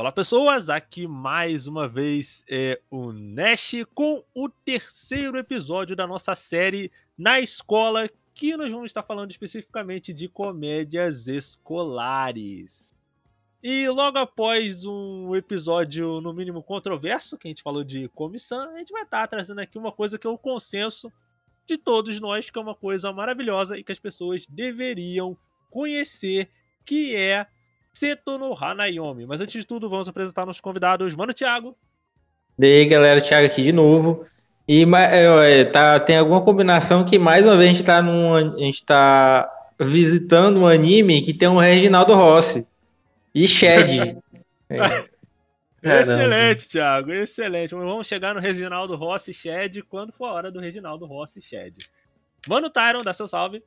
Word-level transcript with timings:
Olá 0.00 0.10
pessoas, 0.10 0.70
aqui 0.70 1.06
mais 1.06 1.66
uma 1.66 1.86
vez 1.86 2.42
é 2.48 2.80
o 2.90 3.12
Nash 3.12 3.84
com 3.94 4.24
o 4.34 4.48
terceiro 4.48 5.36
episódio 5.36 5.94
da 5.94 6.06
nossa 6.06 6.34
série 6.34 6.90
Na 7.18 7.38
Escola, 7.38 8.08
que 8.32 8.56
nós 8.56 8.72
vamos 8.72 8.86
estar 8.86 9.02
falando 9.02 9.30
especificamente 9.30 10.14
de 10.14 10.26
comédias 10.26 11.28
escolares. 11.28 12.94
E 13.62 13.86
logo 13.90 14.16
após 14.16 14.86
um 14.86 15.36
episódio 15.36 16.18
no 16.22 16.32
mínimo 16.32 16.62
controverso, 16.62 17.36
que 17.36 17.46
a 17.46 17.50
gente 17.50 17.62
falou 17.62 17.84
de 17.84 18.08
comissão, 18.08 18.74
a 18.74 18.78
gente 18.78 18.94
vai 18.94 19.02
estar 19.02 19.28
trazendo 19.28 19.60
aqui 19.60 19.76
uma 19.76 19.92
coisa 19.92 20.18
que 20.18 20.26
é 20.26 20.30
o 20.30 20.38
consenso 20.38 21.12
de 21.66 21.76
todos 21.76 22.18
nós, 22.20 22.48
que 22.48 22.58
é 22.58 22.62
uma 22.62 22.74
coisa 22.74 23.12
maravilhosa 23.12 23.76
e 23.76 23.84
que 23.84 23.92
as 23.92 24.00
pessoas 24.00 24.46
deveriam 24.46 25.36
conhecer, 25.68 26.48
que 26.86 27.14
é 27.14 27.46
Seto 27.92 28.38
no 28.38 28.54
Hanayomi. 28.54 29.26
Mas 29.26 29.40
antes 29.40 29.52
de 29.52 29.66
tudo, 29.66 29.90
vamos 29.90 30.08
apresentar 30.08 30.46
nossos 30.46 30.60
convidados. 30.60 31.14
Mano, 31.14 31.34
Thiago. 31.34 31.76
E 32.58 32.64
aí, 32.64 32.86
galera, 32.86 33.20
Thiago 33.20 33.46
aqui 33.46 33.62
de 33.62 33.72
novo. 33.72 34.26
E 34.68 34.84
é, 34.84 35.64
tá, 35.64 35.98
tem 35.98 36.16
alguma 36.16 36.42
combinação 36.42 37.04
que 37.04 37.18
mais 37.18 37.44
uma 37.44 37.56
vez 37.56 37.70
a 37.70 37.72
gente 37.72 37.84
tá, 37.84 38.00
num, 38.00 38.34
a 38.34 38.58
gente 38.58 38.84
tá 38.84 39.50
visitando 39.80 40.60
um 40.60 40.66
anime 40.66 41.22
que 41.22 41.34
tem 41.34 41.48
um 41.48 41.56
Reginaldo 41.56 42.14
Rossi 42.14 42.64
e 43.34 43.48
Shed. 43.48 44.16
é. 44.70 45.10
Excelente, 45.82 46.68
Thiago, 46.68 47.10
excelente. 47.10 47.74
Vamos 47.74 48.06
chegar 48.06 48.34
no 48.34 48.40
Reginaldo 48.40 48.94
Rossi 48.94 49.30
e 49.30 49.34
Shed 49.34 49.82
quando 49.82 50.12
for 50.12 50.26
a 50.26 50.32
hora 50.34 50.50
do 50.52 50.60
Reginaldo 50.60 51.06
Rossi 51.06 51.38
e 51.38 51.42
Shed. 51.42 51.90
Mano 52.46 52.70
Tyron, 52.70 53.02
dá 53.02 53.12
seu 53.12 53.26
salve. 53.26 53.62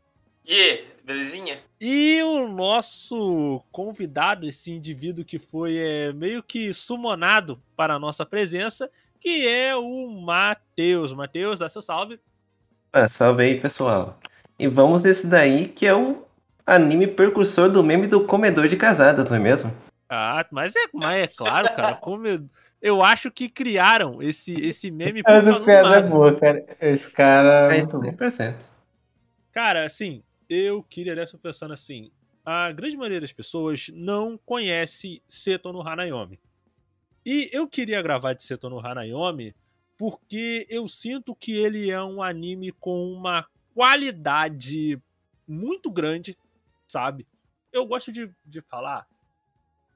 E 0.46 0.54
yeah, 0.54 0.84
belezinha? 1.06 1.60
E 1.80 2.22
o 2.24 2.48
nosso 2.48 3.62
convidado, 3.72 4.46
esse 4.46 4.72
indivíduo 4.72 5.24
que 5.24 5.40
foi 5.40 5.78
é, 5.78 6.14
meio 6.14 6.44
que 6.44 6.74
sumonado 6.74 7.62
para 7.76 7.96
a 7.96 8.00
nossa 8.00 8.26
presença, 8.26 8.90
que 9.20 9.48
é 9.48 9.76
o 9.76 10.10
Matheus. 10.10 11.14
Matheus, 11.14 11.60
dá 11.60 11.70
seu 11.70 11.82
salve. 11.82 12.20
Ah, 12.92 13.08
salve 13.08 13.44
aí, 13.44 13.60
pessoal. 13.60 14.20
E 14.60 14.68
vamos 14.68 15.06
esse 15.06 15.28
daí, 15.28 15.68
que 15.68 15.86
é 15.86 15.94
o 15.94 16.26
anime 16.66 17.08
precursor 17.08 17.70
do 17.70 17.84
meme 17.84 18.08
do 18.08 18.26
comedor 18.26 18.68
de 18.68 18.76
casada, 18.76 19.24
não 19.24 19.36
é 19.36 19.40
mesmo? 19.40 19.74
Ah, 20.10 20.46
mas 20.52 20.76
é, 20.76 20.82
mas 20.94 21.24
é 21.24 21.28
claro, 21.28 21.74
cara. 21.74 21.96
Como 21.96 22.28
eu, 22.82 23.02
acho 23.02 23.32
que 23.32 23.50
criaram 23.50 24.22
esse, 24.22 24.54
esse 24.54 24.92
meme 24.92 25.24
por 25.24 25.32
causa 25.32 25.54
do 25.54 25.72
é 25.72 26.04
boa, 26.04 26.36
cara. 26.36 26.66
Esse 26.82 27.12
cara... 27.12 27.76
É 27.76 27.82
100%. 27.82 28.56
Cara, 29.52 29.86
assim, 29.86 30.22
eu 30.54 30.84
queria 30.84 31.22
estar 31.22 31.38
pensando 31.38 31.74
assim: 31.74 32.12
a 32.46 32.72
grande 32.72 32.98
maioria 32.98 33.22
das 33.22 33.34
pessoas 33.34 33.90
não 33.94 34.38
conhece 34.38 35.22
Seto 35.28 35.72
no 35.72 35.88
Hanayomi. 35.88 36.40
E 37.26 37.50
eu 37.54 37.68
queria 37.68 38.02
gravar 38.02 38.34
de 38.34 38.44
Seto 38.44 38.70
no 38.70 38.86
Hanayomi 38.86 39.56
porque 39.98 40.66
eu 40.70 40.88
sinto 40.88 41.36
que 41.36 41.54
ele 41.54 41.90
é 41.90 42.04
um 42.04 42.22
anime 42.22 42.72
com 42.72 43.14
uma 43.14 43.48
qualidade 43.74 45.02
muito 45.48 45.90
grande, 45.90 46.38
sabe? 46.88 47.26
Eu 47.72 47.86
gosto 47.86 48.12
de, 48.12 48.30
de 48.46 48.62
falar 48.62 49.08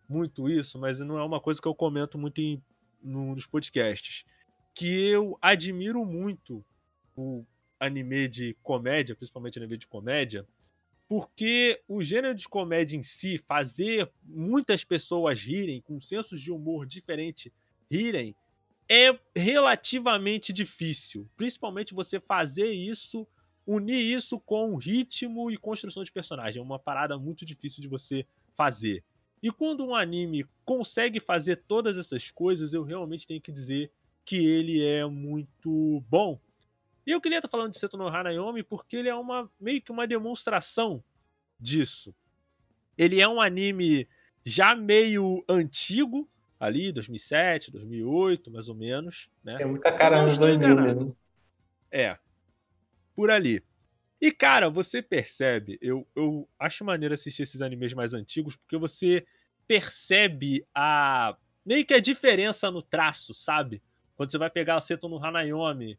muito 0.07 0.49
isso, 0.49 0.79
mas 0.79 0.99
não 0.99 1.17
é 1.17 1.23
uma 1.23 1.41
coisa 1.41 1.61
que 1.61 1.67
eu 1.67 1.75
comento 1.75 2.17
muito 2.17 2.39
em, 2.39 2.63
no, 3.01 3.35
nos 3.35 3.45
podcasts. 3.45 4.23
Que 4.73 5.09
eu 5.09 5.37
admiro 5.41 6.05
muito 6.05 6.63
o 7.15 7.45
anime 7.79 8.27
de 8.27 8.55
comédia, 8.63 9.15
principalmente 9.15 9.57
anime 9.57 9.77
de 9.77 9.87
comédia, 9.87 10.45
porque 11.07 11.81
o 11.87 12.03
gênero 12.03 12.35
de 12.35 12.47
comédia 12.49 12.97
em 12.97 13.03
si, 13.03 13.37
fazer 13.37 14.11
muitas 14.23 14.83
pessoas 14.83 15.39
rirem, 15.39 15.81
com 15.81 15.99
sensos 15.99 16.41
de 16.41 16.51
humor 16.51 16.85
diferente 16.85 17.51
rirem, 17.89 18.35
é 18.89 19.17
relativamente 19.35 20.51
difícil. 20.51 21.29
Principalmente 21.37 21.93
você 21.93 22.19
fazer 22.19 22.71
isso, 22.71 23.27
unir 23.65 24.01
isso 24.01 24.39
com 24.39 24.75
ritmo 24.75 25.49
e 25.51 25.57
construção 25.57 26.03
de 26.03 26.11
personagem. 26.11 26.59
É 26.59 26.63
uma 26.63 26.79
parada 26.79 27.17
muito 27.17 27.45
difícil 27.45 27.81
de 27.81 27.87
você 27.87 28.25
fazer. 28.55 29.03
E 29.41 29.51
quando 29.51 29.85
um 29.85 29.95
anime 29.95 30.45
consegue 30.65 31.19
fazer 31.19 31.57
todas 31.67 31.97
essas 31.97 32.31
coisas, 32.31 32.73
eu 32.73 32.83
realmente 32.83 33.27
tenho 33.27 33.41
que 33.41 33.51
dizer 33.51 33.91
que 34.25 34.35
ele 34.35 34.83
é 34.83 35.05
muito 35.05 36.03
bom. 36.09 36.39
E 37.07 37.11
eu 37.11 37.21
queria 37.21 37.37
estar 37.37 37.47
falando 37.47 37.71
de 37.71 37.79
Seto 37.79 37.95
no 37.95 38.09
Hanayomi 38.09 38.63
porque 38.63 38.97
ele 38.97 39.07
é 39.07 39.15
uma 39.15 39.49
meio 39.57 39.81
que 39.81 39.93
uma 39.93 40.05
demonstração 40.05 41.01
disso. 41.57 42.13
Ele 42.97 43.21
é 43.21 43.27
um 43.27 43.39
anime 43.39 44.09
já 44.43 44.75
meio 44.75 45.41
antigo, 45.47 46.29
ali, 46.59 46.91
2007, 46.91 47.71
2008, 47.71 48.51
mais 48.51 48.67
ou 48.67 48.75
menos. 48.75 49.29
Né? 49.41 49.55
Tem 49.55 49.65
muita 49.65 49.89
cara 49.93 50.19
anos 50.19 50.37
2000 50.37 50.75
mesmo. 50.75 51.17
É, 51.89 52.17
por 53.15 53.31
ali. 53.31 53.63
E, 54.19 54.29
cara, 54.29 54.69
você 54.69 55.01
percebe, 55.01 55.77
eu, 55.81 56.05
eu 56.13 56.49
acho 56.59 56.83
maneiro 56.83 57.13
assistir 57.13 57.43
esses 57.43 57.61
animes 57.61 57.93
mais 57.93 58.13
antigos, 58.13 58.57
porque 58.57 58.75
você 58.75 59.25
percebe 59.65 60.67
a. 60.75 61.37
meio 61.65 61.85
que 61.85 61.93
a 61.93 62.01
diferença 62.01 62.69
no 62.69 62.81
traço, 62.81 63.33
sabe? 63.33 63.81
Quando 64.17 64.29
você 64.29 64.37
vai 64.37 64.49
pegar 64.49 64.75
o 64.75 64.81
Seto 64.81 65.07
no 65.07 65.23
Hanayomi 65.23 65.97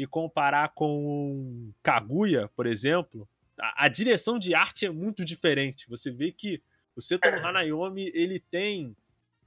e 0.00 0.06
comparar 0.06 0.72
com 0.74 1.70
Kaguya, 1.82 2.48
por 2.56 2.66
exemplo, 2.66 3.28
a, 3.60 3.84
a, 3.84 3.88
direção 3.88 4.38
de 4.38 4.54
arte 4.54 4.86
é 4.86 4.90
muito 4.90 5.26
diferente. 5.26 5.86
Você 5.90 6.10
vê 6.10 6.32
que 6.32 6.62
o 6.96 7.02
Seto 7.02 7.30
no 7.30 7.46
Hanayomi, 7.46 8.10
ele 8.14 8.40
tem 8.40 8.96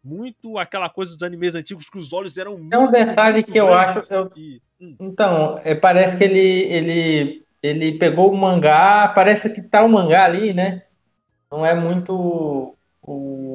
muito 0.03 0.59
aquela 0.59 0.91
coisa 0.91 1.13
dos 1.13 1.23
animes 1.23 1.55
antigos 1.55 1.89
que 1.89 1.97
os 1.97 2.13
olhos 2.13 2.37
eram 2.37 2.67
É 2.71 2.77
um 2.77 2.91
detalhe 2.91 3.41
que 3.41 3.57
eu 3.57 3.73
acho. 3.73 4.13
Eu... 4.13 4.31
E, 4.35 4.61
hum. 4.79 4.95
Então, 4.99 5.59
é, 5.63 5.73
parece 5.73 6.19
que 6.19 6.23
ele, 6.23 6.39
ele, 6.39 7.45
ele 7.63 7.97
pegou 7.97 8.31
o 8.31 8.37
mangá, 8.37 9.07
parece 9.07 9.55
que 9.55 9.61
tá 9.63 9.83
o 9.83 9.89
mangá 9.89 10.23
ali, 10.23 10.53
né? 10.53 10.83
Não 11.51 11.65
é 11.65 11.73
muito 11.73 12.77
o 13.01 13.52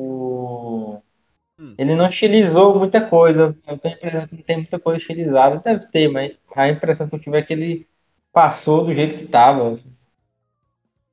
Hum. 1.59 1.75
Ele 1.77 1.95
não 1.95 2.09
estilizou 2.09 2.79
muita 2.79 3.01
coisa. 3.07 3.57
Eu 3.67 3.79
tenho 3.79 3.95
a 3.95 3.97
impressão 3.99 4.27
que 4.29 4.35
não 4.37 4.43
tem 4.43 4.57
muita 4.59 4.79
coisa 4.79 4.99
estilizada. 4.99 5.59
Deve 5.65 5.87
ter, 5.87 6.09
mas 6.09 6.33
a 6.55 6.69
impressão 6.69 7.09
que 7.09 7.17
eu 7.17 7.21
tive 7.21 7.39
é 7.39 7.43
que 7.43 7.53
ele 7.53 7.89
passou 8.33 8.85
do 8.85 8.95
jeito 8.95 9.17
que 9.17 9.25
estava. 9.25 9.73
Assim. 9.73 9.93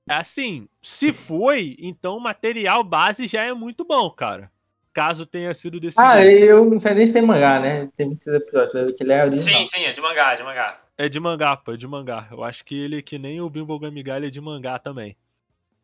assim, 0.09 0.67
se 0.81 1.11
foi, 1.11 1.75
então 1.79 2.17
o 2.17 2.21
material 2.21 2.83
base 2.83 3.25
já 3.27 3.43
é 3.43 3.53
muito 3.53 3.83
bom, 3.85 4.09
cara. 4.11 4.51
Caso 4.93 5.25
tenha 5.25 5.53
sido 5.53 5.79
desse 5.79 5.99
Ah, 5.99 6.21
jeito. 6.21 6.45
eu 6.45 6.65
não 6.65 6.79
sei 6.79 6.93
nem 6.93 7.05
se 7.07 7.11
tem 7.13 7.21
mangá, 7.21 7.59
né? 7.59 7.89
Tem 7.97 8.05
muitos 8.05 8.27
episódios. 8.27 8.91
Que 8.93 9.03
ele 9.03 9.11
é 9.11 9.25
original. 9.25 9.59
Sim, 9.59 9.65
sim, 9.65 9.83
é 9.83 9.91
de 9.91 9.99
mangá, 10.01 10.33
é 10.33 10.37
de 10.37 10.43
mangá. 10.43 10.79
É 10.97 11.09
de 11.09 11.19
mangá, 11.19 11.57
pô, 11.57 11.73
é 11.73 11.77
de 11.77 11.87
mangá. 11.87 12.27
Eu 12.31 12.43
acho 12.43 12.63
que 12.63 12.75
ele, 12.75 13.01
que 13.01 13.19
nem 13.19 13.41
o 13.41 13.49
Bimbo 13.49 13.77
Gamiga, 13.77 14.15
ele 14.15 14.27
é 14.27 14.29
de 14.29 14.39
mangá 14.39 14.79
também. 14.79 15.17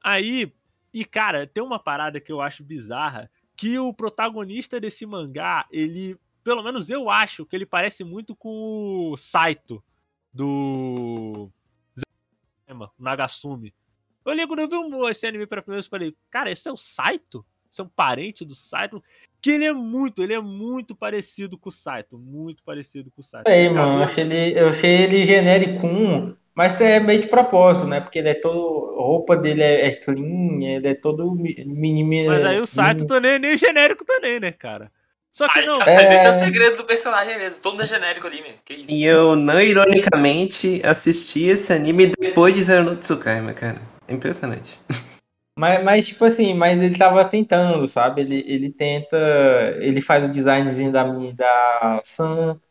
Aí, 0.04 0.52
e 0.94 1.06
cara, 1.06 1.48
tem 1.48 1.64
uma 1.64 1.80
parada 1.80 2.22
que 2.22 2.32
eu 2.32 2.42
acho 2.42 2.64
bizarra, 2.64 3.30
que 3.62 3.78
o 3.78 3.94
protagonista 3.94 4.80
desse 4.80 5.06
mangá, 5.06 5.68
ele, 5.72 6.18
pelo 6.44 6.64
menos 6.64 6.90
eu 6.90 7.12
acho 7.12 7.46
que 7.46 7.56
ele 7.56 7.64
parece 7.64 8.04
muito 8.04 8.36
com 8.36 9.12
o 9.12 9.16
Saito 9.16 9.84
do 10.34 11.48
Nagasumi. 12.98 13.72
Eu 14.26 14.34
lembro 14.34 14.58
quando 14.58 14.74
eu 14.74 15.04
vi 15.04 15.12
esse 15.12 15.28
anime 15.28 15.46
pela 15.46 15.62
primeira 15.62 15.80
vez, 15.80 15.88
falei, 15.88 16.16
cara, 16.32 16.50
esse 16.50 16.68
é 16.68 16.72
o 16.72 16.78
Saito? 16.78 17.46
Esse 17.70 17.82
é 17.82 17.84
um 17.84 17.88
parente 17.88 18.44
do 18.44 18.56
Saito? 18.56 19.04
Que 19.40 19.52
ele 19.52 19.66
é 19.66 19.74
muito, 19.74 20.24
ele 20.24 20.34
é 20.34 20.42
muito 20.42 20.96
parecido 20.96 21.56
com 21.56 21.70
o 21.70 21.72
Saito, 21.72 22.18
muito 22.18 22.64
parecido 22.64 23.12
com 23.12 23.22
o 23.22 23.24
Saito. 23.24 23.48
É, 23.48 23.70
mano, 23.70 24.00
eu 24.00 24.04
achei 24.06 24.24
ele, 24.24 24.60
eu 24.60 24.70
achei 24.70 25.04
ele 25.04 25.24
genérico 25.24 25.86
mas 26.54 26.80
é 26.82 27.00
meio 27.00 27.22
de 27.22 27.28
propósito, 27.28 27.88
né? 27.88 28.02
Porque 28.02 28.20
ele 28.20 28.30
é 28.30 28.34
todo. 28.34 28.96
A 29.00 29.04
roupa 29.04 29.38
dele 29.38 29.64
é, 29.64 29.88
é 29.88 29.92
clean, 29.92 30.64
ele 30.64 30.88
é 30.88 30.94
todo 30.94 31.32
mini. 31.34 32.28
Mas 32.28 32.44
aí 32.44 32.60
o 32.60 32.68
Saito 32.68 33.06
também 33.06 33.34
é 33.34 33.40
nem 33.40 33.58
genérico 33.58 34.04
também, 34.06 34.40
né, 34.40 34.52
cara? 34.52 34.92
Só 35.32 35.48
que 35.48 35.62
não. 35.66 35.82
É... 35.82 36.16
Esse 36.16 36.26
é 36.26 36.30
o 36.30 36.34
segredo 36.34 36.78
do 36.78 36.84
personagem 36.84 37.38
mesmo. 37.38 37.62
Todo 37.62 37.74
mundo 37.74 37.84
é 37.84 37.88
genérico 37.88 38.28
ali, 38.28 38.42
meu. 38.42 38.52
Que 38.66 38.74
isso? 38.74 38.92
E 38.92 39.06
eu, 39.06 39.36
não 39.36 39.62
ironicamente, 39.62 40.82
assisti 40.84 41.46
esse 41.46 41.72
anime 41.72 42.12
depois 42.20 42.54
de 42.54 42.64
Zero 42.64 42.84
no 42.84 42.98
Tsukaima, 42.98 43.54
cara. 43.54 43.78
É 44.08 44.14
impressionante. 44.14 44.78
Mas, 45.58 45.84
mas, 45.84 46.08
tipo 46.08 46.26
assim, 46.26 46.54
mas 46.54 46.82
ele 46.82 46.98
tava 46.98 47.24
tentando, 47.24 47.88
sabe? 47.88 48.22
Ele, 48.22 48.44
ele 48.46 48.72
tenta. 48.72 49.18
Ele 49.80 50.02
faz 50.02 50.26
o 50.26 50.28
designzinho 50.28 50.92
da, 50.92 51.04
da 51.04 52.02
Sam 52.04 52.60
é, 52.60 52.71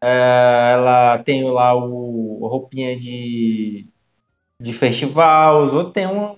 ela 0.00 1.18
tem 1.18 1.44
lá 1.44 1.74
o 1.74 2.46
roupinha 2.46 2.98
de, 2.98 3.86
de 4.60 4.72
festival, 4.72 5.64
os 5.64 5.74
outros 5.74 5.92
tem 5.92 6.06
um 6.06 6.36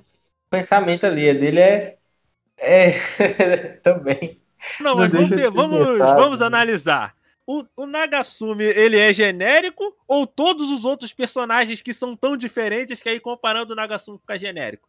pensamento 0.50 1.04
ali. 1.04 1.30
A 1.30 1.34
dele 1.34 1.60
é, 1.60 1.96
é 2.58 2.90
também. 3.82 4.40
Não, 4.80 4.96
mas 4.96 5.12
vamos, 5.12 5.30
ter, 5.30 5.50
vamos, 5.50 5.98
vamos 5.98 6.42
analisar. 6.42 7.14
O, 7.46 7.64
o, 7.76 7.86
Nagasumi, 7.86 8.64
ele 8.64 8.98
é 8.98 9.12
genérico 9.12 9.92
ou 10.06 10.26
todos 10.26 10.70
os 10.70 10.84
outros 10.84 11.12
personagens 11.12 11.82
que 11.82 11.92
são 11.92 12.14
tão 12.14 12.36
diferentes 12.36 13.02
que 13.02 13.08
aí 13.08 13.18
comparando 13.18 13.72
o 13.72 13.76
Nagasumi 13.76 14.18
fica 14.18 14.38
genérico? 14.38 14.88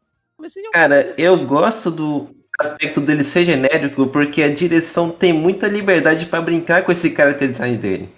Cara, 0.71 1.13
eu 1.17 1.45
gosto 1.45 1.89
do 1.89 2.29
aspecto 2.59 3.01
dele 3.01 3.23
ser 3.23 3.45
genérico 3.45 4.07
porque 4.07 4.43
a 4.43 4.53
direção 4.53 5.09
tem 5.09 5.33
muita 5.33 5.67
liberdade 5.67 6.27
para 6.27 6.41
brincar 6.41 6.83
com 6.83 6.91
esse 6.91 7.15
character 7.15 7.49
design 7.49 7.77
dele. 7.77 8.09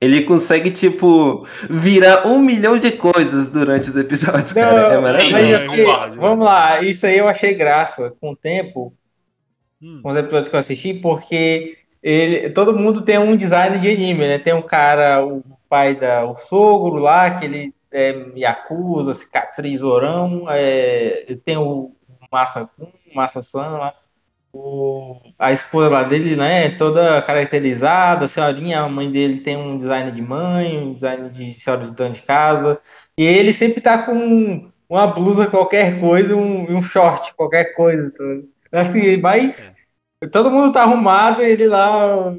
Ele 0.00 0.22
consegue, 0.22 0.70
tipo, 0.70 1.46
virar 1.68 2.26
um 2.26 2.38
milhão 2.38 2.78
de 2.78 2.90
coisas 2.92 3.50
durante 3.50 3.90
os 3.90 3.96
episódios, 3.96 4.54
Não, 4.54 4.62
cara. 4.62 4.94
É 4.94 4.98
maravilhoso. 4.98 5.86
Mas, 5.86 6.16
vamos 6.16 6.44
lá, 6.44 6.80
isso 6.80 7.04
aí 7.04 7.18
eu 7.18 7.28
achei 7.28 7.52
graça 7.52 8.14
com 8.18 8.30
o 8.30 8.36
tempo, 8.36 8.94
hum. 9.82 10.00
com 10.02 10.08
os 10.08 10.16
episódios 10.16 10.48
que 10.48 10.56
eu 10.56 10.60
assisti, 10.60 10.94
porque 10.94 11.76
ele, 12.02 12.48
todo 12.50 12.76
mundo 12.76 13.02
tem 13.02 13.18
um 13.18 13.36
design 13.36 13.78
de 13.78 13.90
anime, 13.90 14.26
né? 14.26 14.38
Tem 14.38 14.54
um 14.54 14.62
cara, 14.62 15.22
o 15.22 15.42
pai 15.68 15.94
da, 15.94 16.24
o 16.24 16.34
sogro 16.34 16.96
lá, 16.96 17.32
que 17.32 17.44
ele 17.44 17.74
é 17.92 18.14
Yakuza, 18.36 19.14
cicatriz, 19.14 19.82
orão, 19.82 20.46
é, 20.48 21.36
tem 21.44 21.58
o 21.58 21.92
Massa 22.32 22.70
Kun, 22.76 22.88
Massa 23.14 23.42
San 23.42 23.68
lá, 23.78 23.92
o, 24.52 25.20
a 25.38 25.52
esposa 25.52 25.88
lá 25.88 26.02
dele, 26.02 26.36
né, 26.36 26.70
toda 26.70 27.22
caracterizada, 27.22 28.24
a 28.24 28.28
senhorinha, 28.28 28.80
a 28.80 28.88
mãe 28.88 29.10
dele 29.10 29.40
tem 29.40 29.56
um 29.56 29.78
design 29.78 30.10
de 30.12 30.22
mãe, 30.22 30.78
um 30.78 30.94
design 30.94 31.30
de 31.30 31.58
senhora 31.58 31.86
de 31.86 31.92
dona 31.92 32.14
de 32.14 32.22
casa, 32.22 32.80
e 33.16 33.24
ele 33.24 33.52
sempre 33.52 33.80
tá 33.80 33.98
com 33.98 34.70
uma 34.88 35.06
blusa 35.06 35.46
qualquer 35.46 36.00
coisa, 36.00 36.34
um, 36.34 36.76
um 36.76 36.82
short 36.82 37.32
qualquer 37.34 37.74
coisa, 37.74 38.10
tá? 38.10 38.80
assim, 38.80 39.16
mas 39.18 39.72
é. 40.22 40.26
todo 40.26 40.50
mundo 40.50 40.72
tá 40.72 40.82
arrumado 40.82 41.42
e 41.42 41.46
ele 41.46 41.68
lá 41.68 42.34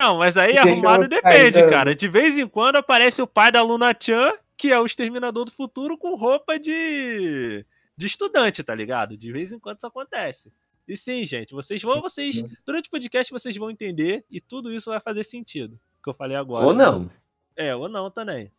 Não, 0.00 0.18
mas 0.18 0.38
aí 0.38 0.56
arrumado 0.56 1.06
depende, 1.06 1.66
cara. 1.68 1.94
De 1.94 2.08
vez 2.08 2.38
em 2.38 2.46
quando 2.46 2.76
aparece 2.76 3.20
o 3.20 3.26
pai 3.26 3.52
da 3.52 3.62
Luna 3.62 3.94
Chan, 3.98 4.32
que 4.56 4.72
é 4.72 4.80
o 4.80 4.86
exterminador 4.86 5.44
do 5.44 5.52
futuro, 5.52 5.98
com 5.98 6.16
roupa 6.16 6.58
de 6.58 7.64
de 7.96 8.06
estudante, 8.06 8.62
tá 8.62 8.74
ligado? 8.74 9.16
De 9.16 9.32
vez 9.32 9.52
em 9.52 9.58
quando 9.58 9.78
isso 9.78 9.86
acontece. 9.86 10.52
E 10.86 10.96
sim, 10.96 11.24
gente, 11.24 11.52
vocês 11.52 11.82
vão, 11.82 12.00
vocês, 12.00 12.42
durante 12.64 12.86
o 12.86 12.90
podcast, 12.90 13.32
vocês 13.32 13.56
vão 13.56 13.70
entender 13.70 14.24
e 14.30 14.40
tudo 14.40 14.72
isso 14.72 14.90
vai 14.90 15.00
fazer 15.00 15.24
sentido. 15.24 15.80
Que 16.02 16.10
eu 16.10 16.14
falei 16.14 16.36
agora. 16.36 16.66
Ou 16.66 16.72
não. 16.72 17.10
É, 17.56 17.74
ou 17.74 17.88
não 17.88 18.10
também. 18.10 18.52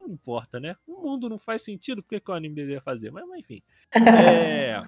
Não 0.00 0.08
importa, 0.08 0.58
né? 0.58 0.76
O 0.86 1.02
mundo 1.02 1.28
não 1.28 1.38
faz 1.38 1.62
sentido, 1.62 2.02
por 2.02 2.08
que, 2.08 2.20
que 2.20 2.30
o 2.30 2.34
anime 2.34 2.54
deveria 2.54 2.80
fazer? 2.80 3.10
Mas, 3.10 3.26
mas 3.28 3.40
enfim. 3.40 3.62
É. 3.94 4.82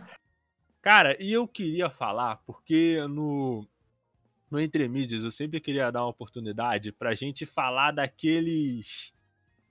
Cara, 0.80 1.16
e 1.22 1.32
eu 1.32 1.46
queria 1.46 1.88
falar, 1.88 2.38
porque 2.44 3.06
no, 3.08 3.68
no 4.50 4.58
Entre 4.58 4.88
Mídias 4.88 5.22
eu 5.22 5.30
sempre 5.30 5.60
queria 5.60 5.92
dar 5.92 6.02
uma 6.02 6.08
oportunidade 6.08 6.90
pra 6.90 7.14
gente 7.14 7.46
falar 7.46 7.92
daqueles. 7.92 9.14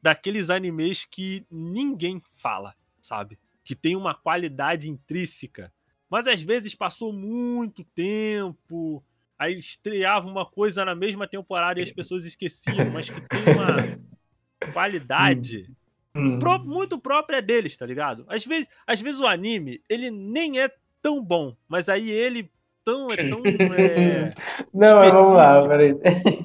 daqueles 0.02 0.50
animes 0.50 1.04
que 1.04 1.46
ninguém 1.52 2.22
fala, 2.32 2.74
sabe? 3.02 3.38
Que 3.64 3.76
tem 3.76 3.96
uma 3.96 4.14
qualidade 4.14 4.90
intrínseca. 4.90 5.72
Mas 6.10 6.28
às 6.28 6.42
vezes 6.44 6.76
passou 6.76 7.14
muito 7.14 7.84
tempo, 7.96 9.04
aí 9.40 9.56
estreava 9.58 10.28
uma 10.28 10.46
coisa 10.46 10.84
na 10.84 10.94
mesma 10.94 11.28
temporada 11.28 11.80
e 11.80 11.84
as 11.84 11.92
pessoas 11.92 12.26
esqueciam, 12.26 12.90
mas 12.92 13.10
que 13.10 13.22
tem 13.22 13.54
uma 13.56 14.72
qualidade 14.74 15.70
hum. 16.16 16.38
Hum. 16.38 16.64
muito 16.66 17.00
própria 17.00 17.42
deles, 17.42 17.78
tá 17.78 17.86
ligado? 17.86 18.26
Às 18.28 18.46
vezes, 18.46 18.70
às 18.86 19.00
vezes 19.00 19.20
o 19.22 19.26
anime, 19.26 19.82
ele 19.88 20.12
nem 20.12 20.60
é 20.60 20.70
tão 21.02 21.24
bom, 21.24 21.56
mas 21.68 21.88
aí 21.88 22.10
ele 22.10 22.52
tão, 22.84 23.08
é 23.10 23.30
tão. 23.30 23.42
É, 23.78 24.30
não, 24.74 25.12
vamos 25.12 25.34
lá, 25.34 25.68
peraí. 25.68 25.96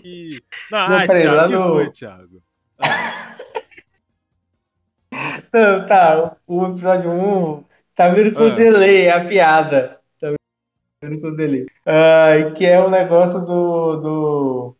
Que... 0.01 0.41
Não, 0.71 0.89
não, 0.89 0.97
ah, 0.99 1.07
peraí, 1.07 1.23
Thiago, 1.23 1.37
lá 1.37 1.49
no... 1.49 1.75
foi, 1.75 1.91
Thiago? 1.91 2.43
Ah. 2.79 3.26
Não, 5.57 5.87
tá, 5.87 6.37
o 6.47 6.67
episódio 6.67 7.11
1 7.11 7.65
tá 7.95 8.11
vindo 8.11 8.35
com 8.35 8.45
ah. 8.45 8.51
delay, 8.51 9.07
é 9.07 9.11
a 9.11 9.25
piada. 9.25 9.99
Tá 10.21 10.29
vindo 11.03 11.19
com 11.19 11.35
delay. 11.35 11.65
Ah, 11.87 12.53
que 12.55 12.67
é 12.67 12.79
o 12.79 12.89
um 12.89 12.91
negócio 12.91 13.41
do, 13.41 13.97
do. 13.97 14.77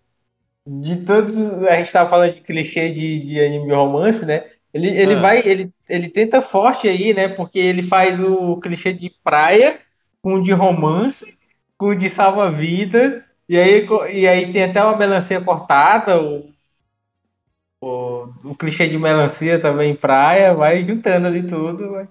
De 0.67 1.03
todos. 1.07 1.35
A 1.65 1.77
gente 1.77 1.91
tava 1.91 2.11
falando 2.11 2.35
de 2.35 2.43
clichê 2.43 2.91
de, 2.91 3.21
de 3.21 3.41
anime 3.41 3.73
romance, 3.73 4.27
né? 4.27 4.45
Ele, 4.75 4.89
ele 4.89 5.15
ah. 5.15 5.21
vai. 5.21 5.39
Ele, 5.47 5.73
ele 5.89 6.11
tenta 6.11 6.43
forte 6.43 6.87
aí, 6.87 7.15
né? 7.15 7.27
Porque 7.27 7.59
ele 7.59 7.83
faz 7.83 8.21
o 8.21 8.59
clichê 8.59 8.93
de 8.93 9.11
praia 9.25 9.79
com 10.21 10.43
de 10.43 10.53
romance, 10.53 11.39
com 11.79 11.97
de 11.97 12.11
salva-vida. 12.11 13.25
E 13.49 13.57
aí, 13.57 13.89
e 14.13 14.29
aí 14.29 14.53
tem 14.53 14.65
até 14.65 14.85
uma 14.85 14.99
melancia 14.99 15.41
cortada, 15.41 16.21
o, 18.45 18.51
o 18.51 18.57
clichê 18.57 18.89
de 18.89 18.99
melancia 18.99 19.61
também 19.61 19.95
praia, 19.95 20.55
vai 20.55 20.85
juntando 20.85 21.27
ali 21.27 21.47
tudo, 21.47 21.91
vai, 21.91 22.09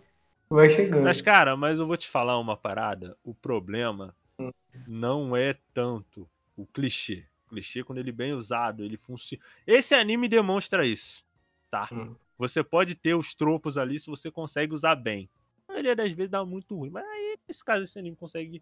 vai 0.49 0.69
chegando. 0.69 1.03
Mas, 1.03 1.21
cara, 1.21 1.55
mas 1.55 1.79
eu 1.79 1.87
vou 1.87 1.97
te 1.97 2.07
falar 2.07 2.39
uma 2.39 2.55
parada. 2.57 3.17
O 3.23 3.33
problema 3.33 4.15
hum. 4.39 4.51
não 4.87 5.35
é 5.35 5.55
tanto 5.73 6.29
o 6.55 6.65
clichê. 6.65 7.25
O 7.45 7.49
clichê, 7.49 7.83
quando 7.83 7.99
ele 7.99 8.09
é 8.09 8.13
bem 8.13 8.33
usado, 8.33 8.83
ele 8.83 8.97
funciona. 8.97 9.43
Esse 9.65 9.93
anime 9.95 10.27
demonstra 10.27 10.85
isso, 10.85 11.23
tá? 11.69 11.87
Hum. 11.91 12.15
Você 12.37 12.63
pode 12.63 12.95
ter 12.95 13.15
os 13.15 13.33
tropos 13.33 13.77
ali 13.77 13.99
se 13.99 14.09
você 14.09 14.29
consegue 14.29 14.73
usar 14.73 14.95
bem. 14.95 15.29
A 15.67 15.73
maioria 15.73 15.95
das 15.95 16.11
vezes 16.11 16.31
dá 16.31 16.43
muito 16.43 16.75
ruim, 16.75 16.89
mas 16.89 17.05
aí, 17.05 17.37
nesse 17.47 17.63
caso, 17.63 17.83
esse 17.83 17.97
anime 17.97 18.15
consegue 18.15 18.61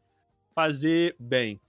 fazer 0.53 1.15
bem. 1.19 1.59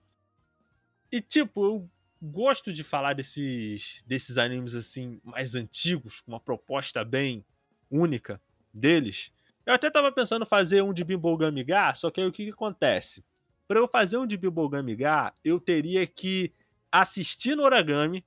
E, 1.10 1.20
tipo, 1.20 1.64
eu 1.64 1.90
gosto 2.24 2.72
de 2.72 2.82
falar 2.82 3.14
desses, 3.14 4.02
desses 4.06 4.38
animes 4.38 4.74
assim 4.74 5.20
mais 5.22 5.54
antigos, 5.54 6.20
com 6.20 6.32
uma 6.32 6.40
proposta 6.40 7.04
bem 7.04 7.44
única 7.90 8.40
deles. 8.72 9.32
Eu 9.66 9.74
até 9.74 9.90
tava 9.90 10.10
pensando 10.10 10.44
fazer 10.44 10.82
um 10.82 10.92
de 10.92 11.04
Bimbogami 11.04 11.62
Ga, 11.64 11.94
só 11.94 12.10
que 12.10 12.20
aí 12.20 12.26
o 12.26 12.32
que, 12.32 12.44
que 12.44 12.50
acontece? 12.50 13.24
Para 13.66 13.78
eu 13.78 13.88
fazer 13.88 14.18
um 14.18 14.26
de 14.26 14.36
Bimbogami 14.36 14.94
Ga, 14.94 15.32
eu 15.44 15.58
teria 15.58 16.06
que 16.06 16.52
assistir 16.90 17.56
no 17.56 17.62
Origami, 17.62 18.24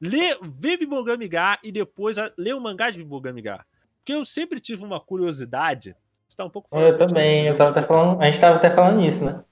ler, 0.00 0.38
ver 0.42 0.76
Bimbogami 0.76 1.28
Ga 1.28 1.58
e 1.62 1.70
depois 1.70 2.16
ler 2.36 2.54
o 2.54 2.60
mangá 2.60 2.90
de 2.90 2.98
Bimbogami 2.98 3.42
Ga. 3.42 3.64
Porque 3.98 4.12
eu 4.12 4.24
sempre 4.24 4.60
tive 4.60 4.84
uma 4.84 5.00
curiosidade. 5.00 5.96
Está 6.28 6.44
um 6.44 6.50
pouco 6.50 6.68
Eu 6.76 6.96
também, 6.96 7.46
eu 7.46 7.56
tava 7.56 7.70
até 7.70 7.82
falando, 7.82 8.20
a 8.20 8.26
gente 8.26 8.40
tava 8.40 8.56
até 8.56 8.70
falando 8.70 9.00
nisso, 9.00 9.24
né? 9.24 9.44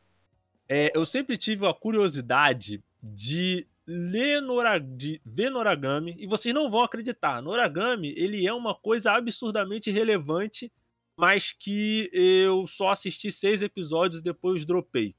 É, 0.69 0.91
eu 0.95 1.05
sempre 1.05 1.37
tive 1.37 1.67
a 1.67 1.75
curiosidade 1.75 2.83
de 3.05 3.67
ler 3.87 4.41
Nora, 4.41 4.79
de 4.79 5.21
ver 5.25 5.51
Noragami 5.51 6.17
e 6.19 6.27
vocês 6.27 6.55
não 6.55 6.71
vão 6.71 6.83
acreditar. 6.83 7.43
Noragami, 7.43 8.15
ele 8.17 8.47
é 8.47 8.53
uma 8.53 8.75
coisa 8.75 9.13
absurdamente 9.13 9.91
relevante, 9.91 10.73
mas 11.17 11.53
que 11.53 12.11
eu 12.13 12.67
só 12.67 12.91
assisti 12.91 13.31
seis 13.31 13.61
episódios 13.61 14.21
e 14.21 14.25
depois 14.25 14.65
dropei. 14.65 15.15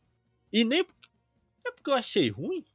E 0.51 0.63
nem 0.63 0.83
porque, 0.83 1.07
é 1.67 1.71
porque 1.71 1.89
eu 1.89 1.93
achei 1.93 2.29
ruim. 2.29 2.65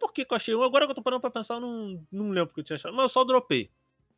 Por 0.00 0.12
que, 0.12 0.24
que 0.24 0.32
eu 0.32 0.36
achei 0.36 0.54
ruim? 0.54 0.66
Agora 0.66 0.86
que 0.86 0.90
eu 0.90 0.96
tô 0.96 1.02
parando 1.02 1.20
pra 1.20 1.30
pensar, 1.30 1.54
eu 1.54 1.60
não, 1.60 2.06
não 2.10 2.30
lembro 2.30 2.48
porque 2.48 2.60
eu 2.60 2.64
tinha 2.64 2.76
achado. 2.76 2.94
Mas 2.94 3.04
eu 3.04 3.08
só 3.08 3.24
dropei. 3.24 3.70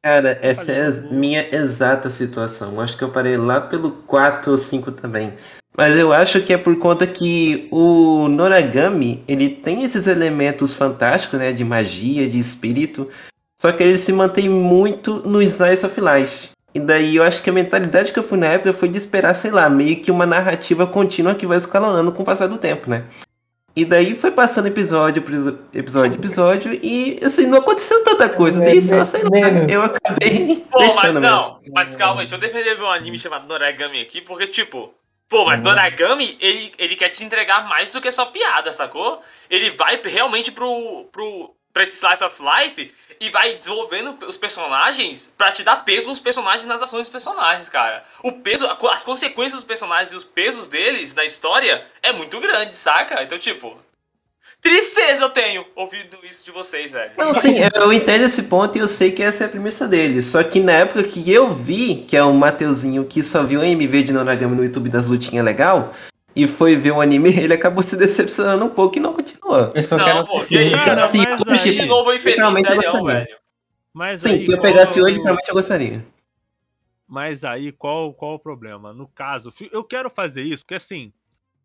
Cara, 0.02 0.38
essa 0.42 0.70
é 0.70 0.86
a 0.86 0.90
minha 1.12 1.54
exata 1.54 2.10
situação. 2.10 2.80
Acho 2.80 2.96
que 2.96 3.04
eu 3.04 3.12
parei 3.12 3.36
lá 3.36 3.60
pelo 3.60 4.02
4 4.02 4.52
ou 4.52 4.58
5 4.58 4.92
também. 4.92 5.32
Mas 5.76 5.96
eu 5.96 6.12
acho 6.12 6.40
que 6.40 6.52
é 6.52 6.58
por 6.58 6.78
conta 6.78 7.06
que 7.06 7.66
o 7.70 8.28
Noragami, 8.28 9.24
ele 9.26 9.48
tem 9.48 9.82
esses 9.82 10.06
elementos 10.06 10.72
fantásticos, 10.72 11.38
né, 11.38 11.52
de 11.52 11.64
magia, 11.64 12.28
de 12.28 12.38
espírito, 12.38 13.10
só 13.60 13.72
que 13.72 13.82
ele 13.82 13.98
se 13.98 14.12
mantém 14.12 14.48
muito 14.48 15.16
no 15.26 15.42
Slice 15.42 15.84
of 15.84 16.00
Life. 16.00 16.48
E 16.72 16.80
daí 16.80 17.16
eu 17.16 17.22
acho 17.22 17.42
que 17.42 17.50
a 17.50 17.52
mentalidade 17.52 18.12
que 18.12 18.18
eu 18.18 18.24
fui 18.24 18.38
na 18.38 18.46
época 18.46 18.72
foi 18.72 18.88
de 18.88 18.98
esperar, 18.98 19.34
sei 19.34 19.50
lá, 19.50 19.68
meio 19.68 20.00
que 20.00 20.10
uma 20.10 20.26
narrativa 20.26 20.86
contínua 20.86 21.34
que 21.34 21.46
vai 21.46 21.56
escalonando 21.56 22.12
com 22.12 22.22
o 22.22 22.26
passar 22.26 22.46
do 22.46 22.58
tempo, 22.58 22.90
né? 22.90 23.04
E 23.76 23.84
daí 23.84 24.14
foi 24.14 24.30
passando 24.30 24.68
episódio, 24.68 25.20
episódio, 25.72 26.14
episódio, 26.16 26.78
e 26.80 27.18
assim, 27.22 27.46
não 27.46 27.58
aconteceu 27.58 28.04
tanta 28.04 28.28
coisa. 28.28 28.60
Daí 28.60 28.80
só, 28.80 29.04
sei 29.04 29.22
lá, 29.22 29.50
eu 29.68 29.82
acabei. 29.82 30.64
Pô, 30.70 30.78
mas 30.78 31.14
não, 31.14 31.20
mesmo. 31.20 31.74
mas 31.74 31.96
calma, 31.96 32.20
deixa 32.20 32.36
eu 32.36 32.38
defender 32.40 32.76
meu 32.76 32.88
anime 32.88 33.18
chamado 33.18 33.48
Noragami 33.48 34.00
aqui, 34.00 34.20
porque, 34.20 34.46
tipo, 34.46 34.94
Pô, 35.34 35.44
mas 35.44 35.58
uhum. 35.58 35.64
Doragami, 35.64 36.38
ele, 36.40 36.72
ele 36.78 36.94
quer 36.94 37.08
te 37.08 37.24
entregar 37.24 37.66
mais 37.66 37.90
do 37.90 38.00
que 38.00 38.12
só 38.12 38.26
piada, 38.26 38.70
sacou? 38.70 39.20
Ele 39.50 39.70
vai 39.70 40.00
realmente 40.00 40.52
pro, 40.52 41.08
pro, 41.10 41.52
pra 41.72 41.82
esse 41.82 41.96
Slice 41.96 42.22
of 42.22 42.40
Life 42.40 42.94
e 43.18 43.30
vai 43.30 43.56
desenvolvendo 43.56 44.16
os 44.28 44.36
personagens 44.36 45.34
para 45.36 45.50
te 45.50 45.64
dar 45.64 45.78
peso 45.78 46.06
nos 46.06 46.20
personagens 46.20 46.68
nas 46.68 46.80
ações 46.82 47.00
dos 47.00 47.08
personagens, 47.08 47.68
cara. 47.68 48.04
O 48.22 48.30
peso, 48.30 48.64
as 48.92 49.04
consequências 49.04 49.54
dos 49.54 49.64
personagens 49.64 50.12
e 50.12 50.16
os 50.16 50.22
pesos 50.22 50.68
deles 50.68 51.12
na 51.14 51.24
história 51.24 51.84
é 52.00 52.12
muito 52.12 52.38
grande, 52.38 52.76
saca? 52.76 53.20
Então, 53.20 53.36
tipo, 53.36 53.76
Tristeza 54.64 55.22
eu 55.22 55.28
tenho 55.28 55.66
ouvido 55.76 56.16
isso 56.24 56.42
de 56.42 56.50
vocês, 56.50 56.90
velho. 56.90 57.12
Não, 57.18 57.34
sim, 57.34 57.56
eu 57.74 57.92
entendo 57.92 58.24
esse 58.24 58.44
ponto 58.44 58.78
e 58.78 58.80
eu 58.80 58.88
sei 58.88 59.12
que 59.12 59.22
essa 59.22 59.44
é 59.44 59.46
a 59.46 59.50
premissa 59.50 59.86
dele. 59.86 60.22
Só 60.22 60.42
que 60.42 60.58
na 60.58 60.72
época 60.72 61.04
que 61.04 61.30
eu 61.30 61.52
vi, 61.52 61.96
que 61.96 62.16
é 62.16 62.22
o 62.24 62.32
Mateuzinho 62.32 63.04
que 63.04 63.22
só 63.22 63.42
viu 63.42 63.60
o 63.60 63.62
MV 63.62 64.04
de 64.04 64.12
Noragami 64.14 64.56
no 64.56 64.64
YouTube 64.64 64.88
das 64.88 65.06
lutinhas 65.06 65.44
legal, 65.44 65.92
e 66.34 66.48
foi 66.48 66.76
ver 66.76 66.92
o 66.92 67.02
anime, 67.02 67.28
ele 67.38 67.52
acabou 67.52 67.82
se 67.82 67.94
decepcionando 67.94 68.64
um 68.64 68.70
pouco 68.70 68.96
e 68.96 69.00
não 69.00 69.12
continuou. 69.12 69.70
Eu 69.74 69.82
só 69.82 69.98
não, 69.98 70.04
quero 70.06 70.24
pô, 70.24 70.38
que 70.42 70.56
isso? 70.56 70.76
Cara, 70.76 71.08
sim, 71.08 71.24
mas 71.46 71.66
aí... 71.66 71.72
de 71.72 71.84
novo 71.84 72.14
infeliz, 72.14 72.38
realmente 72.38 72.70
eu 72.70 72.76
gostaria. 72.76 73.38
Mas 73.92 74.22
Sim, 74.22 74.30
aí, 74.30 74.38
se 74.40 74.50
eu 74.50 74.60
pegasse 74.60 75.00
hoje, 75.00 75.20
realmente 75.20 75.48
eu 75.48 75.54
gostaria. 75.54 76.04
Mas 77.06 77.44
aí, 77.44 77.70
qual, 77.70 78.14
qual 78.14 78.34
o 78.34 78.38
problema? 78.38 78.94
No 78.94 79.06
caso, 79.06 79.52
eu 79.70 79.84
quero 79.84 80.08
fazer 80.08 80.42
isso, 80.42 80.64
porque 80.64 80.74
assim, 80.74 81.12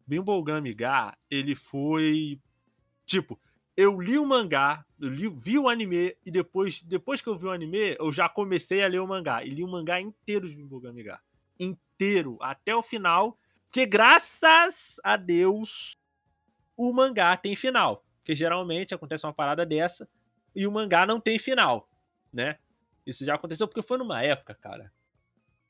Bimbogami 0.05 0.73
Ga, 0.73 1.15
ele 1.31 1.55
foi. 1.55 2.37
Tipo, 3.09 3.39
eu 3.75 3.99
li 3.99 4.19
o 4.19 4.25
mangá, 4.25 4.85
li, 4.99 5.27
vi 5.27 5.57
o 5.57 5.67
anime, 5.67 6.15
e 6.23 6.29
depois, 6.29 6.83
depois 6.83 7.21
que 7.21 7.27
eu 7.27 7.35
vi 7.35 7.47
o 7.47 7.51
anime, 7.51 7.95
eu 7.97 8.13
já 8.13 8.29
comecei 8.29 8.83
a 8.83 8.87
ler 8.87 8.99
o 8.99 9.07
mangá. 9.07 9.43
E 9.43 9.49
li 9.49 9.63
o 9.63 9.67
mangá 9.67 9.99
inteiro 9.99 10.47
de 10.47 10.55
Bimbogami 10.55 11.01
Ga. 11.01 11.19
Inteiro, 11.59 12.37
até 12.39 12.75
o 12.75 12.83
final. 12.83 13.35
Porque 13.65 13.87
graças 13.87 14.99
a 15.03 15.17
Deus, 15.17 15.97
o 16.77 16.93
mangá 16.93 17.35
tem 17.35 17.55
final. 17.55 18.05
Porque 18.19 18.35
geralmente 18.35 18.93
acontece 18.93 19.25
uma 19.25 19.33
parada 19.33 19.65
dessa 19.65 20.07
e 20.55 20.67
o 20.67 20.71
mangá 20.71 21.03
não 21.07 21.19
tem 21.19 21.39
final, 21.39 21.89
né? 22.31 22.59
Isso 23.07 23.25
já 23.25 23.33
aconteceu 23.33 23.67
porque 23.67 23.81
foi 23.81 23.97
numa 23.97 24.21
época, 24.21 24.53
cara, 24.53 24.93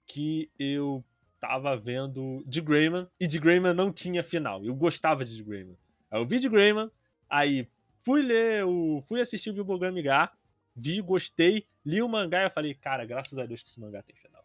que 0.05 0.51
eu 0.59 1.05
tava 1.39 1.77
vendo 1.77 2.43
de 2.45 2.59
Greyman 2.59 3.07
e 3.17 3.27
de 3.27 3.39
Greyman 3.39 3.73
não 3.73 3.93
tinha 3.93 4.23
final. 4.23 4.65
Eu 4.65 4.75
gostava 4.75 5.23
de 5.23 5.41
Greyman. 5.41 5.77
Aí 6.11 6.19
eu 6.19 6.25
vi 6.25 6.37
de 6.37 6.49
Greyman, 6.49 6.91
aí 7.29 7.67
fui 8.03 8.21
ler 8.21 8.65
o 8.65 9.03
fui 9.07 9.21
assistir 9.21 9.49
o 9.49 9.53
Bilbogami 9.53 10.01
Ga, 10.01 10.31
vi, 10.75 11.01
gostei, 11.01 11.65
li 11.85 12.01
o 12.01 12.09
mangá 12.09 12.41
e 12.41 12.45
eu 12.45 12.51
falei, 12.51 12.73
cara, 12.73 13.05
graças 13.05 13.37
a 13.37 13.45
Deus 13.45 13.61
que 13.61 13.69
esse 13.69 13.79
mangá 13.79 14.01
tem 14.01 14.15
final. 14.15 14.43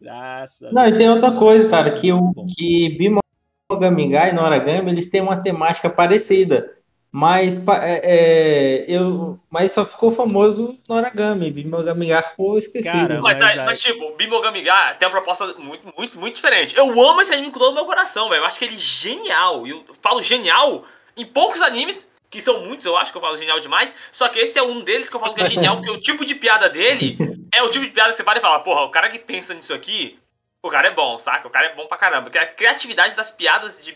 Graças 0.00 0.72
Não, 0.72 0.86
e 0.86 0.96
tem 0.96 1.08
outra 1.08 1.32
coisa, 1.32 1.68
cara, 1.68 1.90
que 1.92 2.12
o 2.12 2.32
que 2.56 2.90
Bimogami 2.98 4.08
Ga 4.08 4.28
e 4.28 4.32
Noragami, 4.32 4.90
eles 4.90 5.08
têm 5.08 5.20
uma 5.20 5.36
temática 5.42 5.88
parecida. 5.90 6.76
Mas, 7.18 7.56
é, 7.80 8.00
é, 8.02 8.84
eu, 8.86 9.40
mas 9.48 9.72
só 9.72 9.86
ficou 9.86 10.12
famoso 10.12 10.78
no 10.86 10.96
Origami. 10.96 11.50
Bimogamiga 11.50 12.20
ficou 12.20 12.58
esquecido. 12.58 12.92
Cara, 12.92 13.22
mas, 13.22 13.38
mas, 13.38 13.56
mas, 13.56 13.80
tipo, 13.80 14.14
Bimogamiga 14.16 14.94
tem 14.98 15.08
uma 15.08 15.12
proposta 15.12 15.46
muito, 15.58 15.94
muito, 15.96 16.18
muito 16.18 16.34
diferente. 16.34 16.76
Eu 16.76 16.84
amo 16.90 17.22
esse 17.22 17.32
anime 17.32 17.50
com 17.50 17.58
todo 17.58 17.70
o 17.70 17.74
meu 17.74 17.86
coração, 17.86 18.28
velho. 18.28 18.42
Eu 18.42 18.44
acho 18.44 18.58
que 18.58 18.66
ele 18.66 18.74
é 18.74 18.78
genial. 18.78 19.66
Eu 19.66 19.82
falo 20.02 20.20
genial 20.20 20.84
em 21.16 21.24
poucos 21.24 21.62
animes, 21.62 22.10
que 22.28 22.40
são 22.40 22.64
muitos, 22.64 22.84
eu 22.84 22.96
acho 22.96 23.12
que 23.12 23.18
eu 23.18 23.22
falo 23.22 23.36
genial 23.36 23.60
demais. 23.60 23.94
Só 24.12 24.28
que 24.28 24.38
esse 24.38 24.58
é 24.58 24.62
um 24.62 24.82
deles 24.82 25.08
que 25.08 25.16
eu 25.16 25.20
falo 25.20 25.34
que 25.34 25.42
é 25.42 25.46
genial, 25.46 25.76
porque 25.76 25.90
o 25.90 26.00
tipo 26.00 26.24
de 26.24 26.34
piada 26.34 26.68
dele 26.68 27.16
é 27.52 27.62
o 27.62 27.70
tipo 27.70 27.84
de 27.84 27.92
piada 27.92 28.10
que 28.10 28.16
você 28.16 28.24
para 28.24 28.38
e 28.38 28.42
fala, 28.42 28.60
porra, 28.60 28.82
o 28.82 28.90
cara 28.90 29.08
que 29.08 29.18
pensa 29.18 29.54
nisso 29.54 29.72
aqui, 29.72 30.18
o 30.62 30.68
cara 30.68 30.88
é 30.88 30.94
bom, 30.94 31.18
saca? 31.18 31.46
O 31.46 31.50
cara 31.50 31.68
é 31.68 31.74
bom 31.74 31.86
pra 31.86 31.96
caramba. 31.96 32.24
Porque 32.24 32.38
a 32.38 32.46
criatividade 32.46 33.16
das 33.16 33.30
piadas 33.30 33.80
de 33.80 33.94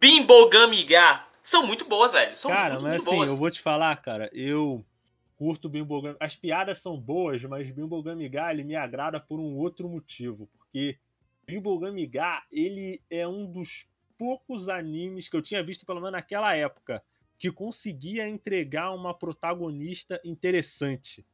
Bimbogamiga 0.00 1.24
são 1.42 1.66
muito 1.66 1.86
boas, 1.86 2.12
velho. 2.12 2.36
São 2.36 2.50
cara, 2.50 2.74
muito, 2.74 2.82
mas 2.82 2.92
muito 2.92 3.08
assim, 3.08 3.16
boas. 3.16 3.30
eu 3.30 3.36
vou 3.36 3.50
te 3.50 3.62
falar, 3.62 3.96
cara, 3.96 4.30
eu 4.32 4.84
curto 5.36 5.68
Bimbogami. 5.68 6.16
As 6.20 6.36
piadas 6.36 6.78
são 6.78 6.96
boas, 6.96 7.42
mas 7.44 7.70
Bimbogami 7.70 8.28
Ga, 8.28 8.52
ele 8.52 8.64
me 8.64 8.76
agrada 8.76 9.18
por 9.18 9.40
um 9.40 9.56
outro 9.56 9.88
motivo. 9.88 10.48
Porque 10.58 10.98
Bimbogami 11.46 12.06
Ga, 12.06 12.42
ele 12.52 13.00
é 13.08 13.26
um 13.26 13.46
dos 13.46 13.86
poucos 14.18 14.68
animes 14.68 15.28
que 15.28 15.36
eu 15.36 15.42
tinha 15.42 15.62
visto, 15.62 15.86
pelo 15.86 16.00
menos 16.00 16.12
naquela 16.12 16.54
época, 16.54 17.02
que 17.38 17.52
conseguia 17.52 18.28
entregar 18.28 18.90
uma 18.90 19.14
protagonista 19.14 20.20
interessante. 20.24 21.24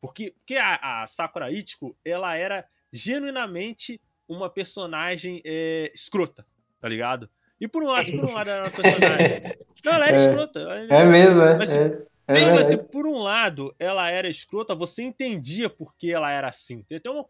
Porque, 0.00 0.32
porque 0.32 0.56
a, 0.56 1.02
a 1.02 1.06
Sakura 1.06 1.50
Ichiko, 1.50 1.96
ela 2.04 2.36
era 2.36 2.68
genuinamente 2.92 4.00
uma 4.28 4.50
personagem 4.50 5.40
é, 5.44 5.90
escrota, 5.94 6.46
tá 6.78 6.88
ligado? 6.88 7.28
E 7.58 7.66
por 7.66 7.82
um 7.82 7.86
lado, 7.86 8.10
por 8.12 8.28
um 8.28 8.34
lado 8.34 8.50
era 8.50 8.64
uma 8.64 8.70
personagem. 8.70 9.56
Não, 9.84 9.92
ela 9.92 10.06
era 10.06 10.20
é, 10.20 10.26
escrota. 10.26 10.60
Ela 10.60 10.74
era... 10.76 10.94
É 10.94 11.04
mesmo, 11.06 11.42
é. 11.42 11.56
Mas, 11.56 11.72
é, 11.72 12.06
é 12.26 12.32
sim, 12.34 12.58
assim, 12.58 12.76
por 12.76 13.06
um 13.06 13.18
lado, 13.18 13.74
ela 13.78 14.10
era 14.10 14.28
escrota, 14.28 14.74
você 14.74 15.02
entendia 15.02 15.70
por 15.70 15.94
que 15.96 16.12
ela 16.12 16.30
era 16.30 16.48
assim. 16.48 16.82
Tem 16.82 16.98
até 16.98 17.08
uma, 17.08 17.24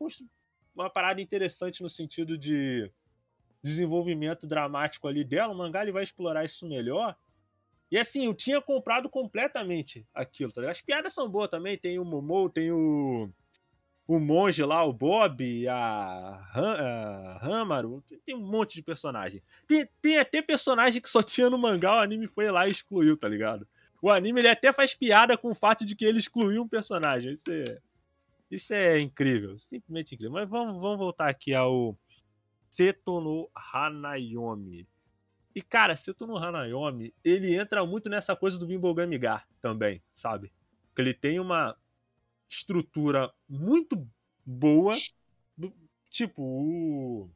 uma 0.75 0.91
parada 0.91 1.21
interessante 1.21 1.83
no 1.83 1.91
sentido 1.91 2.37
de 2.37 2.91
desenvolvimento 3.65 4.47
dramático 4.47 5.09
ali 5.09 5.25
dela. 5.25 5.53
O 5.53 5.57
mangá 5.57 5.83
ele 5.83 5.91
vai 5.91 6.05
explorar 6.05 6.45
isso 6.45 6.69
melhor. 6.69 7.17
E 7.91 7.99
assim, 7.99 8.27
eu 8.27 8.35
tinha 8.35 8.61
comprado 8.61 9.09
completamente 9.09 10.07
aquilo, 10.15 10.53
tá 10.53 10.71
As 10.71 10.83
piadas 10.83 11.15
são 11.15 11.29
boas 11.29 11.49
também. 11.49 11.79
Tem 11.79 11.99
o 11.99 12.05
Momo, 12.05 12.51
tem 12.51 12.71
o 12.71 13.31
o 14.07 14.19
monge 14.19 14.63
lá, 14.63 14.85
o 14.85 14.93
Bob, 14.93 15.67
a, 15.67 15.75
a 16.53 17.39
Hamaru, 17.41 18.05
tem 18.25 18.35
um 18.35 18.47
monte 18.47 18.75
de 18.75 18.83
personagem. 18.83 19.43
Tem, 19.67 19.89
tem 20.03 20.19
até 20.19 20.43
personagem 20.43 21.01
que 21.01 21.09
só 21.09 21.23
tinha 21.23 21.49
no 21.49 21.57
mangá, 21.57 21.97
o 21.97 22.01
anime 22.01 22.27
foi 22.27 22.51
lá 22.51 22.69
e 22.69 22.71
excluiu, 22.71 23.17
tá 23.17 23.27
ligado? 23.27 23.67
O 24.03 24.11
anime 24.11 24.43
ele 24.43 24.49
até 24.49 24.75
faz 24.75 24.95
piada 24.95 25.39
com 25.39 25.53
o 25.53 25.55
fato 25.55 25.87
de 25.87 25.97
que 25.97 26.05
ele 26.05 26.19
excluiu 26.19 26.63
um 26.63 26.69
personagem. 26.69 27.33
Isso 27.33 27.51
é, 27.51 27.79
isso 28.51 28.75
é 28.75 29.01
incrível, 29.01 29.57
simplesmente 29.57 30.15
incrível. 30.15 30.35
Mas 30.35 30.51
vamos, 30.51 30.79
vamos 30.79 30.99
voltar 30.99 31.31
aqui 31.31 31.55
ao 31.55 31.97
Seto 32.75 33.21
no 33.21 33.49
Hanayomi. 33.55 34.85
E 35.55 35.63
cara, 35.63 35.95
Seto 35.95 36.27
no 36.27 36.37
Hanayomi, 36.37 37.15
ele 37.23 37.55
entra 37.55 37.87
muito 37.87 38.09
nessa 38.09 38.35
coisa 38.35 38.59
do 38.59 38.67
Bimbogami 38.67 39.17
Gar 39.17 39.47
também, 39.61 40.03
sabe? 40.13 40.53
Que 40.93 41.01
ele 41.01 41.15
tem 41.15 41.39
uma 41.39 41.77
estrutura 42.49 43.33
muito 43.49 44.05
boa. 44.45 44.93
Tipo, 46.11 46.43
o 46.43 47.31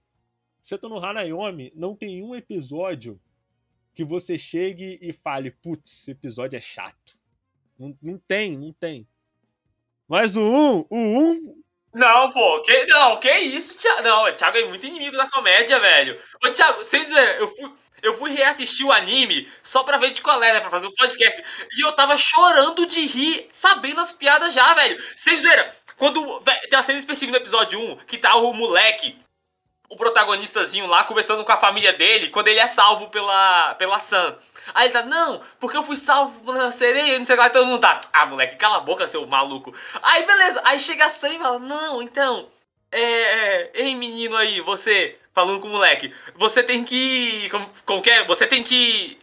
Seto 0.61 0.89
no 0.89 0.99
Hanayomi 0.99 1.73
não 1.73 1.95
tem 1.95 2.21
um 2.21 2.35
episódio 2.35 3.21
que 3.95 4.05
você 4.05 4.37
chegue 4.37 4.99
e 5.01 5.13
fale, 5.13 5.53
putz, 5.53 6.01
esse 6.01 6.11
episódio 6.11 6.57
é 6.57 6.61
chato. 6.61 7.17
Não, 7.79 7.97
não 8.03 8.19
tem, 8.19 8.59
não 8.59 8.73
tem. 8.73 9.07
Mas 10.09 10.35
o 10.35 10.43
1, 10.43 10.87
o 10.91 10.97
1 10.97 11.63
não, 11.99 12.31
pô, 12.31 12.63
que, 12.63 12.87
não, 12.87 13.17
que 13.19 13.31
isso, 13.39 13.77
Thiago? 13.77 14.03
Não, 14.03 14.25
o 14.25 14.33
Thiago 14.33 14.57
é 14.57 14.65
muito 14.65 14.87
inimigo 14.87 15.17
da 15.17 15.29
comédia, 15.29 15.79
velho. 15.79 16.21
Ô, 16.45 16.51
Thiago, 16.51 16.79
vocês 16.79 17.09
viram, 17.09 17.23
eu 17.23 17.49
fui, 17.49 17.73
eu 18.03 18.15
fui 18.15 18.31
reassistir 18.33 18.87
o 18.87 18.93
anime 18.93 19.51
só 19.63 19.83
pra 19.83 19.99
ver 19.99 20.13
de 20.13 20.23
qual 20.23 20.43
é, 20.43 20.53
né, 20.53 20.61
pra 20.61 20.71
fazer 20.71 20.87
um 20.87 20.95
podcast. 20.95 21.43
E 21.77 21.81
eu 21.85 21.93
tava 21.93 22.17
chorando 22.17 22.87
de 22.87 23.07
rir, 23.07 23.49
sabendo 23.51 24.01
as 24.01 24.13
piadas 24.13 24.55
já, 24.55 24.73
velho. 24.75 24.99
Vocês 25.15 25.43
viram, 25.43 25.69
quando, 25.97 26.41
véio, 26.41 26.61
tem 26.63 26.79
uma 26.79 26.83
cena 26.83 26.99
específica 26.99 27.37
no 27.37 27.43
episódio 27.43 27.81
1, 27.81 27.97
que 28.07 28.17
tá 28.17 28.37
o 28.37 28.53
moleque, 28.53 29.19
o 29.89 29.97
protagonistazinho 29.97 30.87
lá, 30.87 31.05
conversando 31.05 31.45
com 31.45 31.53
a 31.53 31.57
família 31.57 31.93
dele, 31.93 32.29
quando 32.29 32.49
ele 32.49 32.61
é 32.61 32.67
salvo 32.67 33.09
pela, 33.09 33.75
pela 33.75 33.99
Sam. 33.99 34.37
Aí 34.75 34.87
ele 34.87 34.93
tá, 34.93 35.03
não, 35.03 35.43
porque 35.59 35.77
eu 35.77 35.83
fui 35.83 35.97
salvo 35.97 36.53
na 36.53 36.71
sereia, 36.71 37.19
não 37.19 37.25
sei 37.25 37.37
lá, 37.37 37.47
e 37.47 37.51
todo 37.51 37.67
mundo 37.67 37.81
tá, 37.81 38.01
ah, 38.13 38.27
moleque, 38.27 38.57
cala 38.57 38.77
a 38.77 38.81
boca, 38.81 39.09
seu 39.09 39.27
maluco. 39.27 39.75
Aí, 40.03 40.27
beleza, 40.27 40.61
aí 40.65 40.79
chega 40.79 41.07
a 41.07 41.09
Sam 41.09 41.31
e 41.31 41.39
fala, 41.39 41.59
não, 41.59 42.03
então, 42.03 42.49
é, 42.93 43.01
é, 43.01 43.71
ei, 43.75 43.95
menino 43.95 44.37
aí, 44.37 44.61
você, 44.61 45.19
falando 45.35 45.61
com 45.61 45.69
o 45.69 45.73
moleque, 45.73 46.15
você 46.37 46.63
tem 46.63 46.85
que, 46.85 47.49
como, 47.51 47.71
como 47.87 48.03
que 48.03 48.11
é? 48.11 48.25
Você 48.25 48.47
tem 48.47 48.63
que, 48.63 49.19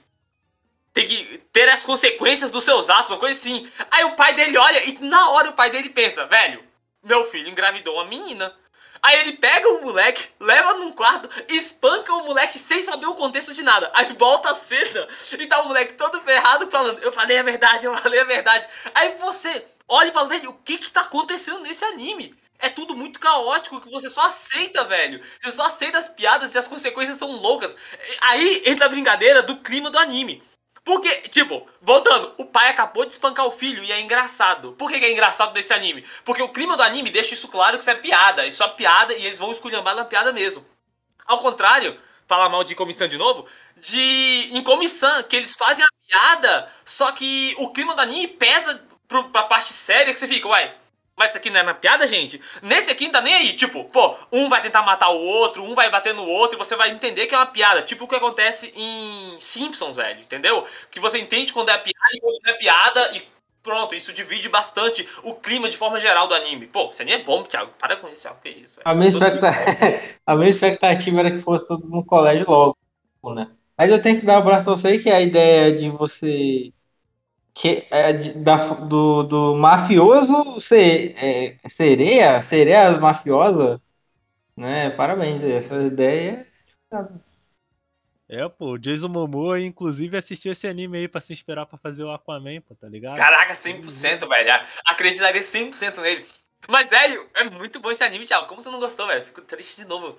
tem 0.93 1.05
que 1.05 1.43
ter 1.53 1.69
as 1.69 1.85
consequências 1.85 2.49
dos 2.49 2.63
seus 2.63 2.89
atos, 2.89 3.11
uma 3.11 3.19
coisa 3.19 3.37
assim. 3.37 3.69
Aí 3.91 4.03
o 4.03 4.15
pai 4.15 4.33
dele 4.33 4.57
olha 4.57 4.83
e 4.83 4.97
na 4.99 5.29
hora 5.29 5.49
o 5.49 5.53
pai 5.53 5.69
dele 5.69 5.89
pensa, 5.89 6.25
velho, 6.25 6.63
meu 7.03 7.29
filho 7.29 7.49
engravidou 7.49 7.95
uma 7.95 8.05
menina. 8.05 8.51
Aí 9.05 9.19
ele 9.19 9.33
pega 9.33 9.69
o 9.69 9.83
moleque, 9.83 10.29
leva 10.39 10.73
num 10.73 10.91
quarto, 10.91 11.29
espanca 11.47 12.11
o 12.11 12.25
moleque 12.25 12.57
sem 12.57 12.81
saber 12.81 13.05
o 13.05 13.13
contexto 13.13 13.53
de 13.53 13.61
nada. 13.61 13.91
Aí 13.93 14.11
volta 14.17 14.49
a 14.49 14.55
cena 14.55 15.07
e 15.37 15.45
tá 15.45 15.61
o 15.61 15.67
moleque 15.67 15.93
todo 15.93 16.19
ferrado 16.21 16.71
falando: 16.71 16.97
Eu 17.03 17.13
falei 17.13 17.37
a 17.37 17.43
verdade, 17.43 17.85
eu 17.85 17.95
falei 17.95 18.19
a 18.19 18.23
verdade. 18.23 18.67
Aí 18.95 19.15
você 19.19 19.63
olha 19.87 20.09
e 20.09 20.11
fala: 20.11 20.29
Velho, 20.29 20.49
o 20.49 20.53
que 20.55 20.79
que 20.79 20.91
tá 20.91 21.01
acontecendo 21.01 21.59
nesse 21.59 21.85
anime? 21.85 22.35
É 22.57 22.67
tudo 22.67 22.97
muito 22.97 23.19
caótico 23.19 23.79
que 23.79 23.91
você 23.91 24.09
só 24.09 24.21
aceita, 24.21 24.83
velho. 24.85 25.23
Você 25.39 25.51
só 25.51 25.67
aceita 25.67 25.99
as 25.99 26.09
piadas 26.09 26.55
e 26.55 26.57
as 26.57 26.67
consequências 26.67 27.19
são 27.19 27.29
loucas. 27.29 27.75
Aí 28.21 28.63
entra 28.65 28.87
a 28.87 28.89
brincadeira 28.89 29.43
do 29.43 29.57
clima 29.57 29.91
do 29.91 29.99
anime. 29.99 30.41
Porque, 30.85 31.09
tipo, 31.29 31.67
voltando, 31.81 32.31
o 32.37 32.45
pai 32.45 32.69
acabou 32.69 33.05
de 33.05 33.11
espancar 33.11 33.47
o 33.47 33.51
filho 33.51 33.83
e 33.83 33.91
é 33.91 33.99
engraçado. 33.99 34.73
Por 34.73 34.91
que, 34.91 35.03
é 35.03 35.11
engraçado 35.11 35.51
nesse 35.51 35.73
anime? 35.73 36.05
Porque 36.23 36.43
o 36.43 36.49
clima 36.49 36.77
do 36.77 36.83
anime 36.83 37.09
deixa 37.09 37.33
isso 37.33 37.47
claro 37.47 37.75
que 37.75 37.81
isso 37.81 37.89
é 37.89 37.95
piada. 37.95 38.45
Isso 38.45 38.63
é 38.63 38.67
piada 38.67 39.11
e 39.15 39.25
eles 39.25 39.39
vão 39.39 39.51
esculhambar 39.51 39.95
na 39.95 40.05
piada 40.05 40.31
mesmo. 40.31 40.63
Ao 41.25 41.39
contrário, 41.39 41.99
falar 42.27 42.49
mal 42.49 42.63
de 42.63 42.75
comissão 42.75 43.07
de 43.07 43.17
novo, 43.17 43.47
de 43.77 44.49
em 44.51 44.61
comissão, 44.61 45.23
que 45.23 45.35
eles 45.35 45.55
fazem 45.55 45.83
a 45.83 46.07
piada, 46.07 46.71
só 46.85 47.11
que 47.11 47.55
o 47.57 47.73
clima 47.73 47.95
do 47.95 48.01
anime 48.01 48.27
pesa 48.27 48.87
pro, 49.07 49.29
pra 49.29 49.41
parte 49.41 49.73
séria 49.73 50.13
que 50.13 50.19
você 50.19 50.27
fica, 50.27 50.47
uai, 50.47 50.71
mas 51.17 51.29
isso 51.29 51.37
aqui 51.37 51.49
não 51.49 51.61
é 51.61 51.63
uma 51.63 51.73
piada, 51.73 52.05
gente? 52.05 52.41
Nesse 52.61 52.91
aqui 52.91 53.05
não 53.05 53.13
tá 53.13 53.21
nem 53.21 53.33
aí. 53.33 53.53
Tipo, 53.53 53.85
pô, 53.85 54.15
um 54.31 54.49
vai 54.49 54.61
tentar 54.61 54.81
matar 54.81 55.09
o 55.09 55.19
outro, 55.19 55.63
um 55.63 55.73
vai 55.73 55.89
bater 55.89 56.13
no 56.13 56.25
outro 56.25 56.57
e 56.57 56.59
você 56.59 56.75
vai 56.75 56.89
entender 56.89 57.25
que 57.25 57.33
é 57.33 57.37
uma 57.37 57.45
piada. 57.45 57.81
Tipo 57.81 58.03
o 58.03 58.07
que 58.07 58.15
acontece 58.15 58.73
em 58.75 59.37
Simpsons, 59.39 59.95
velho. 59.95 60.19
Entendeu? 60.19 60.65
Que 60.91 60.99
você 60.99 61.17
entende 61.17 61.53
quando 61.53 61.69
é 61.69 61.77
piada 61.77 62.09
e 62.13 62.19
quando 62.19 62.39
não 62.43 62.53
é 62.53 62.57
piada 62.57 63.11
e 63.15 63.23
pronto. 63.63 63.95
Isso 63.95 64.11
divide 64.11 64.49
bastante 64.49 65.07
o 65.23 65.33
clima 65.33 65.69
de 65.69 65.77
forma 65.77 65.99
geral 66.01 66.27
do 66.27 66.35
anime. 66.35 66.67
Pô, 66.67 66.89
isso 66.91 67.01
anime 67.01 67.21
é 67.21 67.23
bom, 67.23 67.43
Thiago. 67.43 67.71
Para 67.79 67.95
com 67.95 68.09
isso, 68.09 68.23
Thiago. 68.23 68.39
Que 68.43 68.49
isso, 68.49 68.75
velho. 68.75 68.87
A 68.87 68.93
minha, 68.93 69.09
expectativa... 69.09 70.01
a 70.27 70.35
minha 70.35 70.49
expectativa 70.49 71.19
era 71.21 71.31
que 71.31 71.39
fosse 71.39 71.65
todo 71.65 71.87
no 71.87 72.05
colégio 72.05 72.45
logo, 72.45 72.77
né? 73.33 73.47
Mas 73.77 73.89
eu 73.89 74.01
tenho 74.01 74.19
que 74.19 74.25
dar 74.25 74.35
um 74.35 74.41
abraço 74.41 74.65
pra 74.65 74.73
você 74.73 74.99
que 74.99 75.09
a 75.09 75.21
ideia 75.21 75.71
de 75.75 75.89
você 75.89 76.73
que 77.55 77.87
é 77.89 78.11
da, 78.33 78.73
do, 78.73 79.23
do 79.23 79.55
mafioso 79.55 80.59
ser, 80.59 81.15
é, 81.17 81.57
sereia, 81.69 82.41
sereia 82.41 82.97
mafiosa, 82.99 83.81
né? 84.57 84.89
Parabéns, 84.89 85.41
essa 85.41 85.81
ideia. 85.81 86.45
É, 88.27 88.49
pô, 88.49 88.71
o 88.71 88.77
Jason 88.77 89.07
Momoa, 89.07 89.61
inclusive, 89.61 90.17
assistiu 90.17 90.51
esse 90.51 90.67
anime 90.67 90.97
aí 90.97 91.07
pra 91.07 91.21
se 91.21 91.31
inspirar 91.31 91.65
pra 91.65 91.77
fazer 91.77 92.03
o 92.03 92.11
Aquaman, 92.11 92.59
pô, 92.59 92.75
tá 92.75 92.89
ligado? 92.89 93.15
Caraca, 93.15 93.53
100%, 93.53 94.27
velho. 94.27 94.65
Acreditaria 94.85 95.41
100% 95.41 96.01
nele. 96.01 96.25
Mas, 96.67 96.89
velho, 96.89 97.29
é 97.35 97.45
muito 97.45 97.79
bom 97.79 97.89
esse 97.89 98.03
anime, 98.03 98.25
Thiago. 98.25 98.47
Como 98.47 98.61
você 98.61 98.69
não 98.69 98.79
gostou, 98.79 99.07
velho? 99.07 99.25
Fico 99.25 99.41
triste 99.41 99.77
de 99.77 99.85
novo. 99.85 100.17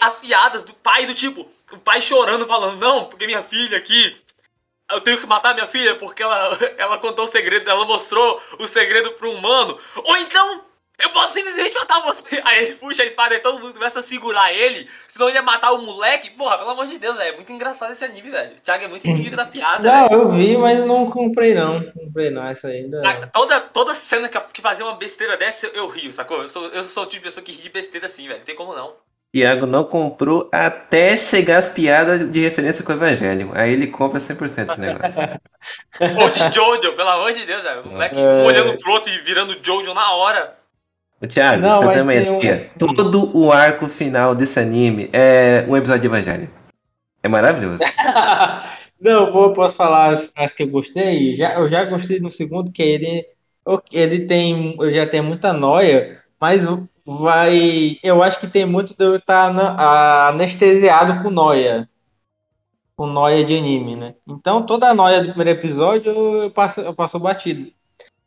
As 0.00 0.20
piadas 0.20 0.62
do 0.64 0.74
pai, 0.74 1.06
do 1.06 1.14
tipo, 1.14 1.48
o 1.72 1.78
pai 1.78 2.00
chorando, 2.02 2.46
falando, 2.46 2.78
não, 2.78 3.06
porque 3.06 3.26
minha 3.26 3.42
filha 3.42 3.78
aqui 3.78 4.21
eu 4.92 5.00
tenho 5.00 5.18
que 5.18 5.26
matar 5.26 5.54
minha 5.54 5.66
filha 5.66 5.96
porque 5.96 6.22
ela, 6.22 6.58
ela 6.78 6.98
contou 6.98 7.24
o 7.24 7.28
segredo, 7.28 7.68
ela 7.68 7.84
mostrou 7.84 8.40
o 8.58 8.66
segredo 8.66 9.12
pro 9.12 9.32
humano. 9.32 9.78
Ou 9.96 10.16
então, 10.16 10.64
eu 11.02 11.10
posso 11.10 11.34
simplesmente 11.34 11.74
matar 11.74 12.00
você. 12.00 12.40
Aí 12.44 12.64
ele 12.64 12.74
puxa 12.76 13.02
a 13.02 13.06
espada 13.06 13.34
e 13.34 13.40
todo 13.40 13.58
mundo 13.58 13.74
começa 13.74 13.98
a 13.98 14.02
segurar 14.02 14.52
ele, 14.52 14.88
senão 15.08 15.28
ele 15.28 15.36
ia 15.36 15.42
matar 15.42 15.72
o 15.72 15.82
moleque. 15.82 16.30
Porra, 16.30 16.58
pelo 16.58 16.70
amor 16.70 16.86
de 16.86 16.98
Deus, 16.98 17.16
velho. 17.16 17.32
É 17.32 17.36
muito 17.36 17.52
engraçado 17.52 17.92
esse 17.92 18.04
anime, 18.04 18.30
velho. 18.30 18.56
O 18.56 18.60
Thiago 18.60 18.84
é 18.84 18.88
muito 18.88 19.06
inimigo 19.06 19.34
da 19.34 19.44
piada. 19.44 19.90
Não, 19.90 20.08
véio. 20.08 20.20
eu 20.20 20.30
vi, 20.30 20.56
mas 20.56 20.84
não 20.84 21.10
comprei 21.10 21.54
não. 21.54 21.82
Comprei 21.90 22.30
não, 22.30 22.46
essa 22.46 22.68
ainda. 22.68 23.02
Toda, 23.32 23.60
toda 23.60 23.94
cena 23.94 24.28
que, 24.28 24.38
que 24.52 24.62
fazia 24.62 24.84
uma 24.84 24.94
besteira 24.94 25.36
dessa, 25.36 25.66
eu, 25.66 25.72
eu 25.74 25.88
rio, 25.88 26.12
sacou? 26.12 26.42
Eu 26.42 26.48
sou, 26.48 26.66
eu 26.68 26.84
sou 26.84 27.02
o 27.02 27.06
tipo 27.06 27.22
de 27.22 27.28
pessoa 27.28 27.44
que 27.44 27.52
ri 27.52 27.62
de 27.62 27.70
besteira 27.70 28.06
assim, 28.06 28.28
velho. 28.28 28.38
Não 28.38 28.44
tem 28.44 28.54
como 28.54 28.74
não. 28.74 28.94
Iago 29.34 29.64
não 29.64 29.84
comprou 29.84 30.46
até 30.52 31.16
chegar 31.16 31.56
as 31.56 31.68
piadas 31.68 32.30
de 32.30 32.40
referência 32.40 32.84
com 32.84 32.92
o 32.92 32.96
Evangelho. 32.96 33.50
Aí 33.54 33.72
ele 33.72 33.86
compra 33.86 34.20
100% 34.20 34.72
esse 34.72 34.80
negócio. 34.80 35.22
Ou 36.20 36.28
de 36.28 36.54
Jojo, 36.54 36.92
pelo 36.92 37.08
amor 37.08 37.32
de 37.32 37.46
Deus, 37.46 37.62
velho. 37.62 37.82
O 37.82 37.88
moleque 37.88 38.14
é... 38.14 38.44
olhando 38.44 38.76
pro 38.78 38.92
outro 38.92 39.10
e 39.10 39.18
virando 39.20 39.56
Jojo 39.62 39.94
na 39.94 40.12
hora. 40.12 40.54
O 41.18 41.26
Thiago, 41.26 41.62
não, 41.62 41.82
você 41.82 41.94
também 41.94 42.28
um... 42.28 42.94
Todo 42.94 43.34
o 43.34 43.50
arco 43.50 43.88
final 43.88 44.34
desse 44.34 44.58
anime 44.60 45.08
é 45.12 45.64
um 45.66 45.76
episódio 45.76 46.02
de 46.02 46.06
Evangelho. 46.08 46.50
É 47.22 47.28
maravilhoso. 47.28 47.78
não, 49.00 49.32
vou, 49.32 49.54
posso 49.54 49.76
falar 49.76 50.14
as, 50.14 50.32
as, 50.36 50.52
que 50.52 50.64
eu 50.64 50.68
gostei. 50.68 51.36
Já, 51.36 51.54
eu 51.54 51.70
já 51.70 51.84
gostei 51.84 52.20
no 52.20 52.30
segundo, 52.30 52.70
que 52.70 52.82
ele, 52.82 53.24
ele 53.92 54.26
tem. 54.26 54.76
Eu 54.78 54.90
já 54.90 55.06
tenho 55.06 55.24
muita 55.24 55.54
noia, 55.54 56.20
mas 56.38 56.66
vai. 57.04 57.98
Eu 58.02 58.22
acho 58.22 58.38
que 58.40 58.46
tem 58.46 58.64
muito 58.64 58.94
de 58.96 59.04
eu 59.04 59.16
estar 59.16 60.28
anestesiado 60.28 61.22
com 61.22 61.30
noia. 61.30 61.88
Com 62.96 63.06
noia 63.06 63.44
de 63.44 63.56
anime, 63.56 63.96
né? 63.96 64.14
Então 64.28 64.64
toda 64.64 64.90
a 64.90 64.94
noia 64.94 65.22
do 65.22 65.28
primeiro 65.28 65.58
episódio 65.58 66.10
eu 66.12 66.50
passo, 66.50 66.80
eu 66.80 66.94
passo 66.94 67.18
batido. 67.18 67.72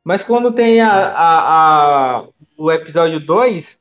Mas 0.04 0.24
quando 0.24 0.52
tem 0.52 0.82
a, 0.82 0.92
a, 0.92 2.20
a 2.20 2.28
o 2.58 2.72
episódio 2.72 3.20
2, 3.20 3.80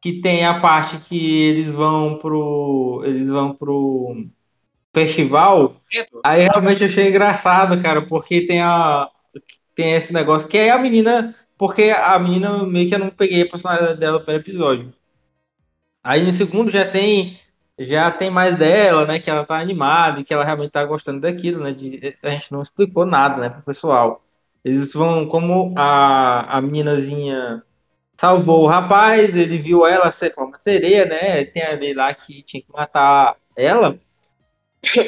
que 0.00 0.20
tem 0.20 0.46
a 0.46 0.60
parte 0.60 0.98
que 0.98 1.42
eles 1.42 1.70
vão 1.70 2.16
pro. 2.18 3.02
Eles 3.04 3.28
vão 3.28 3.52
pro 3.52 4.26
festival. 4.94 5.76
Aí 6.22 6.44
realmente 6.44 6.82
eu 6.82 6.86
achei 6.86 7.08
engraçado, 7.08 7.82
cara, 7.82 8.02
porque 8.02 8.46
tem 8.46 8.60
a. 8.62 9.08
Tem 9.74 9.92
esse 9.92 10.12
negócio 10.12 10.48
que 10.48 10.56
é 10.56 10.70
a 10.70 10.78
menina 10.78 11.34
porque 11.58 11.90
a 11.90 12.18
menina 12.18 12.64
meio 12.64 12.88
que 12.88 12.94
eu 12.94 12.98
não 12.98 13.10
peguei 13.10 13.42
a 13.42 13.48
personalidade 13.48 13.98
dela 13.98 14.20
pelo 14.20 14.38
episódio. 14.38 14.92
Aí 16.02 16.22
no 16.22 16.32
segundo 16.32 16.70
já 16.70 16.84
tem 16.88 17.38
já 17.78 18.10
tem 18.10 18.30
mais 18.30 18.56
dela, 18.56 19.06
né? 19.06 19.18
Que 19.18 19.30
ela 19.30 19.44
tá 19.44 19.58
animada 19.58 20.20
e 20.20 20.24
que 20.24 20.32
ela 20.32 20.44
realmente 20.44 20.70
tá 20.70 20.84
gostando 20.84 21.20
daquilo, 21.20 21.62
né? 21.62 21.72
De, 21.72 22.16
a 22.22 22.30
gente 22.30 22.52
não 22.52 22.62
explicou 22.62 23.04
nada, 23.04 23.40
né, 23.40 23.48
pro 23.50 23.62
pessoal. 23.62 24.22
Eles 24.64 24.92
vão, 24.94 25.28
como 25.28 25.74
a, 25.76 26.56
a 26.58 26.60
meninazinha 26.60 27.62
salvou 28.16 28.64
o 28.64 28.66
rapaz, 28.66 29.36
ele 29.36 29.58
viu 29.58 29.86
ela 29.86 30.10
ser 30.10 30.34
uma 30.36 30.58
sereia, 30.60 31.04
né? 31.04 31.44
Tem 31.44 31.62
ali 31.62 31.94
lá 31.94 32.12
que 32.14 32.42
tinha 32.42 32.62
que 32.62 32.72
matar 32.72 33.36
ela. 33.56 33.98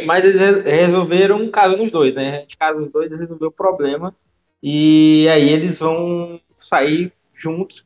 Mas 0.06 0.24
eles 0.24 0.64
resolveram 0.64 1.36
um 1.36 1.50
caso 1.50 1.76
nos 1.76 1.90
dois, 1.90 2.14
né? 2.14 2.44
De 2.46 2.56
caso 2.56 2.80
nos 2.80 2.90
dois, 2.90 3.10
resolveu 3.10 3.48
o 3.48 3.52
problema. 3.52 4.14
E 4.62 5.28
aí 5.30 5.50
eles 5.50 5.78
vão 5.78 6.40
sair 6.58 7.12
juntos 7.34 7.84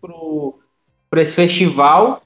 para 1.11 1.21
esse 1.21 1.35
festival. 1.35 2.23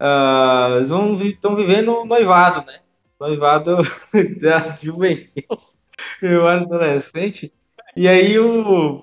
Uh, 0.00 0.76
eles 0.76 0.90
vão 0.90 1.14
estão 1.22 1.56
vivendo 1.56 2.04
noivado, 2.04 2.66
né? 2.66 2.80
Noivado 3.18 3.76
da 4.40 4.76
juvenil, 4.76 5.30
noivado 6.22 6.64
adolescente. 6.64 7.52
E 7.96 8.06
aí 8.06 8.38
o, 8.38 8.98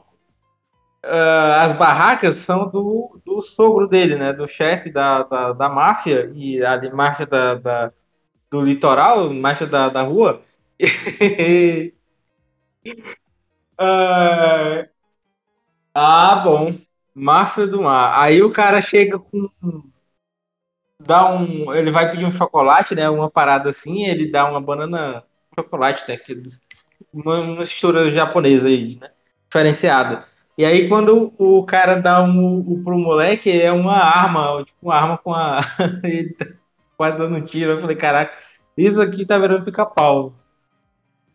uh, 1.04 1.54
as 1.60 1.74
barracas 1.74 2.36
são 2.36 2.70
do, 2.70 3.20
do 3.26 3.42
sogro 3.42 3.88
dele, 3.88 4.16
né? 4.16 4.32
Do 4.32 4.48
chefe 4.48 4.92
da, 4.92 5.24
da, 5.24 5.54
da, 5.54 5.70
máfia 5.70 6.32
e 6.36 6.64
a 6.64 6.80
máfia 6.94 7.26
da, 7.26 7.56
da, 7.56 7.92
do 8.52 8.62
litoral, 8.62 9.34
máfia 9.34 9.66
da, 9.66 9.90
da 9.90 10.04
rua. 10.04 10.44
Uh, 13.84 14.90
ah, 15.94 16.36
bom. 16.38 16.74
Máfia 17.14 17.68
do 17.68 17.82
mar. 17.82 18.20
Aí 18.20 18.42
o 18.42 18.52
cara 18.52 18.82
chega 18.82 19.20
com. 19.20 19.50
Dá 21.00 21.30
um. 21.36 21.74
Ele 21.74 21.92
vai 21.92 22.10
pedir 22.10 22.26
um 22.26 22.32
chocolate, 22.32 22.96
né? 22.96 23.10
Uma 23.10 23.30
parada 23.30 23.70
assim, 23.70 24.06
ele 24.06 24.32
dá 24.32 24.50
uma 24.50 24.62
banana 24.62 25.24
chocolate, 25.58 26.06
né? 26.08 26.18
Que, 26.18 26.42
uma, 27.14 27.40
uma 27.40 27.60
mistura 27.60 28.12
japonesa 28.12 28.68
aí, 28.68 28.98
né? 29.00 29.12
Diferenciada. 29.48 30.26
E 30.58 30.66
aí 30.66 30.88
quando 30.88 31.34
o 31.38 31.64
cara 31.66 31.96
dá 31.96 32.24
um, 32.24 32.58
um 32.60 32.84
pro 32.84 32.98
moleque, 32.98 33.52
é 33.62 33.72
uma 33.72 33.96
arma, 33.96 34.64
tipo, 34.64 34.78
uma 34.82 34.96
arma 34.96 35.18
com 35.18 35.34
a. 35.34 35.60
quase 36.98 37.18
dando 37.18 37.36
um 37.36 37.46
tiro. 37.46 37.72
Eu 37.72 37.80
falei, 37.80 37.96
caraca, 37.96 38.34
isso 38.78 39.02
aqui 39.02 39.26
tá 39.26 39.38
virando 39.38 39.66
pica-pau. 39.66 40.34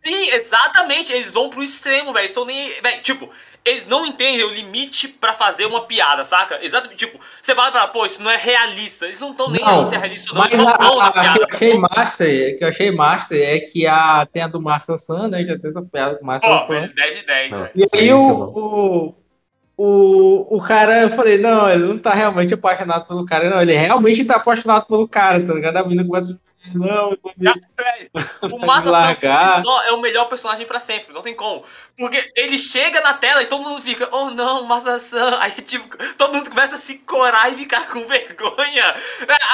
Sim, 0.04 0.30
exatamente. 0.30 1.12
Eles 1.12 1.30
vão 1.30 1.50
pro 1.50 1.62
extremo, 1.62 2.12
velho. 2.12 2.26
Estão 2.26 2.44
nem. 2.44 2.70
Véio, 2.80 3.02
tipo, 3.02 3.30
eles 3.64 3.86
não 3.86 4.06
entendem 4.06 4.44
o 4.44 4.50
limite 4.50 5.08
para 5.08 5.34
fazer 5.34 5.66
uma 5.66 5.82
piada, 5.82 6.24
saca? 6.24 6.58
Exatamente. 6.62 7.06
Tipo, 7.06 7.20
você 7.42 7.54
fala 7.54 7.70
pra, 7.70 7.86
pô, 7.88 8.06
isso 8.06 8.22
não 8.22 8.30
é 8.30 8.36
realista. 8.36 9.06
Eles 9.06 9.20
não 9.20 9.32
estão 9.32 9.50
nem 9.50 9.62
aí 9.62 9.84
se 9.84 9.94
é 9.94 9.98
realista 9.98 10.30
ou 10.30 10.36
não. 10.36 10.44
Eles 10.44 10.56
só 10.56 10.70
estão 10.70 10.96
na 10.96 11.12
piada. 11.12 11.42
O 11.42 11.46
que 11.46 11.52
eu 11.52 11.56
achei 11.56 11.78
master, 11.78 12.58
que 12.58 12.64
eu 12.64 12.68
achei 12.68 12.90
master 12.90 13.48
é 13.48 13.60
que 13.60 13.86
a, 13.86 14.26
tem 14.32 14.42
a 14.42 14.48
do 14.48 14.60
Massa 14.60 14.96
San, 14.96 15.28
né? 15.28 15.44
Já 15.44 15.58
tem 15.58 15.70
essa 15.70 15.82
piada 15.82 16.16
com 16.16 16.24
o 16.24 16.26
Massa 16.26 16.66
San. 16.66 16.88
10 16.88 17.16
de 17.18 17.26
10. 17.26 17.52
E 17.74 17.98
aí 17.98 18.12
o, 18.12 18.20
o 18.20 19.14
o, 19.80 20.56
o 20.56 20.60
cara, 20.60 21.02
eu 21.02 21.10
falei, 21.10 21.38
não, 21.38 21.70
ele 21.70 21.84
não 21.84 21.96
tá 21.96 22.12
realmente 22.12 22.52
apaixonado 22.52 23.06
pelo 23.06 23.24
cara, 23.24 23.48
não, 23.48 23.62
ele 23.62 23.72
realmente 23.72 24.24
tá 24.24 24.34
apaixonado 24.34 24.86
pelo 24.86 25.06
cara, 25.06 25.40
tá 25.40 25.54
ligado? 25.54 25.76
A 25.76 25.84
menina 25.84 26.04
começa 26.04 26.32
a 26.32 26.56
dizer, 26.56 26.76
não, 26.76 27.12
eu 27.12 27.16
tô 27.16 27.30
O 28.56 28.58
Massa 28.58 29.62
só 29.62 29.84
é 29.84 29.92
o 29.92 30.00
melhor 30.00 30.24
personagem 30.24 30.66
pra 30.66 30.80
sempre, 30.80 31.14
não 31.14 31.22
tem 31.22 31.32
como. 31.32 31.62
Porque 31.96 32.28
ele 32.34 32.58
chega 32.58 33.00
na 33.02 33.14
tela 33.14 33.40
e 33.40 33.46
todo 33.46 33.62
mundo 33.62 33.80
fica, 33.80 34.08
oh 34.10 34.30
não, 34.30 34.64
Massa-san. 34.64 35.38
Aí, 35.38 35.52
tipo, 35.52 35.96
todo 36.16 36.34
mundo 36.34 36.50
começa 36.50 36.74
a 36.74 36.78
se 36.78 36.98
corar 36.98 37.52
e 37.52 37.56
ficar 37.56 37.86
com 37.86 38.04
vergonha. 38.04 38.96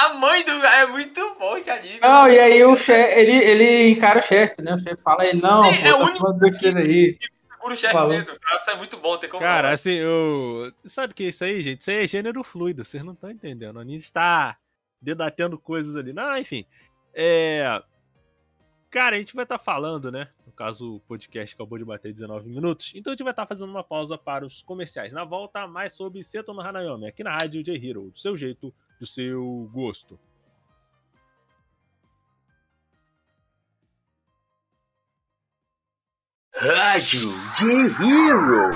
A 0.05 0.13
mãe 0.15 0.43
do. 0.43 0.51
É 0.51 0.87
muito 0.87 1.35
bom 1.39 1.55
esse 1.55 1.69
anime. 1.69 1.99
Não, 2.01 2.27
e 2.27 2.39
aí 2.39 2.63
o 2.63 2.75
chefe, 2.75 3.19
ele, 3.19 3.37
ele 3.37 3.89
encara 3.89 4.19
o 4.19 4.23
chefe, 4.23 4.61
né? 4.63 4.73
O 4.73 4.79
chefe 4.79 4.97
fala, 5.03 5.25
ele, 5.25 5.39
não, 5.39 5.63
Sim, 5.65 5.81
pô, 5.81 5.87
é 5.87 5.91
tá 5.91 5.97
o 5.97 6.03
único 6.03 6.59
que, 6.59 6.67
aí 6.67 7.17
puro 7.65 7.75
chefe 7.75 8.07
mesmo. 8.07 8.39
Cara, 8.39 8.55
isso 8.57 8.69
é 8.69 8.75
muito 8.75 8.97
bom, 8.97 9.17
tem 9.17 9.29
como. 9.29 9.41
Cara, 9.41 9.71
assim, 9.71 9.91
eu. 9.91 10.71
Sabe 10.85 11.13
o 11.13 11.15
que 11.15 11.25
é 11.25 11.29
isso 11.29 11.43
aí, 11.43 11.61
gente? 11.63 11.81
Isso 11.81 11.91
aí 11.91 12.03
é 12.03 12.07
gênero 12.07 12.43
fluido, 12.43 12.85
vocês 12.85 13.03
não 13.03 13.13
estão 13.13 13.31
entendendo. 13.31 13.79
A 13.79 13.81
Aninha 13.81 13.97
está 13.97 14.57
debatendo 15.01 15.57
coisas 15.57 15.95
ali. 15.95 16.13
Não, 16.13 16.37
enfim. 16.37 16.65
É. 17.13 17.81
Cara, 18.91 19.15
a 19.15 19.19
gente 19.19 19.35
vai 19.35 19.43
estar 19.43 19.57
tá 19.57 19.63
falando, 19.63 20.11
né? 20.11 20.29
No 20.45 20.53
caso, 20.53 20.95
o 20.95 20.99
podcast 21.01 21.53
acabou 21.53 21.77
de 21.77 21.83
bater 21.83 22.13
19 22.13 22.49
minutos. 22.49 22.93
Então 22.95 23.11
a 23.11 23.13
gente 23.13 23.23
vai 23.23 23.33
estar 23.33 23.45
tá 23.45 23.49
fazendo 23.49 23.69
uma 23.69 23.83
pausa 23.83 24.17
para 24.17 24.45
os 24.45 24.61
comerciais. 24.61 25.11
Na 25.11 25.25
volta, 25.25 25.67
mais 25.67 25.93
sobre 25.93 26.23
Seto 26.23 26.53
no 26.53 26.61
Hanayomi, 26.61 27.07
aqui 27.07 27.23
na 27.23 27.35
Rádio 27.35 27.63
J-Hero. 27.63 28.11
Do 28.11 28.17
seu 28.17 28.37
jeito, 28.37 28.73
do 28.99 29.05
seu 29.05 29.69
gosto. 29.73 30.17
Rádio 36.57 37.33
de 37.53 37.69
Hero. 38.01 38.71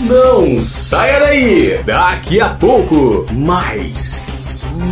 Não 0.00 0.58
saia 0.58 1.20
daí! 1.20 1.82
Daqui 1.82 2.40
a 2.40 2.54
pouco, 2.54 3.26
mais 3.30 4.24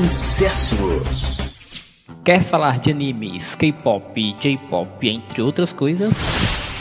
sucessos. 0.03 1.39
Quer 2.23 2.43
falar 2.43 2.81
de 2.81 2.91
animes, 2.91 3.55
K-pop, 3.55 4.37
J-pop, 4.39 5.09
entre 5.09 5.41
outras 5.41 5.73
coisas? 5.73 6.15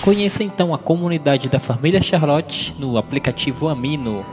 Conheça 0.01 0.43
então 0.43 0.73
a 0.73 0.77
comunidade 0.77 1.47
da 1.47 1.59
família 1.59 2.01
Charlotte 2.01 2.75
no 2.77 2.97
aplicativo 2.97 3.69
Amino 3.69 4.25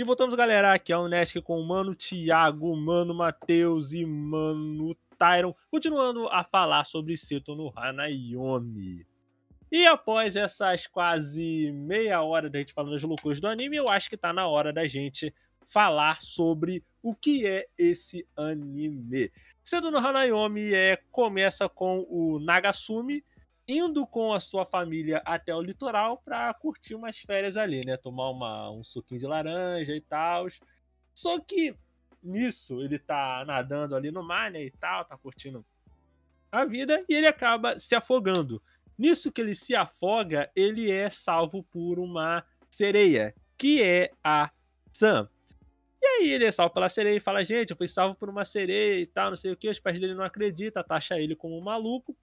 E 0.00 0.02
voltamos, 0.02 0.34
galera, 0.34 0.72
aqui 0.72 0.94
é 0.94 0.96
o 0.96 1.06
Nesk 1.06 1.42
com 1.42 1.60
o 1.60 1.68
Mano 1.68 1.94
Thiago, 1.94 2.74
Mano 2.74 3.14
Matheus 3.14 3.92
e 3.92 4.02
Mano 4.06 4.96
Tyron, 5.18 5.54
continuando 5.70 6.26
a 6.28 6.42
falar 6.42 6.84
sobre 6.84 7.18
Seto 7.18 7.54
no 7.54 7.70
Hanayomi. 7.76 9.06
E 9.70 9.84
após 9.84 10.36
essas 10.36 10.86
quase 10.86 11.70
meia 11.72 12.22
hora 12.22 12.48
da 12.48 12.60
gente 12.60 12.72
falando 12.72 12.92
das 12.92 13.02
loucuras 13.02 13.42
do 13.42 13.46
anime, 13.46 13.76
eu 13.76 13.90
acho 13.90 14.08
que 14.08 14.16
tá 14.16 14.32
na 14.32 14.48
hora 14.48 14.72
da 14.72 14.88
gente 14.88 15.34
falar 15.68 16.22
sobre 16.22 16.82
o 17.02 17.14
que 17.14 17.46
é 17.46 17.66
esse 17.76 18.26
anime. 18.34 19.30
Seto 19.62 19.90
no 19.90 19.98
Hanayomi 19.98 20.72
é, 20.72 20.96
começa 21.12 21.68
com 21.68 22.06
o 22.08 22.38
Nagasumi, 22.38 23.22
indo 23.70 24.06
com 24.06 24.32
a 24.32 24.40
sua 24.40 24.66
família 24.66 25.22
até 25.24 25.54
o 25.54 25.62
litoral 25.62 26.18
para 26.24 26.52
curtir 26.54 26.94
umas 26.94 27.18
férias 27.18 27.56
ali, 27.56 27.80
né? 27.84 27.96
Tomar 27.96 28.30
uma, 28.30 28.70
um 28.70 28.84
suquinho 28.84 29.20
de 29.20 29.26
laranja 29.26 29.94
e 29.94 30.00
tal. 30.00 30.46
Só 31.12 31.38
que 31.40 31.74
nisso 32.22 32.80
ele 32.80 32.98
tá 32.98 33.44
nadando 33.46 33.96
ali 33.96 34.10
no 34.10 34.22
mar, 34.22 34.50
né? 34.50 34.64
E 34.64 34.70
tal, 34.70 35.04
tá 35.04 35.16
curtindo 35.16 35.64
a 36.50 36.64
vida 36.64 37.04
e 37.08 37.14
ele 37.14 37.26
acaba 37.26 37.78
se 37.78 37.94
afogando. 37.94 38.62
Nisso 38.98 39.32
que 39.32 39.40
ele 39.40 39.54
se 39.54 39.74
afoga, 39.74 40.50
ele 40.54 40.90
é 40.90 41.08
salvo 41.08 41.62
por 41.62 41.98
uma 41.98 42.44
sereia, 42.68 43.34
que 43.56 43.82
é 43.82 44.10
a 44.22 44.50
Sam. 44.92 45.28
E 46.02 46.06
aí 46.06 46.30
ele 46.30 46.44
é 46.44 46.50
salvo 46.50 46.74
pela 46.74 46.88
sereia 46.88 47.16
e 47.16 47.20
fala: 47.20 47.44
Gente, 47.44 47.70
eu 47.70 47.76
fui 47.76 47.88
salvo 47.88 48.14
por 48.14 48.28
uma 48.28 48.44
sereia 48.44 49.00
e 49.00 49.06
tal, 49.06 49.30
não 49.30 49.36
sei 49.36 49.52
o 49.52 49.56
que. 49.56 49.68
Os 49.68 49.80
pais 49.80 49.98
dele 49.98 50.14
não 50.14 50.24
acreditam, 50.24 50.82
taxa 50.82 51.18
ele 51.18 51.36
como 51.36 51.58
um 51.58 51.62
maluco. 51.62 52.16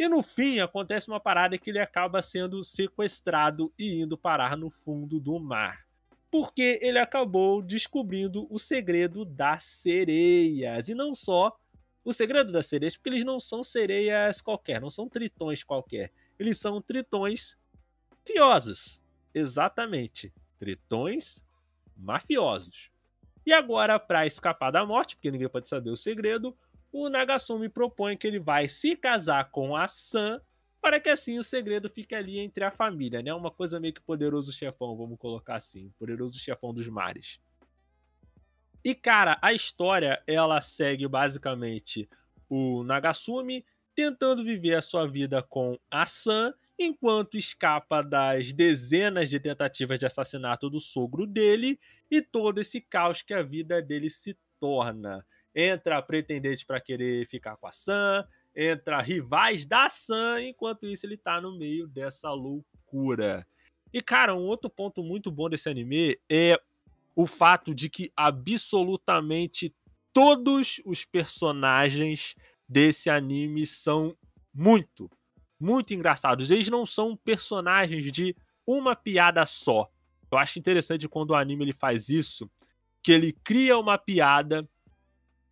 E 0.00 0.08
no 0.08 0.22
fim 0.22 0.60
acontece 0.60 1.08
uma 1.08 1.20
parada 1.20 1.58
que 1.58 1.68
ele 1.68 1.78
acaba 1.78 2.22
sendo 2.22 2.64
sequestrado 2.64 3.70
e 3.78 4.00
indo 4.00 4.16
parar 4.16 4.56
no 4.56 4.70
fundo 4.70 5.20
do 5.20 5.38
mar. 5.38 5.86
Porque 6.30 6.78
ele 6.80 6.98
acabou 6.98 7.60
descobrindo 7.60 8.46
o 8.50 8.58
segredo 8.58 9.26
das 9.26 9.62
sereias. 9.62 10.88
E 10.88 10.94
não 10.94 11.14
só 11.14 11.54
o 12.02 12.14
segredo 12.14 12.50
das 12.50 12.66
sereias, 12.66 12.96
porque 12.96 13.10
eles 13.10 13.26
não 13.26 13.38
são 13.38 13.62
sereias 13.62 14.40
qualquer, 14.40 14.80
não 14.80 14.90
são 14.90 15.06
tritões 15.06 15.62
qualquer. 15.62 16.10
Eles 16.38 16.56
são 16.56 16.80
tritões 16.80 17.58
mafiosos. 18.26 19.02
Exatamente. 19.34 20.32
Tritões 20.58 21.44
mafiosos. 21.94 22.90
E 23.44 23.52
agora, 23.52 23.98
para 23.98 24.24
escapar 24.24 24.70
da 24.70 24.86
morte, 24.86 25.14
porque 25.14 25.30
ninguém 25.30 25.50
pode 25.50 25.68
saber 25.68 25.90
o 25.90 25.96
segredo, 25.96 26.56
o 26.92 27.08
Nagasumi 27.08 27.68
propõe 27.68 28.16
que 28.16 28.26
ele 28.26 28.40
vai 28.40 28.68
se 28.68 28.96
casar 28.96 29.50
com 29.50 29.76
a 29.76 29.86
Sam 29.86 30.40
para 30.80 30.98
que 30.98 31.10
assim 31.10 31.38
o 31.38 31.44
segredo 31.44 31.88
fique 31.88 32.14
ali 32.14 32.38
entre 32.38 32.64
a 32.64 32.70
família, 32.70 33.22
né? 33.22 33.32
Uma 33.34 33.50
coisa 33.50 33.78
meio 33.78 33.92
que 33.92 34.00
poderoso 34.00 34.52
chefão, 34.52 34.96
vamos 34.96 35.18
colocar 35.18 35.56
assim, 35.56 35.92
poderoso 35.98 36.38
chefão 36.38 36.72
dos 36.72 36.88
mares. 36.88 37.40
E 38.82 38.94
cara, 38.94 39.38
a 39.42 39.52
história 39.52 40.22
ela 40.26 40.60
segue 40.60 41.06
basicamente 41.06 42.08
o 42.48 42.82
Nagasumi 42.82 43.64
tentando 43.94 44.42
viver 44.42 44.74
a 44.74 44.82
sua 44.82 45.06
vida 45.06 45.42
com 45.42 45.78
a 45.90 46.06
Sam 46.06 46.54
enquanto 46.78 47.36
escapa 47.36 48.02
das 48.02 48.54
dezenas 48.54 49.28
de 49.28 49.38
tentativas 49.38 49.98
de 49.98 50.06
assassinato 50.06 50.70
do 50.70 50.80
sogro 50.80 51.26
dele 51.26 51.78
e 52.10 52.22
todo 52.22 52.58
esse 52.58 52.80
caos 52.80 53.20
que 53.20 53.34
a 53.34 53.42
vida 53.42 53.82
dele 53.82 54.08
se 54.08 54.36
torna 54.58 55.24
entra 55.54 56.02
pretendente 56.02 56.64
para 56.64 56.80
querer 56.80 57.26
ficar 57.26 57.56
com 57.56 57.66
a 57.66 57.72
Sam, 57.72 58.26
entra 58.54 59.00
rivais 59.00 59.64
da 59.64 59.88
Sam, 59.88 60.42
enquanto 60.42 60.86
isso 60.86 61.06
ele 61.06 61.16
tá 61.16 61.40
no 61.40 61.56
meio 61.58 61.86
dessa 61.86 62.30
loucura. 62.32 63.46
E 63.92 64.00
cara, 64.00 64.34
um 64.34 64.46
outro 64.46 64.70
ponto 64.70 65.02
muito 65.02 65.30
bom 65.30 65.48
desse 65.48 65.68
anime 65.68 66.18
é 66.28 66.60
o 67.14 67.26
fato 67.26 67.74
de 67.74 67.88
que 67.88 68.12
absolutamente 68.16 69.74
todos 70.12 70.80
os 70.84 71.04
personagens 71.04 72.36
desse 72.68 73.10
anime 73.10 73.66
são 73.66 74.16
muito, 74.54 75.10
muito 75.58 75.92
engraçados. 75.92 76.50
Eles 76.50 76.68
não 76.68 76.86
são 76.86 77.16
personagens 77.16 78.10
de 78.12 78.34
uma 78.66 78.94
piada 78.94 79.44
só. 79.44 79.90
Eu 80.30 80.38
acho 80.38 80.58
interessante 80.58 81.08
quando 81.08 81.30
o 81.30 81.34
anime 81.34 81.64
ele 81.64 81.72
faz 81.72 82.08
isso, 82.08 82.48
que 83.02 83.10
ele 83.10 83.32
cria 83.32 83.76
uma 83.76 83.98
piada 83.98 84.68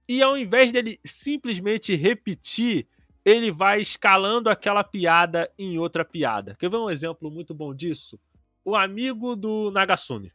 e 0.08 0.22
ao 0.22 0.38
invés 0.38 0.72
dele 0.72 0.98
simplesmente 1.04 1.94
repetir, 1.94 2.86
ele 3.24 3.52
vai 3.52 3.80
escalando 3.80 4.48
aquela 4.48 4.82
piada 4.82 5.50
em 5.58 5.78
outra 5.78 6.04
piada. 6.04 6.56
Quer 6.58 6.70
ver 6.70 6.78
um 6.78 6.88
exemplo 6.88 7.30
muito 7.30 7.52
bom 7.52 7.74
disso? 7.74 8.18
O 8.64 8.74
amigo 8.74 9.36
do 9.36 9.70
Nagasumi. 9.70 10.32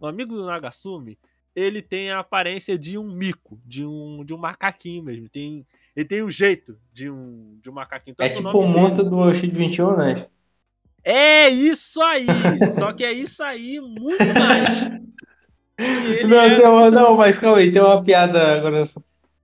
O 0.00 0.06
amigo 0.06 0.34
do 0.34 0.44
Nagasumi, 0.44 1.16
ele 1.54 1.80
tem 1.80 2.10
a 2.10 2.18
aparência 2.18 2.76
de 2.76 2.98
um 2.98 3.04
mico, 3.04 3.60
de 3.64 3.86
um, 3.86 4.24
de 4.24 4.34
um 4.34 4.38
macaquinho 4.38 5.04
mesmo. 5.04 5.28
Tem, 5.28 5.64
ele 5.94 6.06
tem 6.06 6.22
o 6.22 6.26
um 6.26 6.30
jeito 6.30 6.76
de 6.92 7.08
um, 7.08 7.58
de 7.62 7.70
um 7.70 7.72
macaquinho. 7.72 8.16
Tanto 8.16 8.32
é 8.32 8.34
tipo 8.34 8.58
o 8.58 8.66
monte 8.66 9.04
do 9.04 9.18
Oshid 9.18 9.54
21, 9.54 9.96
né? 9.96 10.26
É 11.04 11.48
isso 11.48 12.02
aí! 12.02 12.26
Só 12.78 12.92
que 12.92 13.04
é 13.04 13.12
isso 13.12 13.42
aí 13.42 13.80
muito 13.80 14.18
mais. 14.18 15.02
Não, 16.28 16.38
é... 16.38 16.68
uma, 16.68 16.90
não, 16.90 17.16
mas 17.16 17.38
calma 17.38 17.58
aí, 17.58 17.72
tem 17.72 17.82
uma 17.82 18.04
piada 18.04 18.56
agora 18.56 18.84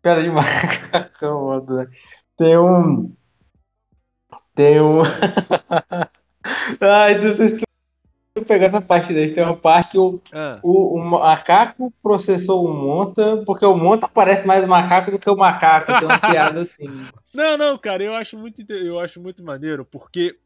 Cara 0.02 0.22
de 0.22 0.30
macacão, 0.30 1.64
né? 1.66 1.88
Tem 2.36 2.56
um. 2.56 3.12
Tem 4.54 4.80
um. 4.80 5.02
Ai, 6.80 7.18
não 7.18 7.34
sei 7.34 7.48
se 7.48 7.58
tu 7.58 8.44
pegar 8.44 8.66
essa 8.66 8.80
parte 8.80 9.12
daí. 9.12 9.32
Tem 9.32 9.42
uma 9.42 9.56
parte 9.56 9.92
que 9.92 9.98
o, 9.98 10.20
ah. 10.32 10.58
o, 10.62 10.98
o 10.98 11.04
macaco 11.04 11.92
processou 12.02 12.64
o 12.64 12.72
monta, 12.72 13.42
porque 13.44 13.66
o 13.66 13.76
monta 13.76 14.08
parece 14.08 14.46
mais 14.46 14.66
macaco 14.66 15.10
do 15.10 15.18
que 15.18 15.28
o 15.28 15.36
macaco. 15.36 15.86
Tem 15.86 16.04
uma 16.04 16.18
piada 16.18 16.62
assim. 16.62 16.88
Não, 17.34 17.58
não, 17.58 17.76
cara, 17.76 18.02
eu 18.02 18.14
acho 18.14 18.38
muito, 18.38 18.64
eu 18.72 18.98
acho 18.98 19.20
muito 19.20 19.44
maneiro, 19.44 19.84
porque 19.84 20.38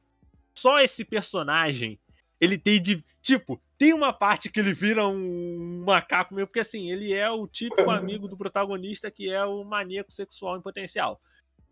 só 0.52 0.80
esse 0.80 1.04
personagem 1.04 1.98
ele 2.40 2.58
tem 2.58 2.82
de. 2.82 3.04
Tipo, 3.22 3.60
tem 3.82 3.92
uma 3.92 4.12
parte 4.12 4.48
que 4.48 4.60
ele 4.60 4.72
vira 4.72 5.08
um 5.08 5.82
macaco 5.84 6.32
mesmo, 6.32 6.46
porque 6.46 6.60
assim, 6.60 6.88
ele 6.92 7.12
é 7.12 7.28
o 7.28 7.48
típico 7.48 7.82
amigo 7.90 8.28
do 8.28 8.36
protagonista 8.36 9.10
que 9.10 9.28
é 9.28 9.44
o 9.44 9.64
maníaco 9.64 10.12
sexual 10.12 10.56
em 10.56 10.62
potencial. 10.62 11.20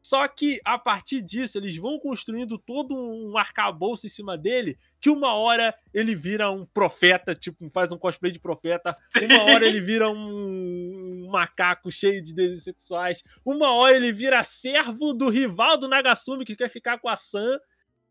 Só 0.03 0.27
que 0.27 0.61
a 0.65 0.77
partir 0.77 1.23
disso, 1.23 1.57
eles 1.57 1.77
vão 1.77 2.01
construindo 2.01 2.59
todo 2.59 2.97
um 2.97 3.39
arcabouço 3.39 4.07
em 4.07 4.09
cima 4.09 4.37
dele, 4.37 4.77
que 5.01 5.09
uma 5.09 5.35
hora 5.35 5.73
ele 5.95 6.17
vira 6.17 6.51
um 6.51 6.67
profeta, 6.67 7.33
tipo, 7.33 7.71
faz 7.71 7.93
um 7.93 7.99
cosplay 7.99 8.33
de 8.33 8.41
profeta, 8.41 8.93
uma 9.23 9.45
hora 9.45 9.65
ele 9.65 9.81
vira 9.81 10.11
um 10.11 11.29
macaco 11.31 11.93
cheio 11.93 12.21
de 12.21 12.35
desejos 12.35 12.65
sexuais. 12.65 13.23
Uma 13.45 13.71
hora 13.73 13.95
ele 13.95 14.13
vira 14.13 14.43
servo 14.43 15.13
do 15.13 15.29
rival 15.29 15.79
do 15.79 15.87
Nagasumi 15.87 16.45
que 16.45 16.57
quer 16.57 16.71
ficar 16.71 16.99
com 16.99 17.09
a 17.09 17.15
Sam. 17.15 17.57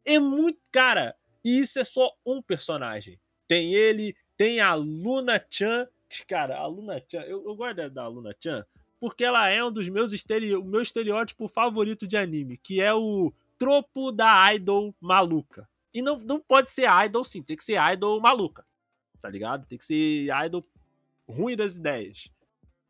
É 0.05 0.17
muito. 0.19 0.57
Cara, 0.71 1.13
e 1.43 1.59
isso 1.59 1.77
é 1.77 1.83
só 1.83 2.09
um 2.25 2.41
personagem. 2.41 3.19
Tem 3.49 3.73
ele, 3.73 4.15
tem 4.37 4.61
a 4.61 4.73
Luna 4.75 5.45
Chan. 5.49 5.85
Cara, 6.25 6.57
a 6.57 6.65
Luna 6.65 7.03
Chan, 7.05 7.23
eu, 7.23 7.43
eu 7.45 7.55
gosto 7.55 7.89
da 7.89 8.07
Luna 8.07 8.33
Chan 8.41 8.65
porque 8.99 9.23
ela 9.23 9.47
é 9.47 9.63
um 9.63 9.71
dos 9.71 9.87
meus 9.87 10.11
estere... 10.11 10.55
o 10.55 10.63
meu 10.63 10.81
estereótipo 10.81 11.47
favorito 11.47 12.05
de 12.05 12.17
anime, 12.17 12.57
que 12.57 12.81
é 12.81 12.93
o 12.93 13.33
tropo 13.57 14.11
da 14.11 14.53
idol 14.53 14.93
maluca. 14.99 15.67
E 15.93 16.01
não, 16.01 16.17
não 16.19 16.39
pode 16.39 16.69
ser 16.69 16.87
idol 17.05 17.23
sim, 17.23 17.41
tem 17.41 17.55
que 17.55 17.63
ser 17.63 17.79
idol 17.93 18.19
maluca. 18.19 18.65
Tá 19.21 19.29
ligado? 19.29 19.65
Tem 19.65 19.77
que 19.77 19.85
ser 19.85 20.27
idol 20.45 20.65
ruim 21.27 21.55
das 21.55 21.75
ideias. 21.75 22.29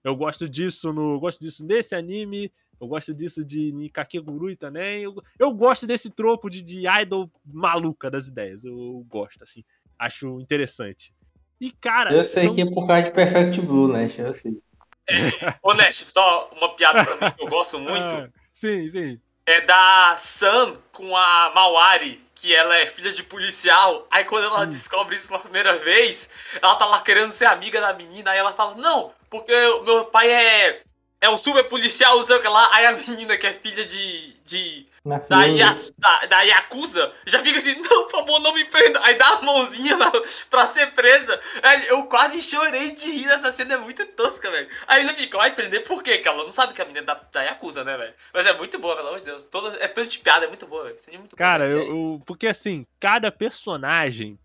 Eu 0.03 0.15
gosto 0.15 0.49
disso 0.49 0.91
no, 0.91 1.19
gosto 1.19 1.39
disso 1.41 1.63
nesse 1.63 1.93
anime, 1.93 2.51
eu 2.79 2.87
gosto 2.87 3.13
disso 3.13 3.43
de 3.43 3.71
Nikakegurui 3.71 4.55
também. 4.55 5.03
Eu, 5.03 5.21
eu 5.37 5.51
gosto 5.53 5.85
desse 5.85 6.09
tropo 6.09 6.49
de, 6.49 6.61
de 6.61 6.87
idol 6.87 7.29
maluca 7.45 8.09
das 8.09 8.27
ideias. 8.27 8.63
Eu, 8.63 8.73
eu 8.73 9.05
gosto, 9.07 9.43
assim. 9.43 9.63
Acho 9.99 10.39
interessante. 10.39 11.13
E, 11.59 11.71
cara. 11.71 12.13
Eu 12.13 12.23
sei 12.23 12.45
são... 12.45 12.55
que 12.55 12.61
é 12.61 12.65
por 12.65 12.87
causa 12.87 13.03
de 13.03 13.11
Perfect 13.11 13.61
Blue, 13.61 13.91
né? 13.91 14.09
Eu 14.17 14.33
sei. 14.33 14.53
É, 15.09 15.15
ô, 15.61 15.73
Nash, 15.73 16.05
só 16.07 16.49
uma 16.55 16.73
piada 16.75 17.03
pra 17.03 17.29
mim 17.29 17.35
que 17.35 17.43
eu 17.43 17.47
gosto 17.47 17.77
muito. 17.79 18.15
Ah, 18.15 18.29
sim, 18.53 18.87
sim. 18.87 19.19
É 19.45 19.61
da 19.61 20.15
Sam 20.17 20.77
com 20.93 21.17
a 21.17 21.51
Mawari, 21.53 22.21
que 22.35 22.55
ela 22.55 22.77
é 22.77 22.85
filha 22.85 23.11
de 23.11 23.23
policial. 23.23 24.07
Aí 24.09 24.23
quando 24.23 24.45
ela 24.45 24.61
hum. 24.61 24.69
descobre 24.69 25.15
isso 25.15 25.27
pela 25.27 25.39
primeira 25.39 25.75
vez, 25.77 26.29
ela 26.61 26.75
tá 26.75 26.85
lá 26.85 27.01
querendo 27.01 27.31
ser 27.31 27.45
amiga 27.45 27.81
da 27.81 27.93
menina. 27.93 28.31
Aí 28.31 28.37
ela 28.37 28.53
fala: 28.53 28.75
Não, 28.75 29.11
porque 29.29 29.53
meu 29.83 30.05
pai 30.05 30.29
é, 30.29 30.81
é 31.19 31.29
um 31.29 31.37
super 31.37 31.63
policial, 31.67 32.17
não 32.17 32.23
sei 32.23 32.37
o 32.37 32.41
que 32.41 32.47
lá. 32.47 32.69
Aí 32.73 32.85
a 32.85 32.93
menina, 32.93 33.37
que 33.37 33.47
é 33.47 33.53
filha 33.53 33.85
de, 33.85 34.33
de 34.45 34.87
da, 35.05 35.43
Yas, 35.43 35.93
da, 35.97 36.25
da 36.25 36.41
Yakuza, 36.41 37.13
já 37.25 37.41
fica 37.41 37.57
assim, 37.57 37.75
não, 37.75 38.03
por 38.03 38.11
favor, 38.11 38.39
não 38.39 38.53
me 38.53 38.65
prenda. 38.65 38.99
Aí 39.03 39.17
dá 39.17 39.27
a 39.27 39.41
mãozinha 39.41 39.95
na, 39.95 40.11
pra 40.49 40.67
ser 40.67 40.91
presa. 40.93 41.39
Eu 41.87 42.03
quase 42.05 42.41
chorei 42.41 42.91
de 42.91 43.09
rir 43.09 43.25
nessa 43.25 43.51
cena, 43.51 43.75
é 43.75 43.77
muito 43.77 44.05
tosca, 44.07 44.51
velho. 44.51 44.67
Aí 44.87 45.03
ele 45.03 45.13
fica, 45.13 45.37
vai 45.37 45.55
prender 45.55 45.83
por 45.85 46.03
quê? 46.03 46.17
Que 46.17 46.27
ela 46.27 46.43
não 46.43 46.51
sabe 46.51 46.73
que 46.73 46.81
a 46.81 46.85
menina 46.85 46.99
é 46.99 47.05
da, 47.05 47.21
da 47.31 47.41
Yakuza, 47.43 47.83
né, 47.83 47.97
velho? 47.97 48.13
Mas 48.33 48.45
é 48.45 48.57
muito 48.57 48.77
boa, 48.77 48.95
pelo 48.95 49.07
amor 49.07 49.19
de 49.19 49.25
Deus. 49.25 49.45
Toda, 49.45 49.77
é 49.79 49.87
tanto 49.87 50.09
de 50.09 50.19
piada, 50.19 50.45
é 50.45 50.47
muito 50.47 50.67
boa, 50.67 50.83
velho. 50.83 50.97
É 51.07 51.17
muito 51.17 51.35
Cara, 51.35 51.65
eu, 51.65 51.87
eu, 51.87 52.21
porque 52.25 52.47
assim, 52.47 52.85
cada 52.99 53.31
personagem, 53.31 54.37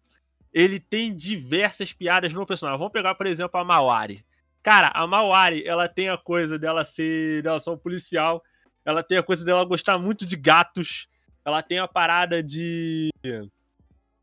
ele 0.53 0.79
tem 0.79 1.15
diversas 1.15 1.93
piadas 1.93 2.33
no 2.33 2.47
personagem. 2.47 2.79
Vamos 2.79 2.93
pegar, 2.93 3.15
por 3.17 3.27
exemplo, 3.27 3.59
a 3.59 3.65
Mawari. 3.65 4.25
Cara, 4.63 4.91
a 4.95 5.07
Mawari, 5.07 5.67
ela 5.67 5.89
tem 5.89 6.09
a 6.09 6.17
coisa 6.17 6.59
dela 6.59 6.85
ser, 6.85 7.43
dela 7.43 7.59
ser 7.59 7.71
um 7.71 7.77
policial 7.77 8.43
ela 8.85 9.03
tem 9.03 9.19
a 9.19 9.23
coisa 9.23 9.45
dela 9.45 9.65
gostar 9.65 9.99
muito 9.99 10.27
de 10.27 10.37
gatos. 10.37 11.09
Ela 11.45 11.63
tem 11.63 11.79
a 11.79 11.89
parada 11.89 12.43
de. 12.43 13.11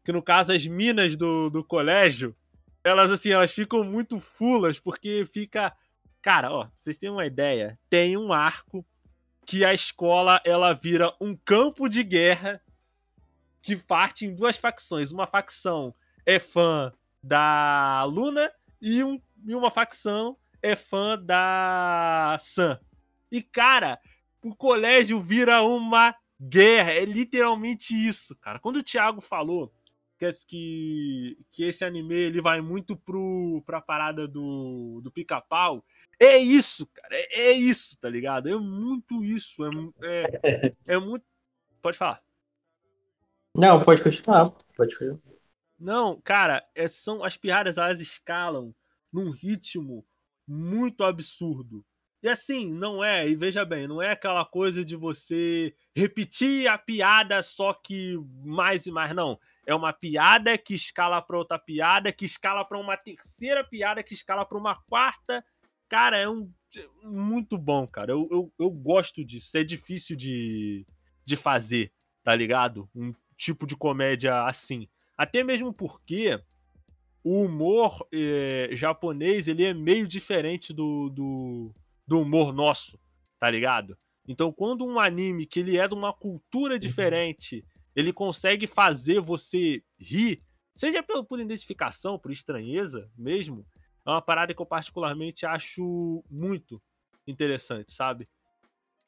Que 0.04 0.12
no 0.12 0.22
caso, 0.22 0.52
as 0.52 0.66
minas 0.66 1.16
do, 1.16 1.50
do 1.50 1.64
colégio, 1.64 2.36
elas 2.84 3.12
assim, 3.12 3.30
elas 3.30 3.52
ficam 3.52 3.84
muito 3.84 4.20
fulas, 4.20 4.80
porque 4.80 5.26
fica. 5.32 5.74
Cara, 6.22 6.52
ó, 6.52 6.68
vocês 6.76 6.98
têm 6.98 7.10
uma 7.10 7.26
ideia. 7.26 7.80
Tem 7.90 8.16
um 8.16 8.32
arco 8.32 8.86
que 9.46 9.66
a 9.66 9.74
escola 9.74 10.40
ela 10.46 10.74
vira 10.74 11.14
um 11.20 11.36
campo 11.36 11.90
de 11.90 12.04
guerra 12.04 12.62
que 13.62 13.76
parte 13.76 14.26
em 14.26 14.36
duas 14.36 14.58
facções. 14.58 15.12
Uma 15.12 15.28
facção 15.28 15.94
é 16.26 16.40
fã 16.40 16.94
da 17.24 18.04
Luna 18.06 18.52
e, 18.82 19.04
um, 19.04 19.22
e 19.48 19.54
uma 19.54 19.72
facção 19.72 20.38
é 20.62 20.76
fã 20.76 21.18
da 21.18 22.38
Sam. 22.40 22.80
E, 23.32 23.42
cara, 23.42 24.00
o 24.44 24.56
colégio 24.56 25.20
vira 25.20 25.62
uma 25.62 26.16
guerra. 26.40 26.92
É 26.92 27.06
literalmente 27.06 27.94
isso, 27.94 28.36
cara. 28.38 28.60
Quando 28.60 28.78
o 28.78 28.84
Thiago 28.84 29.22
falou 29.22 29.72
que, 30.48 31.38
que 31.52 31.64
esse 31.64 31.84
anime 31.84 32.14
ele 32.14 32.42
vai 32.42 32.62
muito 32.62 32.96
pro, 32.96 33.64
pra 33.66 33.82
parada 33.82 34.28
do, 34.28 35.02
do 35.04 35.12
pica-pau, 35.12 35.84
é 36.20 36.38
isso, 36.38 36.86
cara. 36.88 37.16
É, 37.16 37.42
é, 37.48 37.52
isso, 37.54 37.98
tá 37.98 38.08
ligado? 38.08 38.48
É 38.48 38.56
muito 38.56 39.24
isso. 39.24 39.64
É, 40.04 40.40
é, 40.44 40.74
é 40.88 40.98
muito. 41.00 41.26
Pode 41.82 41.98
falar. 41.98 42.22
Não, 43.56 43.84
pode 43.84 44.04
continuar. 44.04 44.52
Pode 44.78 44.96
continuar. 44.96 45.20
Não, 45.80 46.22
cara, 46.22 46.64
é, 46.76 46.88
são 46.88 47.24
as 47.24 47.36
piadas 47.36 47.80
elas 47.80 48.00
escalam 48.00 48.74
num 49.12 49.32
ritmo 49.32 50.06
muito 50.48 51.04
absurdo. 51.04 51.84
E 52.24 52.30
assim, 52.30 52.72
não 52.72 53.04
é, 53.04 53.28
e 53.28 53.36
veja 53.36 53.66
bem, 53.66 53.88
não 53.88 54.00
é 54.00 54.12
aquela 54.12 54.46
coisa 54.46 54.86
de 54.86 54.96
você 54.96 55.74
repetir 55.96 56.68
a 56.68 56.78
piada 56.78 57.42
só 57.42 57.74
que 57.74 58.16
mais 58.44 58.86
e 58.86 58.92
mais, 58.92 59.16
não. 59.16 59.40
É 59.66 59.74
uma 59.74 59.92
piada 59.92 60.56
que 60.56 60.76
escala 60.76 61.20
para 61.20 61.38
outra 61.38 61.58
piada, 61.58 62.12
que 62.12 62.26
escala 62.26 62.64
para 62.64 62.78
uma 62.78 62.96
terceira 62.96 63.64
piada, 63.64 64.04
que 64.04 64.14
escala 64.14 64.46
para 64.46 64.58
uma 64.58 64.76
quarta. 64.88 65.44
Cara, 65.90 66.18
é 66.18 66.30
um 66.30 66.52
muito 67.04 67.58
bom, 67.58 67.88
cara. 67.88 68.12
Eu, 68.12 68.28
eu, 68.32 68.54
eu 68.60 68.70
gosto 68.70 69.26
disso. 69.26 69.58
É 69.58 69.64
difícil 69.64 70.16
de, 70.16 70.86
de 71.26 71.36
fazer, 71.36 71.92
tá 72.24 72.36
ligado? 72.36 72.90
Um 72.96 73.14
tipo 73.36 73.66
de 73.66 73.76
comédia 73.76 74.46
assim. 74.46 74.88
Até 75.18 75.44
mesmo 75.44 75.74
porque 75.74 76.40
o 77.24 77.44
humor 77.44 78.08
eh, 78.14 78.70
japonês 78.74 79.48
ele 79.48 79.64
é 79.66 79.74
meio 79.74 80.08
diferente 80.08 80.74
do, 80.74 81.10
do, 81.10 81.74
do 82.08 82.22
humor 82.22 82.54
nosso, 82.54 83.00
tá 83.40 83.50
ligado? 83.50 83.98
Então, 84.28 84.52
quando 84.52 84.86
um 84.86 85.00
anime 85.00 85.46
que 85.46 85.60
ele 85.60 85.78
é 85.78 85.88
de 85.88 85.94
uma 85.94 86.14
cultura 86.14 86.76
uhum. 86.76 86.80
diferente, 86.80 87.66
ele 87.96 88.14
consegue 88.14 88.68
fazer 88.68 89.20
você 89.20 89.84
rir, 90.00 90.44
seja 90.76 91.04
por, 91.04 91.26
por 91.26 91.40
identificação, 91.40 92.18
por 92.18 92.32
estranheza 92.32 93.10
mesmo, 93.18 93.66
é 94.06 94.10
uma 94.10 94.22
parada 94.22 94.54
que 94.54 94.62
eu 94.62 94.66
particularmente 94.66 95.46
acho 95.46 96.24
muito 96.30 96.82
interessante, 97.28 97.92
sabe? 97.92 98.28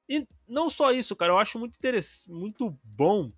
E 0.08 0.28
não 0.48 0.70
só 0.70 0.92
isso, 0.92 1.16
cara, 1.16 1.32
eu 1.32 1.38
acho 1.38 1.58
muito 1.58 1.76
interessante, 1.76 2.32
muito 2.32 2.78
bom 2.84 3.32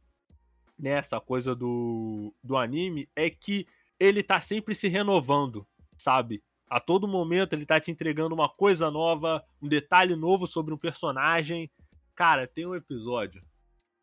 nessa 0.77 1.19
coisa 1.21 1.55
do, 1.55 2.33
do 2.43 2.57
anime 2.57 3.09
é 3.15 3.29
que 3.29 3.65
ele 3.99 4.21
tá 4.21 4.39
sempre 4.39 4.75
se 4.75 4.87
renovando, 4.87 5.65
sabe? 5.97 6.43
A 6.75 6.79
todo 6.81 7.07
momento 7.07 7.53
ele 7.53 7.65
tá 7.65 7.79
te 7.79 7.89
entregando 7.89 8.35
uma 8.35 8.49
coisa 8.49 8.91
nova, 8.91 9.41
um 9.61 9.67
detalhe 9.69 10.13
novo 10.13 10.45
sobre 10.45 10.73
um 10.73 10.77
personagem. 10.77 11.71
Cara, 12.13 12.45
tem 12.47 12.65
um 12.65 12.75
episódio, 12.75 13.41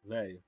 velho. 0.03 0.43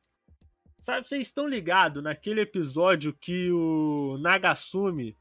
Sabe, 0.81 1.07
vocês 1.07 1.27
estão 1.27 1.47
ligados 1.47 2.03
naquele 2.03 2.41
episódio 2.41 3.13
que 3.13 3.53
o 3.53 4.17
Nagasumi 4.23 5.15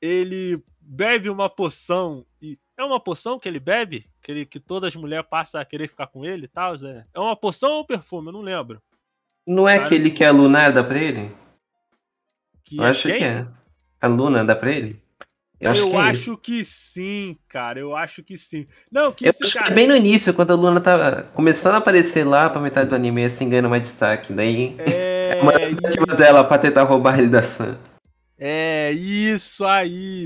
ele 0.00 0.60
bebe 0.80 1.30
uma 1.30 1.48
poção 1.48 2.26
e 2.42 2.58
é 2.76 2.82
uma 2.82 2.98
poção 2.98 3.38
que 3.38 3.48
ele 3.48 3.60
bebe, 3.60 4.10
que, 4.20 4.32
ele, 4.32 4.44
que 4.44 4.58
todas 4.58 4.88
as 4.88 4.96
mulheres 4.96 5.28
passam 5.30 5.60
a 5.60 5.64
querer 5.64 5.86
ficar 5.86 6.08
com 6.08 6.24
ele 6.24 6.46
e 6.46 6.48
tal, 6.48 6.76
Zé? 6.76 7.06
É 7.14 7.20
uma 7.20 7.36
poção 7.36 7.74
ou 7.74 7.82
um 7.82 7.86
perfume? 7.86 8.26
Eu 8.26 8.32
não 8.32 8.42
lembro. 8.42 8.82
Não 9.46 9.68
é 9.68 9.76
Cara, 9.76 9.86
aquele 9.86 10.10
que 10.10 10.24
a 10.24 10.32
Luna 10.32 10.68
dá 10.72 10.82
pra 10.82 10.98
ele? 10.98 11.32
Que 12.64 12.76
Eu 12.76 12.82
é 12.82 12.88
acho 12.90 13.06
quem? 13.06 13.18
que 13.18 13.24
é. 13.24 13.46
A 14.00 14.08
Luna 14.08 14.44
dá 14.44 14.56
pra 14.56 14.72
ele? 14.72 15.00
Eu, 15.60 15.70
acho, 15.70 15.80
eu 15.80 15.90
que, 15.90 15.96
é 15.96 16.00
acho 16.00 16.36
que, 16.38 16.64
sim, 16.64 17.38
cara. 17.46 17.78
Eu 17.78 17.94
acho 17.94 18.22
que 18.22 18.38
sim. 18.38 18.66
Não, 18.90 19.12
que 19.12 19.26
eu 19.26 19.30
esse, 19.30 19.44
acho 19.44 19.54
cara... 19.54 19.66
que 19.66 19.72
é 19.72 19.74
bem 19.74 19.86
no 19.86 19.94
início, 19.94 20.32
quando 20.32 20.52
a 20.52 20.56
Luna 20.56 20.80
tá 20.80 21.22
começando 21.34 21.74
a 21.74 21.78
aparecer 21.78 22.24
lá 22.24 22.48
pra 22.48 22.62
metade 22.62 22.88
do 22.88 22.96
anime, 22.96 23.24
assim, 23.24 23.48
ganhando 23.48 23.68
mais 23.68 23.82
destaque. 23.82 24.32
Daí 24.32 24.74
é, 24.78 25.38
é 25.38 25.42
uma 25.42 25.52
das 25.52 25.68
tentativas 25.68 26.16
dela 26.16 26.44
pra 26.44 26.56
tentar 26.56 26.84
roubar 26.84 27.18
ele 27.18 27.28
da 27.28 27.42
Sam. 27.42 27.76
É, 28.40 28.90
isso 28.92 29.66
aí. 29.66 30.24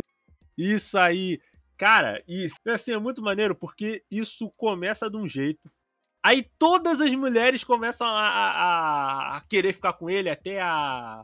Isso 0.57 0.97
aí. 0.97 1.40
Cara, 1.77 2.23
e 2.29 2.49
assim, 2.68 2.92
é 2.92 2.99
muito 2.99 3.20
maneiro 3.20 3.57
porque 3.57 4.05
isso 4.09 4.53
começa 4.57 5.11
de 5.11 5.16
um 5.16 5.29
jeito. 5.29 5.68
Aí 6.23 6.47
todas 6.59 7.01
as 7.01 7.12
mulheres 7.16 7.64
começam 7.64 8.07
a, 8.07 8.29
a, 8.29 9.37
a 9.37 9.40
querer 9.42 9.73
ficar 9.73 9.94
com 9.94 10.09
ele, 10.09 10.31
até 10.31 10.62
a, 10.62 11.23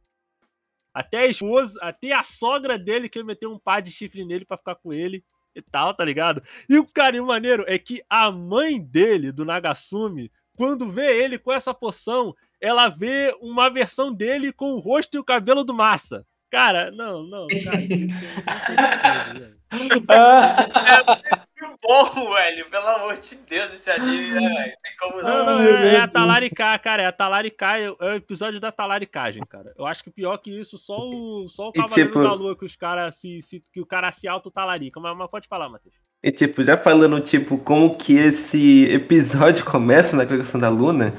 até 0.92 1.18
a 1.18 1.26
esposa, 1.26 1.78
até 1.82 2.12
a 2.12 2.22
sogra 2.22 2.78
dele 2.78 3.08
quer 3.08 3.24
meter 3.24 3.46
um 3.46 3.58
par 3.58 3.80
de 3.80 3.90
chifre 3.90 4.24
nele 4.24 4.44
para 4.44 4.56
ficar 4.56 4.74
com 4.74 4.92
ele 4.92 5.24
e 5.54 5.62
tal, 5.62 5.94
tá 5.94 6.04
ligado? 6.04 6.42
E 6.68 6.78
o 6.78 6.86
carinho 6.86 7.26
maneiro 7.26 7.64
é 7.66 7.78
que 7.78 8.02
a 8.08 8.30
mãe 8.30 8.80
dele, 8.80 9.32
do 9.32 9.44
Nagasumi, 9.44 10.30
quando 10.56 10.90
vê 10.90 11.22
ele 11.22 11.38
com 11.38 11.52
essa 11.52 11.72
poção, 11.72 12.34
ela 12.60 12.88
vê 12.88 13.34
uma 13.40 13.70
versão 13.70 14.12
dele 14.12 14.52
com 14.52 14.72
o 14.72 14.78
rosto 14.78 15.16
e 15.16 15.20
o 15.20 15.24
cabelo 15.24 15.64
do 15.64 15.74
Massa. 15.74 16.26
Cara, 16.50 16.90
não, 16.90 17.22
não, 17.22 17.46
cara. 17.46 17.78
é 21.30 21.49
muito 21.60 21.78
bom, 21.82 22.32
velho. 22.34 22.66
Pelo 22.70 22.88
amor 22.88 23.16
de 23.16 23.36
Deus, 23.36 23.74
esse 23.74 23.90
anime, 23.90 24.30
né, 24.30 24.48
velho? 24.48 24.72
Tem 24.82 24.96
como 24.98 25.22
não. 25.22 25.46
não, 25.46 25.60
é, 25.60 25.94
é 25.94 26.00
a 26.00 26.08
Talaricá, 26.08 26.78
cara. 26.78 27.02
É 27.02 27.06
a 27.06 27.12
Talaricá, 27.12 27.78
é 27.78 27.90
o 27.90 28.14
episódio 28.14 28.60
da 28.60 28.72
talaricagem, 28.72 29.42
cara. 29.48 29.72
Eu 29.76 29.86
acho 29.86 30.02
que 30.02 30.10
pior 30.10 30.38
que 30.38 30.50
isso, 30.50 30.78
só 30.78 30.98
o, 30.98 31.48
só 31.48 31.68
o 31.68 31.72
Cavaleiro 31.72 32.10
tipo... 32.10 32.22
da 32.22 32.32
Lua 32.32 32.56
que 32.56 32.64
os 32.64 32.76
caras 32.76 33.16
se, 33.16 33.40
se, 33.42 33.60
que 33.72 33.80
o 33.80 33.86
cara 33.86 34.10
se 34.12 34.26
auto-talarica. 34.26 34.98
Mas, 35.00 35.16
mas 35.16 35.30
pode 35.30 35.48
falar, 35.48 35.68
Matheus. 35.68 35.94
E 36.22 36.30
tipo, 36.30 36.62
já 36.62 36.76
falando, 36.76 37.20
tipo, 37.20 37.58
como 37.58 37.96
que 37.96 38.14
esse 38.14 38.84
episódio 38.92 39.64
começa 39.66 40.16
na 40.16 40.26
questão 40.26 40.60
da 40.60 40.68
Luna, 40.68 41.14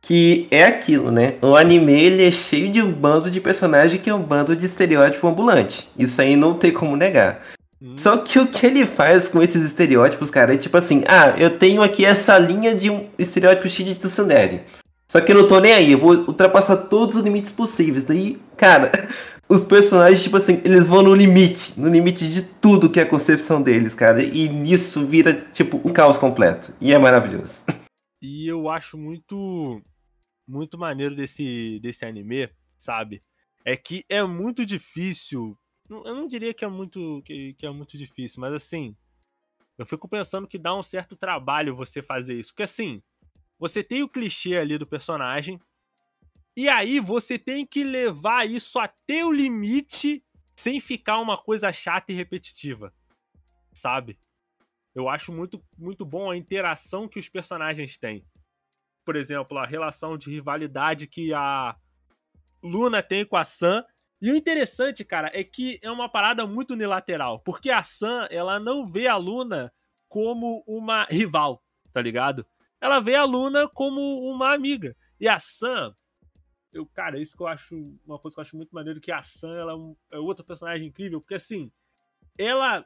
que 0.00 0.46
é 0.50 0.64
aquilo, 0.64 1.10
né? 1.10 1.36
O 1.42 1.56
anime 1.56 1.92
ele 1.92 2.26
é 2.26 2.30
cheio 2.30 2.72
de 2.72 2.80
um 2.80 2.92
bando 2.92 3.30
de 3.30 3.40
personagem 3.40 4.00
que 4.00 4.08
é 4.08 4.14
um 4.14 4.22
bando 4.22 4.56
de 4.56 4.64
estereótipo 4.64 5.26
ambulante. 5.26 5.88
Isso 5.98 6.20
aí 6.20 6.36
não 6.36 6.54
tem 6.54 6.72
como 6.72 6.96
negar. 6.96 7.42
Só 7.96 8.16
que 8.16 8.38
o 8.38 8.46
que 8.46 8.66
ele 8.66 8.84
faz 8.84 9.28
com 9.28 9.40
esses 9.40 9.64
estereótipos, 9.64 10.30
cara, 10.30 10.54
é 10.54 10.56
tipo 10.56 10.76
assim, 10.76 11.04
ah, 11.06 11.34
eu 11.38 11.58
tenho 11.58 11.82
aqui 11.82 12.04
essa 12.04 12.36
linha 12.36 12.74
de 12.74 12.90
um 12.90 13.08
estereótipo 13.18 13.68
X 13.68 13.86
de. 13.86 13.98
Só 15.10 15.20
que 15.20 15.32
eu 15.32 15.36
não 15.36 15.48
tô 15.48 15.60
nem 15.60 15.72
aí, 15.72 15.92
eu 15.92 15.98
vou 15.98 16.12
ultrapassar 16.12 16.76
todos 16.76 17.16
os 17.16 17.22
limites 17.22 17.52
possíveis. 17.52 18.04
Daí, 18.04 18.38
cara, 18.56 18.90
os 19.48 19.64
personagens, 19.64 20.22
tipo 20.22 20.36
assim, 20.36 20.60
eles 20.64 20.86
vão 20.86 21.02
no 21.02 21.14
limite, 21.14 21.78
no 21.80 21.88
limite 21.88 22.28
de 22.28 22.42
tudo 22.42 22.90
que 22.90 23.00
é 23.00 23.04
a 23.04 23.08
concepção 23.08 23.62
deles, 23.62 23.94
cara. 23.94 24.22
E 24.22 24.48
nisso 24.48 25.06
vira, 25.06 25.32
tipo, 25.54 25.80
um 25.84 25.92
caos 25.92 26.18
completo. 26.18 26.74
E 26.80 26.92
é 26.92 26.98
maravilhoso. 26.98 27.62
E 28.20 28.48
eu 28.48 28.68
acho 28.68 28.98
muito, 28.98 29.80
muito 30.44 30.76
maneiro 30.76 31.14
desse, 31.14 31.78
desse 31.80 32.04
anime, 32.04 32.50
sabe? 32.76 33.22
É 33.64 33.76
que 33.76 34.04
é 34.08 34.24
muito 34.24 34.66
difícil. 34.66 35.56
Eu 35.88 36.14
não 36.14 36.26
diria 36.26 36.52
que 36.52 36.64
é 36.64 36.68
muito, 36.68 37.22
que, 37.24 37.54
que 37.54 37.66
é 37.66 37.70
muito 37.70 37.96
difícil, 37.96 38.40
mas 38.40 38.52
assim, 38.52 38.94
eu 39.78 39.86
fico 39.86 40.08
pensando 40.08 40.46
que 40.46 40.58
dá 40.58 40.74
um 40.74 40.82
certo 40.82 41.16
trabalho 41.16 41.74
você 41.74 42.02
fazer 42.02 42.34
isso. 42.34 42.50
Porque 42.50 42.64
assim, 42.64 43.02
você 43.58 43.82
tem 43.82 44.02
o 44.02 44.08
clichê 44.08 44.56
ali 44.56 44.76
do 44.76 44.86
personagem. 44.86 45.60
E 46.56 46.68
aí 46.68 46.98
você 46.98 47.38
tem 47.38 47.64
que 47.64 47.84
levar 47.84 48.46
isso 48.46 48.78
até 48.78 49.24
o 49.24 49.32
limite 49.32 50.24
sem 50.56 50.80
ficar 50.80 51.18
uma 51.18 51.36
coisa 51.38 51.70
chata 51.72 52.10
e 52.10 52.14
repetitiva. 52.16 52.92
Sabe? 53.72 54.18
Eu 54.92 55.08
acho 55.08 55.32
muito, 55.32 55.64
muito 55.78 56.04
bom 56.04 56.28
a 56.28 56.36
interação 56.36 57.06
que 57.08 57.20
os 57.20 57.28
personagens 57.28 57.96
têm. 57.96 58.26
Por 59.04 59.14
exemplo, 59.14 59.56
a 59.56 59.64
relação 59.64 60.18
de 60.18 60.30
rivalidade 60.30 61.06
que 61.06 61.32
a 61.32 61.78
Luna 62.60 63.00
tem 63.00 63.24
com 63.24 63.36
a 63.36 63.44
Sam. 63.44 63.84
E 64.20 64.30
o 64.32 64.36
interessante, 64.36 65.04
cara, 65.04 65.30
é 65.32 65.44
que 65.44 65.78
é 65.82 65.90
uma 65.90 66.08
parada 66.08 66.46
muito 66.46 66.72
unilateral. 66.72 67.40
Porque 67.40 67.70
a 67.70 67.82
Sam, 67.82 68.26
ela 68.30 68.58
não 68.58 68.86
vê 68.86 69.06
a 69.06 69.16
Luna 69.16 69.72
como 70.08 70.64
uma 70.66 71.04
rival, 71.04 71.62
tá 71.92 72.02
ligado? 72.02 72.44
ela 72.80 73.00
vê 73.00 73.14
a 73.14 73.24
Luna 73.24 73.68
como 73.68 74.00
uma 74.30 74.52
amiga. 74.52 74.96
E 75.20 75.28
a 75.28 75.38
Sam, 75.38 75.94
eu, 76.72 76.86
cara, 76.86 77.18
isso 77.18 77.36
que 77.36 77.42
eu 77.42 77.46
acho 77.46 77.74
uma 78.06 78.18
coisa 78.18 78.34
que 78.34 78.40
eu 78.40 78.42
acho 78.42 78.56
muito 78.56 78.74
maneiro 78.74 79.00
que 79.00 79.10
a 79.10 79.22
Sam 79.22 79.56
ela 79.56 79.72
é, 79.72 80.16
é 80.16 80.18
outra 80.18 80.44
personagem 80.44 80.86
incrível, 80.88 81.20
porque 81.20 81.34
assim, 81.34 81.70
ela 82.36 82.84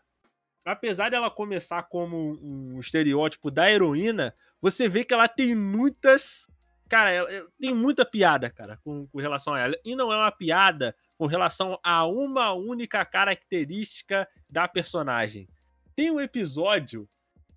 apesar 0.64 1.11
dela 1.11 1.29
começar 1.29 1.83
como 1.85 2.38
um 2.40 2.79
estereótipo 2.79 3.51
da 3.51 3.71
heroína, 3.71 4.33
você 4.61 4.88
vê 4.88 5.05
que 5.05 5.12
ela 5.12 5.27
tem 5.27 5.55
muitas 5.57 6.47
cara, 6.88 7.11
ela, 7.11 7.29
tem 7.59 7.75
muita 7.75 8.05
piada, 8.05 8.49
cara, 8.51 8.79
com, 8.85 9.07
com 9.09 9.18
relação 9.18 9.55
a 9.55 9.61
ela. 9.61 9.75
E 9.85 9.97
não 9.97 10.12
é 10.12 10.16
uma 10.16 10.31
piada 10.31 10.95
com 11.22 11.26
relação 11.26 11.78
a 11.85 12.04
uma 12.04 12.52
única 12.52 13.04
característica 13.04 14.26
da 14.50 14.66
personagem. 14.66 15.48
Tem 15.94 16.11
um 16.11 16.20
episódio 16.20 17.08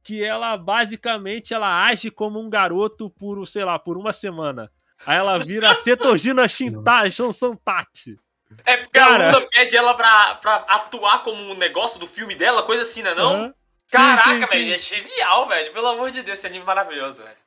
que 0.04 0.24
ela 0.24 0.56
basicamente 0.56 1.52
ela 1.52 1.84
age 1.88 2.12
como 2.12 2.40
um 2.40 2.48
garoto 2.48 3.10
por, 3.10 3.44
sei 3.48 3.66
lá, 3.66 3.80
por 3.80 3.98
uma 3.98 4.14
semana. 4.14 4.72
Aí 5.04 5.18
ela 5.18 5.40
vira 5.40 5.74
Cetogina 5.82 6.46
Santati. 6.48 8.20
É 8.64 8.78
porque 8.78 9.00
Cara... 9.00 9.30
a 9.30 9.32
Luna 9.32 9.48
pede 9.50 9.76
ela 9.76 9.96
pra, 9.96 10.36
pra 10.36 10.58
atuar 10.58 11.24
como 11.24 11.42
um 11.42 11.58
negócio 11.58 12.00
do 12.00 12.06
filme 12.06 12.36
dela, 12.36 12.62
coisa 12.62 12.84
assim, 12.84 13.02
né 13.02 13.16
não? 13.16 13.46
Uhum. 13.46 13.54
Caraca, 13.92 14.46
velho, 14.46 14.76
é 14.76 14.78
genial, 14.78 15.48
velho. 15.48 15.74
Pelo 15.74 15.88
amor 15.88 16.12
de 16.12 16.22
Deus, 16.22 16.38
esse 16.38 16.46
anime 16.46 16.62
é 16.62 16.68
maravilhoso, 16.68 17.24
velho. 17.24 17.45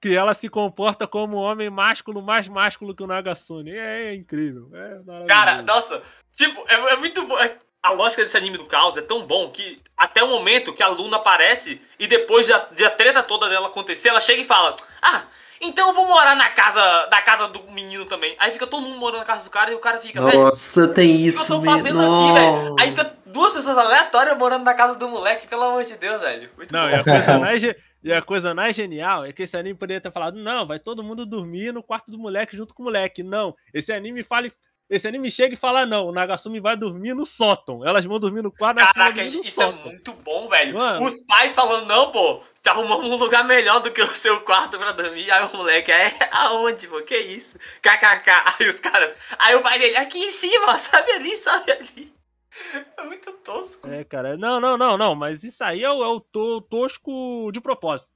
Que 0.00 0.14
ela 0.14 0.32
se 0.32 0.48
comporta 0.48 1.06
como 1.06 1.36
um 1.36 1.40
homem 1.40 1.68
másculo, 1.68 2.22
mais 2.22 2.48
másculo 2.48 2.94
que 2.94 3.02
o 3.02 3.06
Nagasune. 3.06 3.72
É, 3.72 4.06
é 4.06 4.14
incrível. 4.14 4.70
É 4.72 5.26
Cara, 5.26 5.62
nossa, 5.62 6.02
tipo, 6.36 6.64
é, 6.68 6.74
é 6.74 6.96
muito 6.96 7.26
bom. 7.26 7.38
É 7.38 7.56
a 7.82 7.92
lógica 7.92 8.22
desse 8.22 8.36
anime 8.36 8.58
do 8.58 8.66
caos 8.66 8.96
é 8.96 9.02
tão 9.02 9.24
bom 9.24 9.50
que 9.50 9.80
até 9.96 10.22
o 10.22 10.28
momento 10.28 10.72
que 10.72 10.82
a 10.82 10.88
Luna 10.88 11.16
aparece 11.16 11.80
e 11.98 12.06
depois 12.06 12.46
de 12.46 12.52
a, 12.52 12.66
de 12.72 12.84
a 12.84 12.90
treta 12.90 13.22
toda 13.22 13.48
dela 13.48 13.68
acontecer, 13.68 14.08
ela 14.08 14.20
chega 14.20 14.42
e 14.42 14.44
fala: 14.44 14.74
Ah, 15.00 15.22
então 15.60 15.88
eu 15.88 15.94
vou 15.94 16.06
morar 16.06 16.36
na 16.36 16.50
casa 16.50 17.06
da 17.06 17.20
casa 17.20 17.48
do 17.48 17.62
menino 17.72 18.04
também. 18.04 18.34
Aí 18.38 18.52
fica 18.52 18.66
todo 18.66 18.82
mundo 18.82 18.98
morando 18.98 19.20
na 19.20 19.24
casa 19.24 19.44
do 19.44 19.50
cara 19.50 19.70
e 19.70 19.74
o 19.74 19.78
cara 19.78 19.98
fica, 19.98 20.22
velho. 20.22 20.44
Nossa, 20.44 20.88
tem 20.88 21.16
isso. 21.16 21.42
O 21.42 21.46
que 21.46 21.52
eu 21.52 21.56
tô 21.58 21.64
fazendo 21.64 21.98
mesmo? 21.98 22.14
aqui, 22.14 22.32
velho? 22.32 22.76
Aí 22.78 22.90
fica 22.90 23.12
duas 23.26 23.52
pessoas 23.52 23.78
aleatórias 23.78 24.36
morando 24.36 24.64
na 24.64 24.74
casa 24.74 24.94
do 24.94 25.08
moleque, 25.08 25.48
pelo 25.48 25.64
amor 25.64 25.84
de 25.84 25.96
Deus, 25.96 26.20
velho. 26.20 26.50
Muito 26.56 26.72
não, 26.72 26.82
bom. 26.82 26.90
E 26.90 26.94
a, 26.94 27.04
coisa 27.04 27.38
mais, 27.38 27.62
e 28.02 28.12
a 28.12 28.22
coisa 28.22 28.54
mais 28.54 28.76
genial 28.76 29.24
é 29.24 29.32
que 29.32 29.42
esse 29.42 29.56
anime 29.56 29.78
poderia 29.78 30.00
ter 30.00 30.12
falado: 30.12 30.38
não, 30.38 30.66
vai 30.66 30.78
todo 30.78 31.02
mundo 31.02 31.26
dormir 31.26 31.72
no 31.72 31.82
quarto 31.82 32.10
do 32.10 32.18
moleque 32.18 32.56
junto 32.56 32.74
com 32.74 32.82
o 32.82 32.86
moleque. 32.86 33.22
Não, 33.22 33.54
esse 33.72 33.92
anime 33.92 34.22
fala 34.22 34.48
esse 34.90 35.06
anime 35.06 35.30
chega 35.30 35.52
e 35.52 35.56
fala: 35.56 35.84
não, 35.84 36.06
o 36.06 36.12
Nagasumi 36.12 36.60
vai 36.60 36.76
dormir 36.76 37.12
no 37.12 37.26
sótão. 37.26 37.86
Elas 37.86 38.04
vão 38.06 38.18
dormir 38.18 38.42
no 38.42 38.50
quarto 38.50 38.78
Caraca, 38.78 39.22
isso 39.22 39.40
é 39.40 39.50
sótão. 39.50 39.80
é 39.80 39.84
muito 39.84 40.12
bom, 40.14 40.48
velho. 40.48 40.74
Mano. 40.74 41.04
Os 41.04 41.20
pais 41.26 41.54
falando: 41.54 41.86
não, 41.86 42.10
pô, 42.10 42.42
te 42.62 42.70
arrumamos 42.70 43.06
um 43.06 43.16
lugar 43.16 43.44
melhor 43.44 43.80
do 43.80 43.90
que 43.90 44.00
o 44.00 44.06
seu 44.06 44.40
quarto 44.40 44.78
pra 44.78 44.92
dormir. 44.92 45.30
Aí 45.30 45.44
o 45.44 45.56
moleque, 45.56 45.92
é 45.92 46.10
aonde, 46.32 46.86
pô? 46.86 47.02
Que 47.02 47.18
isso? 47.18 47.58
KKK. 47.82 48.30
Aí 48.58 48.68
os 48.68 48.80
caras. 48.80 49.12
Aí 49.38 49.54
o 49.56 49.62
pai 49.62 49.78
dele, 49.78 49.96
aqui 49.98 50.18
em 50.18 50.32
cima, 50.32 50.78
sabe 50.78 51.10
ali, 51.12 51.36
sabe 51.36 51.72
ali. 51.72 52.17
É 52.96 53.02
muito 53.04 53.32
tosco. 53.38 53.88
É, 53.88 54.04
cara. 54.04 54.36
Não, 54.36 54.60
não, 54.60 54.76
não, 54.76 54.96
não. 54.96 55.14
Mas 55.14 55.44
isso 55.44 55.62
aí 55.64 55.82
é 55.82 55.90
o, 55.90 56.02
é 56.02 56.06
o 56.08 56.20
to, 56.20 56.60
tosco 56.62 57.50
de 57.52 57.60
propósito. 57.60 58.10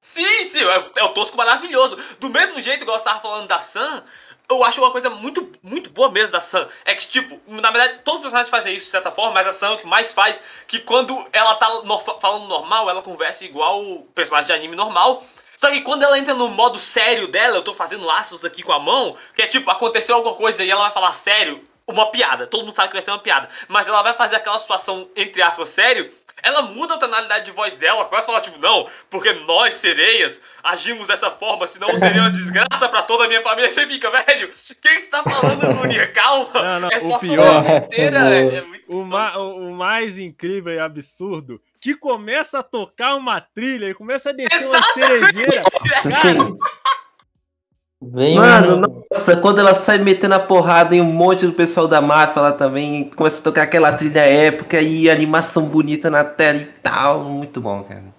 Sim, 0.00 0.44
sim, 0.44 0.62
é, 0.62 1.00
é, 1.00 1.04
o 1.04 1.08
tosco 1.14 1.34
maravilhoso. 1.34 1.96
Do 2.20 2.28
mesmo 2.28 2.60
jeito, 2.60 2.82
igual 2.82 2.98
você 2.98 3.06
tava 3.06 3.20
falando 3.20 3.48
da 3.48 3.58
Sam, 3.58 4.04
eu 4.50 4.62
acho 4.62 4.78
uma 4.78 4.90
coisa 4.90 5.08
muito, 5.08 5.50
muito 5.62 5.88
boa 5.88 6.10
mesmo 6.10 6.30
da 6.30 6.42
Sam. 6.42 6.68
É 6.84 6.94
que, 6.94 7.08
tipo, 7.08 7.40
na 7.46 7.70
verdade, 7.70 8.02
todos 8.04 8.18
os 8.18 8.24
personagens 8.24 8.50
fazem 8.50 8.74
isso 8.74 8.84
de 8.84 8.90
certa 8.90 9.10
forma, 9.10 9.32
mas 9.32 9.46
a 9.46 9.52
Sam 9.54 9.68
é 9.68 9.70
o 9.72 9.78
que 9.78 9.86
mais 9.86 10.12
faz. 10.12 10.42
Que 10.66 10.78
quando 10.78 11.26
ela 11.32 11.54
tá 11.54 11.82
no, 11.84 11.98
falando 12.20 12.46
normal, 12.46 12.90
ela 12.90 13.00
conversa 13.00 13.46
igual 13.46 13.82
o 13.82 14.02
personagem 14.14 14.46
de 14.46 14.52
anime 14.52 14.76
normal. 14.76 15.24
Só 15.56 15.70
que 15.70 15.80
quando 15.80 16.02
ela 16.02 16.18
entra 16.18 16.34
no 16.34 16.48
modo 16.48 16.78
sério 16.78 17.26
dela, 17.26 17.56
eu 17.56 17.64
tô 17.64 17.72
fazendo 17.72 18.10
aspas 18.10 18.44
aqui 18.44 18.62
com 18.62 18.72
a 18.72 18.78
mão, 18.78 19.16
que 19.34 19.40
é 19.40 19.46
tipo, 19.46 19.70
aconteceu 19.70 20.16
alguma 20.16 20.34
coisa 20.34 20.62
e 20.62 20.70
ela 20.70 20.82
vai 20.82 20.92
falar 20.92 21.14
sério, 21.14 21.64
uma 21.86 22.10
piada. 22.10 22.46
Todo 22.46 22.64
mundo 22.64 22.74
sabe 22.74 22.88
que 22.88 22.94
vai 22.94 23.02
ser 23.02 23.10
uma 23.10 23.18
piada. 23.18 23.48
Mas 23.68 23.86
ela 23.86 24.02
vai 24.02 24.14
fazer 24.16 24.36
aquela 24.36 24.58
situação, 24.58 25.08
entre 25.14 25.42
aspas, 25.42 25.68
sério, 25.68 26.10
ela 26.44 26.60
muda 26.60 26.94
a 26.94 26.98
tonalidade 26.98 27.46
de 27.46 27.50
voz 27.52 27.76
dela, 27.78 28.04
começa 28.04 28.24
a 28.24 28.26
falar 28.26 28.40
tipo, 28.42 28.58
não, 28.58 28.86
porque 29.08 29.32
nós, 29.32 29.74
sereias, 29.74 30.42
agimos 30.62 31.06
dessa 31.06 31.30
forma, 31.30 31.66
senão 31.66 31.96
seria 31.96 32.20
uma 32.20 32.30
desgraça 32.30 32.86
pra 32.88 33.02
toda 33.02 33.24
a 33.24 33.28
minha 33.28 33.40
família. 33.40 33.70
Você 33.70 33.86
fica, 33.86 34.10
velho, 34.10 34.50
quem 34.82 34.96
está 34.96 35.22
falando, 35.22 35.74
Guria? 35.78 36.06
Calma, 36.12 36.50
não, 36.52 36.80
não, 36.80 36.88
é 36.90 37.00
só 37.00 37.16
o 37.16 37.18
pior, 37.18 37.62
besteira, 37.62 38.18
é, 38.18 38.56
é 38.56 38.60
muito 38.60 38.84
o, 38.88 39.04
ma 39.04 39.38
o 39.38 39.70
mais 39.72 40.18
incrível 40.18 40.74
e 40.74 40.78
absurdo, 40.78 41.60
que 41.80 41.94
começa 41.94 42.58
a 42.58 42.62
tocar 42.62 43.14
uma 43.14 43.40
trilha 43.40 43.86
e 43.88 43.94
começa 43.94 44.28
a 44.28 44.32
descer 44.32 44.62
Exatamente. 44.62 44.98
uma 44.98 45.32
cerejeira. 45.32 45.62
Cara, 46.22 46.38
Vem, 48.12 48.34
mano, 48.34 48.80
mano, 48.80 49.06
nossa, 49.10 49.36
quando 49.36 49.60
ela 49.60 49.72
sai 49.74 49.98
metendo 49.98 50.34
a 50.34 50.40
porrada 50.40 50.94
em 50.94 51.00
um 51.00 51.12
monte 51.12 51.46
do 51.46 51.52
pessoal 51.52 51.88
da 51.88 52.02
máfia 52.02 52.42
lá 52.42 52.52
também, 52.52 53.08
começa 53.10 53.40
a 53.40 53.42
tocar 53.42 53.62
aquela 53.62 53.96
trilha 53.96 54.20
épica 54.20 54.80
e 54.80 55.08
animação 55.08 55.68
bonita 55.68 56.10
na 56.10 56.24
tela 56.24 56.58
e 56.58 56.66
tal. 56.66 57.24
Muito 57.24 57.60
bom, 57.60 57.82
cara. 57.82 58.14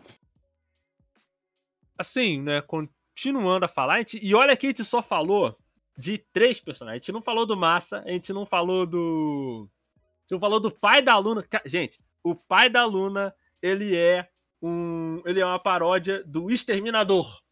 Assim, 1.98 2.42
né, 2.42 2.62
continuando 2.62 3.66
a 3.66 3.70
falar, 3.70 3.96
a 3.96 3.98
gente, 4.00 4.20
e 4.26 4.34
olha 4.34 4.58
que 4.58 4.66
a 4.66 4.70
gente 4.70 4.84
só 4.84 5.02
falou 5.02 5.56
de 5.98 6.18
três 6.34 6.60
personagens. 6.60 7.02
A 7.02 7.02
gente 7.02 7.12
não 7.12 7.22
falou 7.22 7.46
do 7.46 7.56
Massa, 7.56 8.04
a 8.06 8.12
gente 8.12 8.34
não 8.34 8.46
falou 8.46 8.86
do. 8.86 9.70
A 9.98 10.22
gente 10.24 10.32
não 10.32 10.40
falou 10.40 10.60
do 10.60 10.72
pai 10.72 11.02
da 11.02 11.18
Luna. 11.18 11.46
Gente, 11.66 12.00
o 12.24 12.36
pai 12.36 12.70
da 12.70 12.86
Luna, 12.86 13.34
ele 13.62 13.96
é 13.96 14.28
um. 14.62 15.22
Ele 15.26 15.40
é 15.40 15.46
uma 15.46 15.60
paródia 15.60 16.24
do 16.26 16.52
Exterminador. 16.52 17.45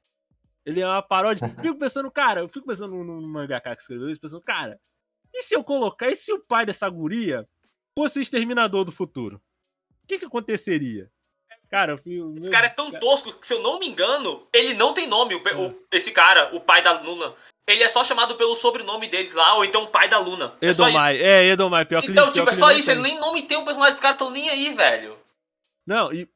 Ele 0.66 0.82
é 0.82 0.88
uma 0.88 1.02
paródia. 1.02 1.46
Eu 1.46 1.64
fico 1.64 1.78
pensando, 1.78 2.10
cara, 2.12 2.42
eu 2.42 2.48
fico 2.48 2.66
pensando 2.66 2.96
no, 2.96 3.04
no 3.04 3.28
mangaka 3.28 3.76
que 3.76 3.82
escreveu 3.82 4.10
isso, 4.10 4.22
pensando, 4.22 4.42
cara, 4.42 4.80
e 5.34 5.42
se 5.42 5.56
eu 5.56 5.64
colocar, 5.64 6.10
e 6.10 6.16
se 6.16 6.32
o 6.32 6.40
pai 6.40 6.66
dessa 6.66 6.88
guria 6.90 7.48
fosse 7.98 8.20
o 8.20 8.22
exterminador 8.22 8.86
do 8.86 8.92
futuro? 8.92 9.42
O 10.04 10.08
que 10.08 10.20
que 10.20 10.26
aconteceria? 10.26 11.12
Cara, 11.70 11.94
eu 11.94 11.98
fico, 11.98 12.36
Esse 12.38 12.52
cara 12.52 12.68
é 12.68 12.70
tão 12.70 12.92
tosco 12.92 13.34
que, 13.34 13.48
se 13.48 13.54
eu 13.54 13.62
não 13.64 13.80
me 13.80 13.88
engano, 13.88 14.48
ele 14.54 14.76
não 14.76 14.94
tem 14.94 15.08
nome, 15.08 15.34
o, 15.34 15.40
o, 15.40 15.84
esse 15.92 16.12
cara, 16.12 16.56
o 16.56 16.62
pai 16.62 16.84
da 16.84 17.02
Luna. 17.02 17.34
Ele 17.66 17.82
é 17.82 17.90
só 17.90 18.04
chamado 18.04 18.36
pelo 18.36 18.56
sobrenome 18.56 19.08
deles 19.08 19.34
lá, 19.34 19.56
ou 19.56 19.66
então 19.66 19.88
pai 19.88 20.08
da 20.08 20.20
Luna. 20.20 20.56
É 20.62 20.68
Edomai, 20.68 21.18
é, 21.20 21.46
Edomai, 21.46 21.86
pior 21.86 22.04
que 22.04 22.12
Então, 22.12 22.32
tipo, 22.32 22.48
é 22.48 22.54
só 22.54 22.72
isso, 22.72 22.92
ele 22.92 23.02
nem 23.02 23.20
nome 23.20 23.42
tem, 23.42 23.58
o 23.58 23.66
personagem 23.66 23.96
dos 23.96 24.02
caras 24.02 24.18
tão 24.18 24.30
nem 24.30 24.50
aí, 24.50 24.72
velho. 24.74 25.18
Não, 25.84 26.14
e, 26.14 26.30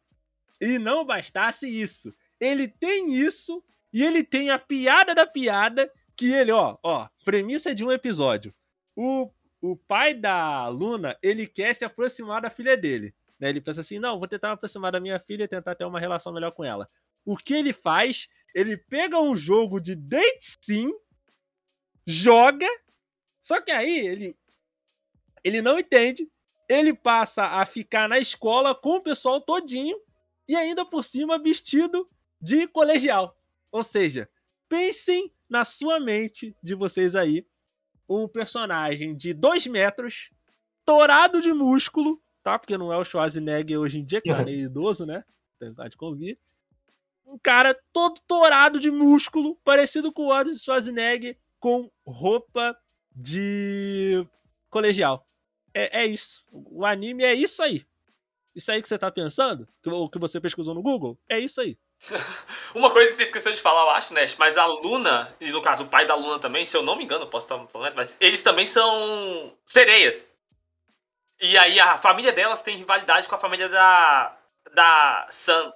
e 0.59 0.80
não 0.80 1.05
bastasse 1.05 1.69
isso. 1.69 2.11
Ele 2.39 2.67
tem 2.67 3.13
isso, 3.13 3.63
e 3.93 4.03
ele 4.03 4.23
tem 4.23 4.49
a 4.49 4.59
piada 4.59 5.15
da 5.15 5.25
piada, 5.25 5.91
que 6.15 6.31
ele, 6.33 6.51
ó, 6.51 6.77
ó, 6.83 7.07
premissa 7.23 7.73
de 7.73 7.83
um 7.83 7.91
episódio. 7.91 8.53
O, 8.95 9.31
o 9.61 9.75
pai 9.75 10.13
da 10.13 10.67
Luna, 10.67 11.17
ele 11.21 11.47
quer 11.47 11.73
se 11.75 11.85
aproximar 11.85 12.41
da 12.41 12.49
filha 12.49 12.75
dele. 12.75 13.13
Né? 13.39 13.49
Ele 13.49 13.61
pensa 13.61 13.81
assim: 13.81 13.99
não, 13.99 14.17
vou 14.17 14.27
tentar 14.27 14.49
me 14.49 14.53
aproximar 14.55 14.91
da 14.91 14.99
minha 14.99 15.19
filha 15.19 15.43
e 15.43 15.47
tentar 15.47 15.75
ter 15.75 15.85
uma 15.85 15.99
relação 15.99 16.33
melhor 16.33 16.51
com 16.51 16.63
ela. 16.63 16.89
O 17.25 17.38
que 17.38 17.53
ele 17.53 17.73
faz? 17.73 18.27
Ele 18.55 18.77
pega 18.77 19.19
um 19.19 19.35
jogo 19.35 19.79
de 19.79 19.95
date 19.95 20.57
sim, 20.61 20.91
joga, 22.05 22.67
só 23.41 23.61
que 23.61 23.71
aí 23.71 23.99
ele, 23.99 24.35
ele 25.43 25.61
não 25.61 25.79
entende, 25.79 26.29
ele 26.69 26.93
passa 26.93 27.43
a 27.43 27.65
ficar 27.65 28.09
na 28.09 28.17
escola 28.17 28.73
com 28.73 28.95
o 28.95 29.01
pessoal 29.01 29.39
todinho 29.39 29.97
e 30.47 30.55
ainda 30.55 30.85
por 30.85 31.03
cima 31.03 31.38
vestido 31.38 32.09
de 32.41 32.67
colegial. 32.67 33.36
Ou 33.72 33.84
seja, 33.84 34.30
pensem 34.68 35.32
na 35.49 35.63
sua 35.65 35.99
mente 35.99 36.55
de 36.61 36.76
vocês 36.76 37.15
aí 37.15 37.45
um 38.07 38.28
personagem 38.28 39.15
de 39.15 39.34
dois 39.34 39.68
metros, 39.68 40.32
torado 40.86 41.41
de 41.41 41.53
músculo, 41.53 42.22
tá? 42.41 42.57
Porque 42.57 42.78
não 42.78 42.91
é 42.91 42.97
o 42.97 43.03
Schwarzenegger 43.03 43.80
hoje 43.80 43.99
em 43.99 44.05
dia, 44.05 44.22
que 44.22 44.30
é 44.32 44.49
idoso, 44.49 45.05
né? 45.05 45.24
Tentar 45.59 45.89
de 45.89 45.97
convir. 45.97 46.38
Um 47.26 47.38
cara 47.38 47.78
todo 47.91 48.22
torado 48.26 48.80
de 48.80 48.89
músculo, 48.89 49.57
parecido 49.63 50.13
com 50.13 50.28
o 50.28 50.32
Arnold 50.32 50.57
Schwarzenegger, 50.59 51.38
com 51.59 51.91
roupa 52.05 52.78
de 53.13 54.26
colegial. 54.70 55.28
É, 55.74 56.03
é 56.03 56.05
isso. 56.05 56.45
O 56.51 56.86
anime 56.86 57.24
é 57.24 57.34
isso 57.34 57.61
aí. 57.61 57.86
Isso 58.55 58.72
aí 58.72 58.82
que 58.82 58.88
você 58.88 58.97
tá 58.97 59.11
pensando? 59.11 59.68
O 59.86 60.09
que 60.09 60.18
você 60.18 60.39
pesquisou 60.39 60.74
no 60.74 60.82
Google? 60.82 61.20
É 61.30 61.39
isso 61.39 61.59
aí. 61.59 61.78
Uma 62.76 62.91
coisa 62.91 63.10
que 63.10 63.18
você 63.18 63.24
esqueceu 63.24 63.52
de 63.52 63.62
falar, 63.62 63.82
eu 63.82 63.89
acho, 63.91 64.14
Nash, 64.14 64.36
mas 64.38 64.58
a 64.58 64.66
Luna, 64.66 65.36
e 65.39 65.52
no 65.52 65.62
caso 65.62 65.84
o 65.84 65.88
pai 65.88 66.06
da 66.06 66.16
Luna 66.16 66.39
também, 66.39 66.64
se 66.64 66.76
eu 66.76 66.84
não 66.84 66.95
me 66.95 67.04
engano, 67.04 67.28
posso 67.28 67.45
estar 67.45 67.68
falando, 67.68 67.95
mas 67.95 68.18
eles 68.20 68.41
também 68.41 68.66
são 68.66 69.54
sereias. 69.66 70.28
E 71.39 71.58
aí 71.58 71.80
a 71.80 71.98
família 71.98 72.32
delas 72.32 72.62
tem 72.62 72.78
rivalidade 72.78 73.28
com 73.28 73.36
a 73.36 73.39
família 73.39 73.70
da, 73.70 74.36
da 74.74 75.28
Sam. 75.30 75.72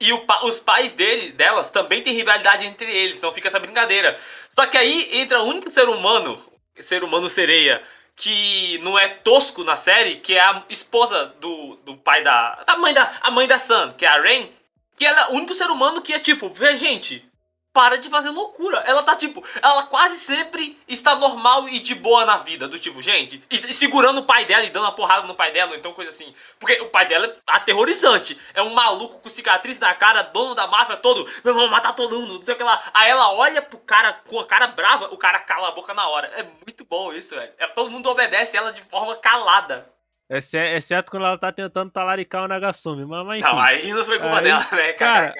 E 0.00 0.12
o, 0.12 0.26
os 0.44 0.58
pais 0.58 0.92
dele, 0.92 1.32
delas 1.32 1.70
também 1.70 2.02
tem 2.02 2.12
rivalidade 2.12 2.66
entre 2.66 2.90
eles, 2.90 3.18
então 3.18 3.32
fica 3.32 3.48
essa 3.48 3.60
brincadeira. 3.60 4.18
Só 4.48 4.66
que 4.66 4.76
aí 4.76 5.08
entra 5.20 5.40
o 5.40 5.46
único 5.46 5.70
ser 5.70 5.88
humano, 5.88 6.42
ser 6.78 7.04
humano 7.04 7.28
sereia, 7.28 7.82
que 8.16 8.78
não 8.78 8.98
é 8.98 9.08
tosco 9.08 9.64
na 9.64 9.76
série, 9.76 10.16
que 10.16 10.34
é 10.34 10.40
a 10.40 10.64
esposa 10.68 11.26
do, 11.40 11.76
do 11.84 11.96
pai 11.96 12.22
da. 12.22 12.62
Da 12.64 12.76
mãe 12.76 12.92
da. 12.92 13.12
A 13.20 13.30
mãe 13.30 13.46
da 13.46 13.58
Sam, 13.58 13.92
que 13.92 14.04
é 14.04 14.08
a 14.08 14.20
Rain. 14.20 14.52
Que 14.96 15.06
ela 15.06 15.22
é 15.22 15.28
o 15.30 15.34
único 15.34 15.54
ser 15.54 15.70
humano 15.70 16.02
que 16.02 16.12
é 16.12 16.18
tipo, 16.18 16.48
vê, 16.50 16.76
gente, 16.76 17.30
para 17.72 17.96
de 17.96 18.08
fazer 18.08 18.30
loucura. 18.30 18.78
Ela 18.86 19.02
tá 19.02 19.16
tipo, 19.16 19.42
ela 19.60 19.84
quase 19.84 20.18
sempre 20.18 20.78
está 20.86 21.14
normal 21.14 21.68
e 21.68 21.80
de 21.80 21.94
boa 21.94 22.24
na 22.24 22.36
vida, 22.36 22.68
do 22.68 22.78
tipo, 22.78 23.00
gente, 23.00 23.42
e, 23.50 23.56
e 23.56 23.74
segurando 23.74 24.18
o 24.18 24.24
pai 24.24 24.44
dela 24.44 24.62
e 24.62 24.70
dando 24.70 24.84
uma 24.84 24.94
porrada 24.94 25.26
no 25.26 25.34
pai 25.34 25.50
dela, 25.50 25.74
então 25.74 25.92
coisa 25.92 26.10
assim. 26.10 26.34
Porque 26.58 26.80
o 26.80 26.90
pai 26.90 27.06
dela 27.06 27.26
é 27.26 27.36
aterrorizante. 27.46 28.38
É 28.54 28.62
um 28.62 28.74
maluco 28.74 29.20
com 29.20 29.28
cicatriz 29.28 29.78
na 29.78 29.94
cara, 29.94 30.22
dono 30.22 30.54
da 30.54 30.66
máfia 30.66 30.96
todo, 30.96 31.28
meu 31.42 31.54
vou 31.54 31.68
matar 31.68 31.94
todo 31.94 32.20
mundo, 32.20 32.38
não 32.38 32.44
sei 32.44 32.54
o 32.54 32.56
que 32.56 32.62
lá. 32.62 32.82
Aí 32.92 33.10
ela 33.10 33.32
olha 33.32 33.62
pro 33.62 33.78
cara 33.78 34.12
com 34.28 34.38
a 34.38 34.46
cara 34.46 34.66
brava, 34.66 35.06
o 35.12 35.16
cara 35.16 35.38
cala 35.38 35.68
a 35.68 35.72
boca 35.72 35.94
na 35.94 36.06
hora. 36.08 36.30
É 36.36 36.42
muito 36.42 36.84
bom 36.84 37.12
isso, 37.12 37.34
velho. 37.34 37.52
É, 37.58 37.66
todo 37.68 37.90
mundo 37.90 38.08
obedece 38.10 38.56
ela 38.56 38.72
de 38.72 38.82
forma 38.82 39.16
calada. 39.16 39.91
Exceto 40.36 41.10
quando 41.10 41.26
ela 41.26 41.36
tá 41.36 41.52
tentando 41.52 41.90
talaricar 41.90 42.44
o 42.44 42.48
Nagasumi. 42.48 43.04
Mas, 43.04 43.26
mas 43.26 43.42
não, 43.42 43.58
aí 43.60 43.92
não 43.92 44.04
foi 44.04 44.18
culpa 44.18 44.38
aí, 44.38 44.44
dela, 44.44 44.66
né? 44.72 44.92
Cara, 44.94 45.34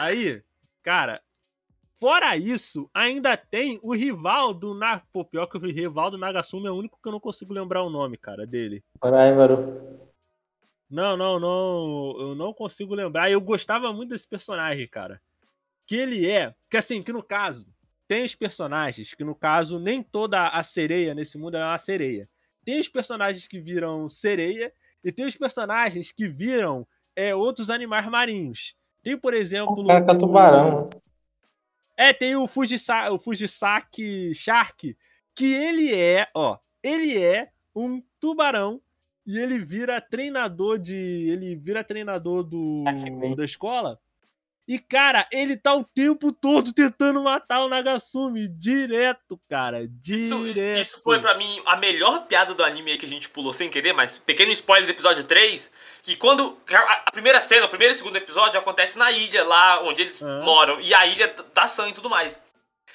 aí, 0.00 0.42
cara, 0.82 1.22
Fora 2.02 2.36
isso, 2.36 2.90
ainda 2.92 3.36
tem 3.36 3.78
o 3.80 3.94
rival 3.94 4.52
do 4.52 4.74
Na... 4.74 5.00
Pô, 5.12 5.24
pior 5.24 5.46
que 5.46 5.56
o 5.56 5.60
rival 5.60 6.10
do 6.10 6.18
Nagasumi 6.18 6.66
é 6.66 6.70
o 6.72 6.74
único 6.74 6.98
que 7.00 7.06
eu 7.06 7.12
não 7.12 7.20
consigo 7.20 7.54
lembrar 7.54 7.84
o 7.84 7.90
nome, 7.90 8.16
cara, 8.16 8.44
dele. 8.44 8.82
Raivaru. 9.00 10.10
Não, 10.90 11.16
não, 11.16 11.38
não. 11.38 12.16
Eu 12.18 12.34
não 12.34 12.52
consigo 12.52 12.92
lembrar. 12.92 13.30
Eu 13.30 13.40
gostava 13.40 13.92
muito 13.92 14.08
desse 14.08 14.26
personagem, 14.26 14.88
cara. 14.88 15.22
Que 15.86 15.94
ele 15.94 16.28
é. 16.28 16.52
Que 16.68 16.76
assim, 16.76 17.04
que 17.04 17.12
no 17.12 17.22
caso, 17.22 17.72
tem 18.08 18.24
os 18.24 18.34
personagens 18.34 19.14
que, 19.14 19.22
no 19.22 19.36
caso, 19.36 19.78
nem 19.78 20.02
toda 20.02 20.48
a 20.48 20.62
sereia 20.64 21.14
nesse 21.14 21.38
mundo 21.38 21.56
é 21.56 21.64
uma 21.64 21.78
sereia. 21.78 22.28
Tem 22.64 22.78
os 22.78 22.88
personagens 22.88 23.46
que 23.46 23.60
viram 23.60 24.08
sereia 24.08 24.72
e 25.04 25.10
tem 25.10 25.26
os 25.26 25.36
personagens 25.36 26.12
que 26.12 26.28
viram 26.28 26.86
é, 27.16 27.34
outros 27.34 27.70
animais 27.70 28.06
marinhos. 28.06 28.76
Tem, 29.02 29.16
por 29.16 29.34
exemplo. 29.34 29.82
O 29.82 29.86
cara 29.86 30.12
o... 30.12 30.18
tubarão. 30.18 30.90
É, 31.96 32.12
tem 32.12 32.36
o, 32.36 32.46
Fujisa, 32.46 33.10
o 33.10 33.18
Fujisaki 33.18 34.34
Shark, 34.34 34.96
que 35.34 35.52
ele 35.52 35.94
é, 35.94 36.28
ó, 36.34 36.58
ele 36.82 37.18
é 37.18 37.50
um 37.74 38.02
tubarão 38.18 38.80
e 39.26 39.38
ele 39.38 39.58
vira 39.58 40.00
treinador 40.00 40.78
de. 40.78 40.94
Ele 40.94 41.54
vira 41.54 41.84
treinador 41.84 42.42
do, 42.42 42.84
da 43.36 43.44
escola. 43.44 43.98
E, 44.66 44.78
cara, 44.78 45.26
ele 45.32 45.56
tá 45.56 45.74
o 45.74 45.84
tempo 45.84 46.32
todo 46.32 46.72
tentando 46.72 47.22
matar 47.22 47.64
o 47.64 47.68
Nagasumi. 47.68 48.46
Direto, 48.48 49.40
cara. 49.48 49.86
Direto. 49.88 50.80
Isso, 50.80 50.94
isso 50.96 51.02
foi 51.02 51.18
para 51.20 51.36
mim 51.36 51.60
a 51.66 51.76
melhor 51.76 52.26
piada 52.26 52.54
do 52.54 52.64
anime 52.64 52.92
aí 52.92 52.98
que 52.98 53.06
a 53.06 53.08
gente 53.08 53.28
pulou 53.28 53.52
sem 53.52 53.68
querer, 53.68 53.92
mas 53.92 54.18
pequeno 54.18 54.52
spoiler 54.52 54.86
do 54.86 54.92
episódio 54.92 55.24
3. 55.24 55.72
Que 56.02 56.16
quando. 56.16 56.56
A, 56.70 57.10
primeira 57.10 57.40
cena, 57.40 57.66
o 57.66 57.68
primeiro 57.68 57.94
e 57.94 57.98
segundo 57.98 58.16
episódio 58.16 58.58
acontece 58.58 58.98
na 58.98 59.10
ilha, 59.10 59.44
lá 59.44 59.82
onde 59.82 60.02
eles 60.02 60.22
ah. 60.22 60.40
moram. 60.42 60.80
E 60.80 60.94
a 60.94 61.06
ilha 61.06 61.34
da 61.52 61.66
Sam 61.66 61.88
e 61.88 61.92
tudo 61.92 62.08
mais. 62.08 62.36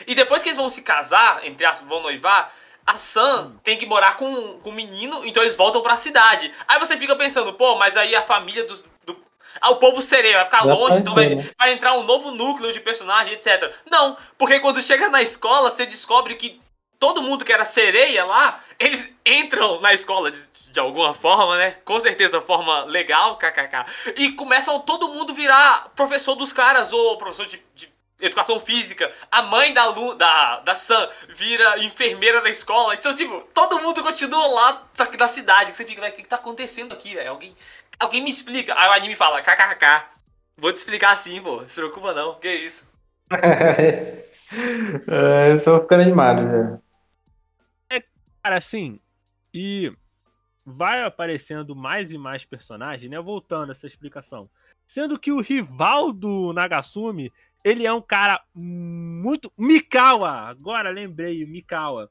E 0.05 0.15
depois 0.15 0.41
que 0.41 0.49
eles 0.49 0.57
vão 0.57 0.70
se 0.70 0.84
casar, 0.84 1.45
entre 1.45 1.65
aspas, 1.65 1.88
vão 1.88 2.01
noivar. 2.01 2.53
A 2.86 2.95
Sam 2.95 3.47
hum. 3.47 3.59
tem 3.61 3.78
que 3.78 3.86
morar 3.86 4.15
com, 4.15 4.59
com 4.59 4.70
o 4.70 4.74
menino, 4.74 5.26
então 5.26 5.43
eles 5.43 5.57
voltam 5.57 5.82
pra 5.82 5.97
cidade. 5.97 6.53
Aí 6.65 6.80
você 6.80 6.95
fica 6.95 7.18
pensando, 7.18 7.53
pô, 7.53 7.76
mas 7.76 7.97
aí 7.97 8.15
a 8.15 8.22
família 8.22 8.63
dos, 8.63 8.82
do, 8.82 8.89
ah, 9.62 9.72
o 9.72 9.78
povo 9.78 10.01
sereia 10.01 10.38
vai 10.38 10.45
ficar 10.45 10.64
Já 10.64 10.74
longe, 10.74 10.97
então 10.99 11.14
vai, 11.14 11.36
vai, 11.58 11.74
entrar 11.74 11.93
um 11.93 12.03
novo 12.03 12.32
núcleo 12.32 12.72
de 12.74 12.80
personagem, 12.80 13.34
etc. 13.34 13.72
Não, 13.89 14.18
porque 14.38 14.60
quando 14.60 14.82
chega 14.82 15.10
na 15.10 15.22
escola, 15.22 15.72
você 15.72 15.86
descobre 15.86 16.36
que 16.36 16.60
todo 16.99 17.22
mundo 17.22 17.45
que 17.45 17.53
era 17.53 17.66
sereia 17.66 18.26
lá, 18.26 18.62
eles 18.80 19.14
entram 19.26 19.80
na 19.82 19.93
escola 19.93 20.32
de, 20.32 20.47
de 20.72 20.80
alguma 20.80 21.14
forma, 21.14 21.58
né? 21.58 21.72
Com 21.86 21.99
certeza, 21.99 22.41
forma 22.41 22.84
legal, 22.86 23.38
kkk. 23.38 23.86
E 24.16 24.32
começam 24.32 24.80
todo 24.80 25.10
mundo 25.10 25.34
virar 25.34 25.89
professor 25.95 26.36
dos 26.36 26.51
caras, 26.53 26.91
ou 26.93 27.18
professor 27.18 27.45
de, 27.45 27.62
de 27.76 27.91
educação 28.20 28.60
física. 28.60 29.12
A 29.32 29.41
mãe 29.41 29.74
da, 29.74 29.86
Lu, 29.86 30.16
da, 30.16 30.60
da 30.60 30.76
Sam 30.76 31.10
vira 31.30 31.80
enfermeira 31.84 32.41
da 32.41 32.49
escola. 32.49 32.95
Então, 32.95 33.16
tipo, 33.16 33.41
todo 33.53 33.80
mundo 33.80 34.03
continua 34.03 34.47
lá, 34.47 34.88
só 34.93 35.05
que 35.05 35.18
na 35.18 35.28
cidade. 35.28 35.72
Que 35.72 35.78
você 35.78 35.86
fica, 35.86 36.01
velho, 36.01 36.14
o 36.14 36.16
que, 36.16 36.24
que 36.24 36.30
tá 36.30 36.38
acontecendo 36.38 36.93
aqui, 36.93 37.16
velho? 37.16 37.30
Alguém 37.30 37.55
Alguém 38.00 38.24
me 38.24 38.30
explica. 38.30 38.74
Aí 38.78 38.89
o 38.89 38.93
anime 38.93 39.16
fala, 39.16 39.41
kkkk. 39.41 40.06
Vou 40.58 40.72
te 40.72 40.78
explicar 40.78 41.12
assim, 41.12 41.41
pô. 41.41 41.62
Não 41.62 41.70
se 41.70 41.76
preocupa 41.76 42.14
não. 42.14 42.39
Que 42.39 42.54
isso? 42.54 42.91
é, 43.32 45.52
eu 45.52 45.64
tô 45.64 45.82
ficando 45.82 46.02
animado 46.02 46.41
já. 46.43 46.80
É, 47.89 48.04
cara, 48.43 48.58
assim. 48.58 49.00
E 49.54 49.91
vai 50.66 51.04
aparecendo 51.04 51.76
mais 51.76 52.12
e 52.12 52.18
mais 52.18 52.45
personagens, 52.45 53.10
né? 53.10 53.20
Voltando 53.20 53.70
a 53.70 53.72
essa 53.72 53.88
explicação. 53.88 54.50
Sendo 54.86 55.20
que 55.20 55.32
o 55.32 55.41
rival 55.41 56.12
do 56.12 56.54
Nagasumi, 56.54 57.32
ele 57.64 57.86
é 57.86 57.93
um 57.93 58.02
cara 58.02 58.41
muito. 58.54 59.52
Mikawa! 59.58 60.50
Agora 60.50 60.89
lembrei, 60.89 61.43
o 61.43 61.48
Mikawa. 61.48 62.10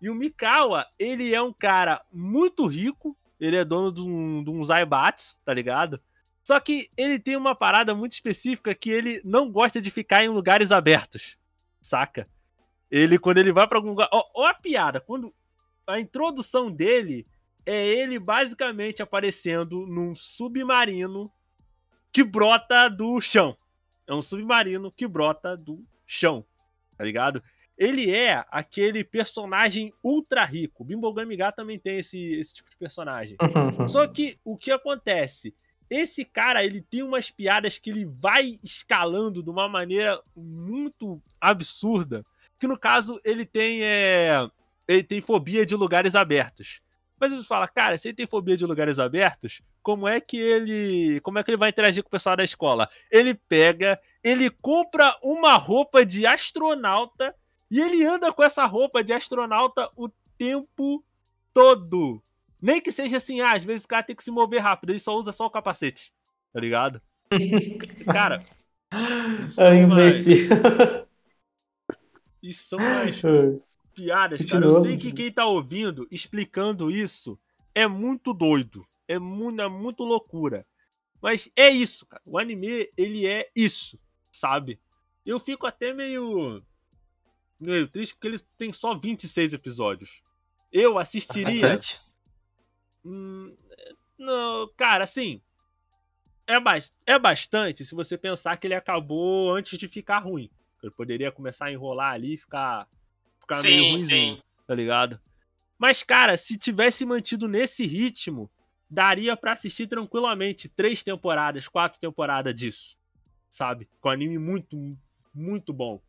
E 0.00 0.10
o 0.10 0.14
Mikawa, 0.14 0.86
ele 0.98 1.34
é 1.34 1.40
um 1.40 1.52
cara 1.52 2.02
muito 2.12 2.66
rico, 2.66 3.16
ele 3.38 3.56
é 3.56 3.64
dono 3.64 3.92
de 3.92 4.02
um, 4.02 4.42
de 4.42 4.64
Zaibatsu, 4.64 5.38
tá 5.44 5.52
ligado? 5.52 6.00
Só 6.42 6.58
que 6.60 6.88
ele 6.96 7.18
tem 7.18 7.36
uma 7.36 7.54
parada 7.54 7.94
muito 7.94 8.12
específica 8.12 8.74
que 8.74 8.90
ele 8.90 9.20
não 9.24 9.50
gosta 9.50 9.80
de 9.80 9.90
ficar 9.90 10.24
em 10.24 10.28
lugares 10.28 10.70
abertos, 10.70 11.36
saca? 11.80 12.28
Ele, 12.90 13.18
quando 13.18 13.38
ele 13.38 13.52
vai 13.52 13.66
para 13.66 13.78
algum 13.78 13.90
lugar. 13.90 14.08
Ó, 14.12 14.22
ó, 14.34 14.46
a 14.46 14.54
piada, 14.54 15.00
quando 15.00 15.34
a 15.86 15.98
introdução 15.98 16.70
dele 16.70 17.26
é 17.64 17.84
ele 17.84 18.18
basicamente 18.18 19.02
aparecendo 19.02 19.86
num 19.86 20.14
submarino 20.14 21.30
que 22.12 22.22
brota 22.22 22.88
do 22.88 23.20
chão. 23.20 23.56
É 24.06 24.14
um 24.14 24.22
submarino 24.22 24.92
que 24.92 25.06
brota 25.06 25.56
do 25.56 25.84
chão, 26.06 26.46
tá 26.96 27.04
ligado? 27.04 27.42
Ele 27.76 28.14
é 28.14 28.44
aquele 28.50 29.04
personagem 29.04 29.92
ultra 30.02 30.44
rico. 30.44 30.84
Bimbo 30.84 31.12
Gamiga 31.12 31.52
também 31.52 31.78
tem 31.78 31.98
esse, 31.98 32.34
esse 32.34 32.54
tipo 32.54 32.70
de 32.70 32.76
personagem. 32.76 33.36
Uhum. 33.40 33.86
Só 33.86 34.06
que 34.06 34.38
o 34.44 34.56
que 34.56 34.72
acontece? 34.72 35.54
Esse 35.88 36.24
cara, 36.24 36.64
ele 36.64 36.80
tem 36.80 37.02
umas 37.02 37.30
piadas 37.30 37.78
que 37.78 37.90
ele 37.90 38.06
vai 38.06 38.58
escalando 38.64 39.42
de 39.42 39.50
uma 39.50 39.68
maneira 39.68 40.20
muito 40.34 41.22
absurda. 41.40 42.24
Que 42.58 42.66
no 42.66 42.78
caso, 42.78 43.20
ele 43.24 43.44
tem 43.44 43.84
é, 43.84 44.48
ele 44.88 45.02
tem 45.02 45.20
fobia 45.20 45.64
de 45.64 45.76
lugares 45.76 46.14
abertos. 46.14 46.80
Mas 47.18 47.32
ele 47.32 47.42
fala, 47.42 47.66
cara, 47.66 47.96
se 47.96 48.08
ele 48.08 48.16
tem 48.16 48.26
fobia 48.26 48.56
de 48.56 48.66
lugares 48.66 48.98
abertos, 48.98 49.62
como 49.82 50.06
é 50.06 50.20
que 50.20 50.36
ele, 50.36 51.20
como 51.20 51.38
é 51.38 51.42
que 51.42 51.50
ele 51.50 51.56
vai 51.56 51.70
interagir 51.70 52.02
com 52.02 52.08
o 52.08 52.10
pessoal 52.10 52.36
da 52.36 52.44
escola? 52.44 52.88
Ele 53.10 53.34
pega, 53.34 53.98
ele 54.22 54.50
compra 54.50 55.14
uma 55.22 55.56
roupa 55.56 56.04
de 56.04 56.26
astronauta 56.26 57.34
e 57.70 57.80
ele 57.80 58.04
anda 58.04 58.32
com 58.32 58.42
essa 58.42 58.64
roupa 58.64 59.02
de 59.02 59.12
astronauta 59.12 59.90
o 59.96 60.08
tempo 60.38 61.04
todo. 61.52 62.22
Nem 62.60 62.80
que 62.80 62.92
seja 62.92 63.18
assim, 63.18 63.40
ah, 63.40 63.52
às 63.52 63.64
vezes 63.64 63.84
o 63.84 63.88
cara 63.88 64.02
tem 64.02 64.16
que 64.16 64.24
se 64.24 64.30
mover 64.30 64.60
rápido, 64.60 64.90
ele 64.90 64.98
só 64.98 65.16
usa 65.16 65.32
só 65.32 65.46
o 65.46 65.50
capacete. 65.50 66.12
Tá 66.52 66.60
ligado? 66.60 67.00
cara. 68.06 68.44
Isso 69.44 69.60
é 69.60 69.76
imbecil. 69.76 70.48
Isso 72.42 72.68
são 72.68 72.78
umas 72.78 73.20
piadas, 73.94 74.44
cara. 74.44 74.64
Eu 74.64 74.82
sei 74.82 74.96
que 74.96 75.12
quem 75.12 75.32
tá 75.32 75.46
ouvindo, 75.46 76.06
explicando 76.10 76.90
isso, 76.90 77.36
é 77.74 77.88
muito 77.88 78.32
doido. 78.32 78.86
É 79.08 79.18
muito, 79.18 79.60
é 79.60 79.68
muito 79.68 80.04
loucura. 80.04 80.64
Mas 81.20 81.50
é 81.56 81.70
isso, 81.70 82.06
cara. 82.06 82.22
O 82.24 82.38
anime, 82.38 82.88
ele 82.96 83.26
é 83.26 83.50
isso, 83.54 83.98
sabe? 84.30 84.78
Eu 85.24 85.40
fico 85.40 85.66
até 85.66 85.92
meio. 85.92 86.62
Meio 87.58 87.88
triste 87.88 88.14
porque 88.14 88.28
ele 88.28 88.38
tem 88.56 88.72
só 88.72 88.94
26 88.94 89.52
episódios. 89.52 90.22
Eu 90.72 90.98
assistiria. 90.98 91.44
Bastante? 91.44 91.98
Hum, 93.04 93.56
não, 94.18 94.68
cara, 94.76 95.04
assim. 95.04 95.40
É, 96.46 96.60
ba 96.60 96.74
é 97.04 97.18
bastante 97.18 97.84
se 97.84 97.94
você 97.94 98.16
pensar 98.16 98.56
que 98.56 98.66
ele 98.66 98.74
acabou 98.74 99.50
antes 99.50 99.78
de 99.78 99.88
ficar 99.88 100.20
ruim. 100.20 100.50
Ele 100.82 100.92
poderia 100.92 101.32
começar 101.32 101.66
a 101.66 101.72
enrolar 101.72 102.12
ali 102.12 102.34
e 102.34 102.38
ficar, 102.38 102.86
ficar 103.40 103.56
sim, 103.56 103.68
meio 103.68 103.90
ruimzinho, 103.90 104.36
sim. 104.36 104.42
tá 104.66 104.74
ligado? 104.74 105.20
Mas, 105.78 106.02
cara, 106.02 106.36
se 106.36 106.56
tivesse 106.56 107.04
mantido 107.04 107.48
nesse 107.48 107.84
ritmo, 107.84 108.50
daria 108.88 109.36
para 109.36 109.52
assistir 109.52 109.86
tranquilamente 109.86 110.68
três 110.68 111.02
temporadas, 111.02 111.66
quatro 111.68 112.00
temporadas 112.00 112.54
disso, 112.54 112.96
sabe? 113.50 113.88
Com 114.00 114.08
anime 114.08 114.38
muito, 114.38 114.96
muito 115.34 115.72
bom. 115.72 116.00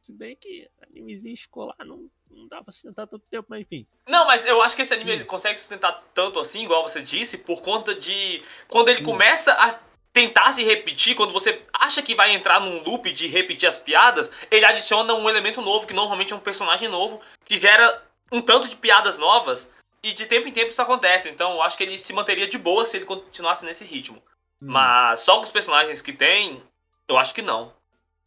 Se 0.00 0.12
bem 0.12 0.34
que 0.34 0.68
animezinho 0.90 1.34
escolar 1.34 1.76
não, 1.84 2.10
não 2.30 2.48
dá 2.48 2.62
pra 2.62 2.72
sustentar 2.72 3.06
tanto 3.06 3.24
tempo, 3.30 3.46
mas 3.50 3.60
enfim. 3.62 3.86
Não, 4.08 4.26
mas 4.26 4.44
eu 4.46 4.62
acho 4.62 4.74
que 4.74 4.82
esse 4.82 4.94
anime 4.94 5.12
ele 5.12 5.24
consegue 5.24 5.58
sustentar 5.58 6.02
tanto 6.14 6.40
assim, 6.40 6.64
igual 6.64 6.82
você 6.82 7.02
disse, 7.02 7.38
por 7.38 7.62
conta 7.62 7.94
de. 7.94 8.42
Quando 8.66 8.88
ele 8.88 9.02
começa 9.02 9.52
a 9.52 9.78
tentar 10.12 10.52
se 10.52 10.64
repetir, 10.64 11.14
quando 11.14 11.32
você 11.32 11.62
acha 11.72 12.02
que 12.02 12.14
vai 12.14 12.32
entrar 12.32 12.60
num 12.60 12.82
loop 12.82 13.12
de 13.12 13.26
repetir 13.26 13.68
as 13.68 13.78
piadas, 13.78 14.30
ele 14.50 14.64
adiciona 14.64 15.14
um 15.14 15.28
elemento 15.28 15.60
novo, 15.60 15.86
que 15.86 15.94
normalmente 15.94 16.32
é 16.32 16.36
um 16.36 16.40
personagem 16.40 16.88
novo, 16.88 17.20
que 17.44 17.60
gera 17.60 18.02
um 18.32 18.40
tanto 18.40 18.68
de 18.68 18.76
piadas 18.76 19.18
novas, 19.18 19.70
e 20.02 20.12
de 20.12 20.26
tempo 20.26 20.48
em 20.48 20.52
tempo 20.52 20.70
isso 20.70 20.82
acontece. 20.82 21.28
Então 21.28 21.52
eu 21.52 21.62
acho 21.62 21.76
que 21.76 21.82
ele 21.82 21.98
se 21.98 22.12
manteria 22.12 22.48
de 22.48 22.58
boa 22.58 22.86
se 22.86 22.96
ele 22.96 23.04
continuasse 23.04 23.64
nesse 23.64 23.84
ritmo. 23.84 24.16
Hum. 24.62 24.66
Mas 24.72 25.20
só 25.20 25.36
com 25.36 25.44
os 25.44 25.50
personagens 25.50 26.00
que 26.00 26.12
tem, 26.12 26.62
eu 27.06 27.16
acho 27.16 27.34
que 27.34 27.42
não. 27.42 27.72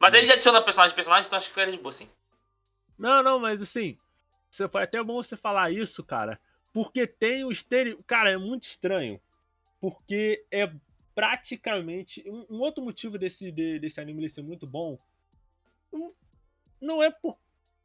Mas 0.03 0.13
ele 0.15 0.29
adiciona 0.29 0.61
personagem 0.61 0.93
personagem, 0.93 1.25
então 1.25 1.37
acho 1.37 1.47
que 1.47 1.53
ficaria 1.53 1.71
de 1.71 1.79
boa 1.79 1.93
sim. 1.93 2.09
Não, 2.99 3.23
não, 3.23 3.39
mas 3.39 3.61
assim, 3.61 3.97
foi 4.69 4.83
até 4.83 5.01
bom 5.01 5.23
você 5.23 5.37
falar 5.37 5.71
isso, 5.71 6.03
cara. 6.03 6.37
Porque 6.73 7.07
tem 7.07 7.45
o 7.45 7.51
estereo. 7.51 8.03
Cara, 8.05 8.29
é 8.29 8.37
muito 8.37 8.63
estranho. 8.63 9.17
Porque 9.79 10.45
é 10.51 10.69
praticamente. 11.15 12.21
Um, 12.27 12.45
um 12.49 12.59
outro 12.59 12.83
motivo 12.83 13.17
desse, 13.17 13.49
de, 13.49 13.79
desse 13.79 14.01
anime 14.01 14.27
ser 14.27 14.41
muito 14.41 14.67
bom. 14.67 14.99
Não 16.81 17.01
é 17.01 17.09
por 17.09 17.37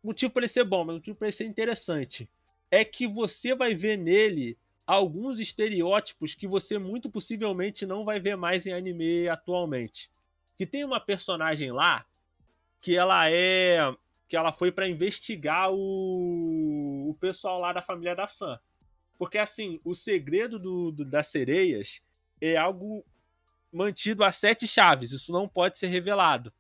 motivo 0.03 0.33
para 0.33 0.41
ele 0.41 0.49
ser 0.49 0.65
bom, 0.65 0.85
mas 0.85 0.97
motivo 0.97 1.17
para 1.17 1.29
ele 1.29 1.37
ser 1.37 1.45
interessante. 1.45 2.29
É 2.69 2.85
que 2.85 3.07
você 3.07 3.55
vai 3.55 3.77
ver 3.77 3.97
nele 3.97 4.59
alguns 4.85 5.39
estereótipos 5.39 6.35
que 6.35 6.49
você 6.49 6.79
muito 6.79 7.09
possivelmente 7.09 7.87
não 7.87 8.05
vai 8.05 8.19
ver 8.19 8.37
mais 8.37 8.67
em 8.67 8.73
anime 8.73 9.29
atualmente. 9.29 10.11
Que 10.57 10.67
tem 10.67 10.83
uma 10.83 10.99
personagem 10.99 11.71
lá 11.71 12.05
que 12.81 12.97
ela 12.97 13.31
é 13.31 13.79
que 14.29 14.37
ela 14.37 14.53
foi 14.53 14.71
para 14.71 14.89
investigar 14.89 15.73
o, 15.73 17.09
o 17.09 17.15
pessoal 17.19 17.59
lá 17.59 17.73
da 17.73 17.81
família 17.81 18.15
da 18.15 18.27
Sam. 18.27 18.61
Porque 19.19 19.39
assim, 19.39 19.81
o 19.83 19.95
segredo 19.95 20.59
do, 20.59 20.93
do, 20.93 21.05
das 21.05 21.29
sereias 21.29 22.03
é 22.41 22.57
algo 22.57 23.05
mantido 23.73 24.23
a 24.23 24.31
sete 24.31 24.67
chaves. 24.67 25.13
Isso 25.13 25.33
não 25.33 25.49
pode 25.49 25.79
ser 25.79 25.89
revelado. 25.89 26.53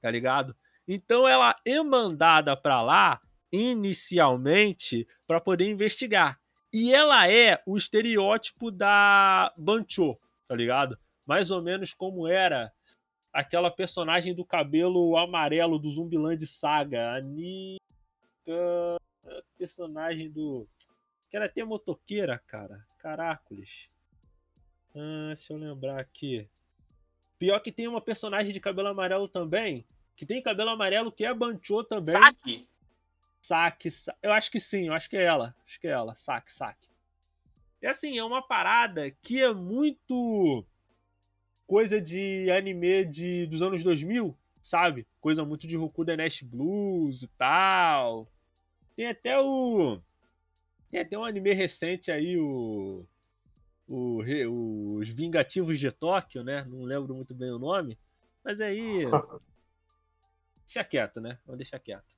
Tá 0.00 0.10
ligado? 0.10 0.56
Então 0.86 1.26
ela 1.26 1.56
é 1.66 1.82
mandada 1.82 2.56
para 2.56 2.80
lá 2.80 3.20
inicialmente 3.52 5.06
para 5.26 5.40
poder 5.40 5.68
investigar. 5.68 6.40
E 6.72 6.94
ela 6.94 7.28
é 7.28 7.60
o 7.66 7.76
estereótipo 7.76 8.70
da 8.70 9.52
Bancho, 9.56 10.16
tá 10.46 10.54
ligado? 10.54 10.96
Mais 11.26 11.50
ou 11.50 11.60
menos 11.60 11.92
como 11.92 12.28
era 12.28 12.72
aquela 13.32 13.70
personagem 13.70 14.34
do 14.34 14.44
cabelo 14.44 15.16
amarelo 15.16 15.78
do 15.78 15.90
Zumbiland 15.90 16.44
Saga, 16.46 17.14
a 17.14 17.20
Nika, 17.20 17.80
personagem 19.56 20.30
do 20.30 20.66
que 21.28 21.36
era 21.36 21.46
até 21.46 21.62
motoqueira, 21.62 22.42
cara. 22.46 22.84
Caracoles. 22.98 23.88
Ah, 24.94 25.28
deixa 25.28 25.52
eu 25.52 25.56
lembrar 25.56 26.00
aqui. 26.00 26.48
Pior 27.38 27.60
que 27.60 27.70
tem 27.70 27.86
uma 27.86 28.00
personagem 28.00 28.52
de 28.52 28.60
cabelo 28.60 28.88
amarelo 28.88 29.28
também, 29.28 29.86
que 30.16 30.26
tem 30.26 30.42
cabelo 30.42 30.70
amarelo 30.70 31.12
que 31.12 31.24
é 31.24 31.32
Bancho 31.32 31.84
também. 31.84 32.14
Saque? 32.14 32.68
Saque, 33.40 33.90
sa... 33.90 34.14
eu 34.22 34.32
acho 34.32 34.50
que 34.50 34.60
sim, 34.60 34.88
eu 34.88 34.92
acho 34.92 35.08
que 35.08 35.16
é 35.16 35.24
ela. 35.24 35.54
Acho 35.64 35.80
que 35.80 35.86
é 35.86 35.92
ela, 35.92 36.14
saque, 36.16 36.52
saque. 36.52 36.90
E 37.80 37.86
assim, 37.86 38.18
é 38.18 38.24
uma 38.24 38.42
parada 38.42 39.10
que 39.10 39.40
é 39.40 39.54
muito 39.54 40.66
coisa 41.70 42.00
de 42.00 42.50
anime 42.50 43.04
de, 43.04 43.46
dos 43.46 43.62
anos 43.62 43.84
2000, 43.84 44.36
sabe? 44.60 45.06
Coisa 45.20 45.44
muito 45.44 45.68
de 45.68 45.78
Hokuda 45.78 46.16
Nash 46.16 46.42
Blues 46.42 47.22
e 47.22 47.28
tal. 47.28 48.26
Tem 48.96 49.06
até 49.06 49.38
o. 49.38 50.00
Tem 50.90 51.00
até 51.00 51.16
um 51.16 51.24
anime 51.24 51.52
recente 51.52 52.10
aí, 52.10 52.36
o. 52.36 53.06
o 53.86 54.96
os 54.98 55.08
Vingativos 55.10 55.78
de 55.78 55.92
Tóquio, 55.92 56.42
né? 56.42 56.66
Não 56.68 56.82
lembro 56.82 57.14
muito 57.14 57.32
bem 57.32 57.52
o 57.52 57.58
nome. 57.58 57.96
Mas 58.42 58.60
aí. 58.60 59.04
Deixa 60.66 60.82
quieto, 60.82 61.20
né? 61.20 61.38
Vamos 61.46 61.58
deixar 61.58 61.78
quieto. 61.78 62.16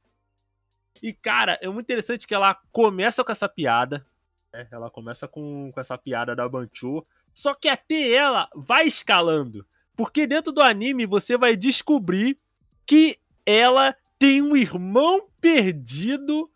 E, 1.03 1.13
cara, 1.13 1.59
é 1.61 1.69
muito 1.69 1.85
interessante 1.85 2.27
que 2.27 2.35
ela 2.35 2.55
começa 2.73 3.23
com 3.23 3.33
essa 3.33 3.49
piada. 3.51 4.05
Né? 4.51 4.67
Ela 4.71 4.91
começa 4.91 5.29
com, 5.29 5.71
com 5.73 5.81
essa 5.81 5.99
piada 5.99 6.35
da 6.35 6.49
Bancho. 6.49 7.05
Só 7.35 7.55
que 7.55 7.69
até 7.69 8.11
ela 8.13 8.49
vai 8.55 8.87
escalando. 8.87 9.67
Porque 9.97 10.27
dentro 10.27 10.53
do 10.53 10.61
anime 10.61 11.07
você 11.07 11.37
vai 11.37 11.57
descobrir 11.57 12.39
que 12.87 13.19
ela 13.47 13.97
tem 14.19 14.43
um 14.43 14.57
irmão 14.57 15.29
perdido 15.41 16.51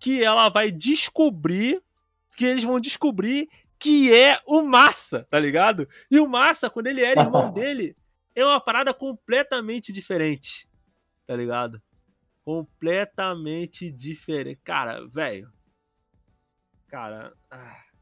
que 0.00 0.22
ela 0.22 0.48
vai 0.48 0.70
descobrir. 0.70 1.82
Que 2.36 2.44
eles 2.46 2.64
vão 2.64 2.80
descobrir 2.80 3.48
que 3.78 4.14
é 4.14 4.40
o 4.46 4.62
Massa, 4.62 5.26
tá 5.28 5.38
ligado? 5.38 5.86
E 6.10 6.18
o 6.18 6.26
Massa, 6.26 6.70
quando 6.70 6.86
ele 6.86 7.02
era 7.02 7.20
irmão 7.20 7.52
dele, 7.52 7.94
é 8.34 8.42
uma 8.42 8.58
parada 8.58 8.94
completamente 8.94 9.92
diferente, 9.92 10.66
tá 11.26 11.36
ligado? 11.36 11.82
Completamente 12.44 13.90
diferente. 13.90 14.58
Cara, 14.64 15.06
velho. 15.06 15.52
Cara. 16.88 17.32
Ah. 17.50 17.93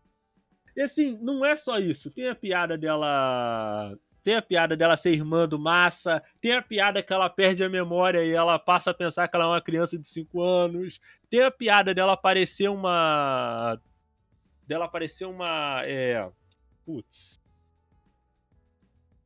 E 0.75 0.83
assim, 0.83 1.19
não 1.21 1.45
é 1.45 1.55
só 1.55 1.79
isso. 1.79 2.11
Tem 2.11 2.29
a 2.29 2.35
piada 2.35 2.79
dela. 2.79 3.97
Tem 4.23 4.37
a 4.37 4.43
piada 4.43 4.77
dela 4.77 4.97
ser 4.97 5.13
irmã 5.13 5.47
do 5.47 5.59
Massa. 5.59 6.23
Tem 6.41 6.53
a 6.53 6.63
piada 6.63 7.03
que 7.03 7.13
ela 7.13 7.29
perde 7.29 7.63
a 7.65 7.69
memória 7.69 8.25
e 8.25 8.33
ela 8.33 8.59
passa 8.59 8.91
a 8.91 8.95
pensar 8.95 9.29
que 9.29 9.37
ela 9.37 9.45
é 9.45 9.49
uma 9.49 9.61
criança 9.61 9.99
de 9.99 10.09
5 10.09 10.41
anos. 10.41 11.01
Tem 11.29 11.43
a 11.43 11.51
piada 11.51 11.93
dela 11.93 12.13
aparecer 12.13 12.69
uma. 12.69 13.79
Dela 14.67 14.87
aparecer 14.87 15.27
uma. 15.27 15.83
É. 15.87 16.31
Putz. 16.87 17.41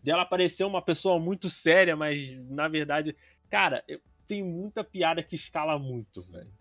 Dela 0.02 0.22
aparecer 0.22 0.64
uma 0.64 0.82
pessoa 0.82 1.18
muito 1.18 1.48
séria, 1.48 1.94
mas 1.94 2.32
na 2.48 2.66
verdade. 2.68 3.14
Cara, 3.48 3.84
tem 4.26 4.42
muita 4.42 4.82
piada 4.82 5.22
que 5.22 5.36
escala 5.36 5.78
muito, 5.78 6.22
velho. 6.22 6.52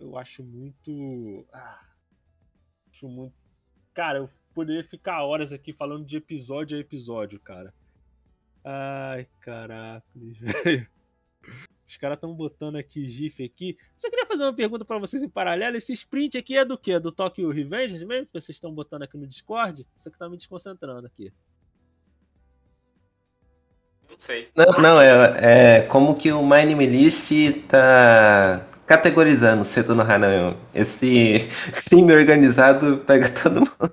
Eu 0.00 0.18
acho 0.18 0.42
muito. 0.42 1.46
Ah, 1.52 1.80
acho 2.90 3.06
muito 3.08 3.41
Cara, 3.94 4.18
eu 4.18 4.30
poderia 4.54 4.84
ficar 4.84 5.22
horas 5.24 5.52
aqui 5.52 5.72
falando 5.72 6.04
de 6.04 6.16
episódio 6.16 6.76
a 6.76 6.80
episódio, 6.80 7.38
cara. 7.40 7.72
Ai, 8.64 9.26
caraca, 9.40 10.06
velho. 10.14 10.86
Os 11.86 11.96
caras 11.96 12.16
estão 12.16 12.32
botando 12.32 12.76
aqui 12.76 13.04
GIF 13.04 13.44
aqui. 13.44 13.76
Só 13.98 14.08
queria 14.08 14.24
fazer 14.24 14.44
uma 14.44 14.54
pergunta 14.54 14.84
para 14.84 14.98
vocês 14.98 15.22
em 15.22 15.28
paralelo. 15.28 15.76
Esse 15.76 15.92
sprint 15.92 16.38
aqui 16.38 16.56
é 16.56 16.64
do 16.64 16.78
quê? 16.78 16.98
Do 16.98 17.12
Tokyo 17.12 17.50
Revenge 17.50 18.04
mesmo? 18.06 18.26
Que 18.26 18.40
vocês 18.40 18.56
estão 18.56 18.72
botando 18.72 19.02
aqui 19.02 19.18
no 19.18 19.26
Discord? 19.26 19.86
Isso 19.96 20.08
aqui 20.08 20.18
tá 20.18 20.28
me 20.28 20.36
desconcentrando 20.36 21.06
aqui. 21.06 21.32
Não 24.08 24.18
sei. 24.18 24.48
Não, 24.54 24.80
não 24.80 25.00
é, 25.00 25.80
é 25.80 25.82
como 25.82 26.16
que 26.16 26.32
o 26.32 26.42
My 26.42 26.64
Name 26.64 26.86
List 26.86 27.30
tá 27.68 28.71
categorizando 28.92 29.64
Seto 29.64 29.94
no 29.94 30.02
Hanayon. 30.02 30.54
Esse 30.74 31.48
crime 31.88 32.12
organizado 32.12 32.98
pega 33.06 33.28
todo 33.30 33.60
mundo. 33.60 33.92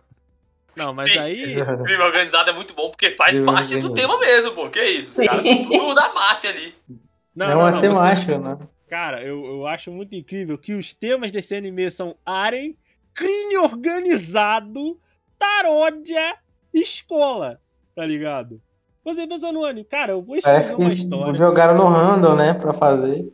Não, 0.76 0.93
mas 0.93 1.16
aí. 1.18 1.43
crime 1.84 2.04
organizado 2.04 2.50
é 2.50 2.54
muito 2.54 2.74
bom 2.74 2.89
porque 2.89 3.12
faz 3.12 3.38
crime 3.38 3.45
parte 3.45 3.78
do 3.78 3.93
tema 3.93 4.20
mesmo, 4.20 4.52
pô. 4.52 4.70
Que 4.70 4.84
isso? 4.84 5.22
Os 5.22 5.28
caras 5.28 5.45
são 5.45 5.64
tudo 5.64 5.95
da 5.95 6.14
máfia 6.14 6.50
ali. 6.50 6.76
Não, 7.34 7.45
é 7.45 7.56
uma 7.56 7.80
temática, 7.80 8.38
você... 8.38 8.43
né? 8.43 8.58
Cara, 8.89 9.24
eu, 9.24 9.45
eu 9.45 9.68
acho 9.68 9.91
muito 9.91 10.14
incrível 10.16 10.58
que 10.58 10.74
os 10.74 10.93
temas 10.93 11.32
desse 11.32 11.56
anime 11.56 11.89
são 11.91 12.16
Aren, 12.26 12.74
crime 13.14 13.58
organizado, 13.58 15.00
paródia, 15.38 16.36
escola, 16.74 17.62
tá 17.95 18.06
ligado? 18.06 18.60
Você 19.06 19.26
pensa 19.26 19.52
no 19.52 19.64
anime, 19.64 19.86
cara, 19.86 20.14
eu 20.14 20.22
vou 20.22 20.36
escrever 20.36 20.60
Parece 20.60 20.74
uma 20.76 20.89
que 20.89 20.95
história. 20.95 21.36
jogaram 21.36 21.76
no 21.78 21.88
random, 21.88 22.36
né, 22.36 22.54
pra 22.54 22.74
fazer. 22.74 23.32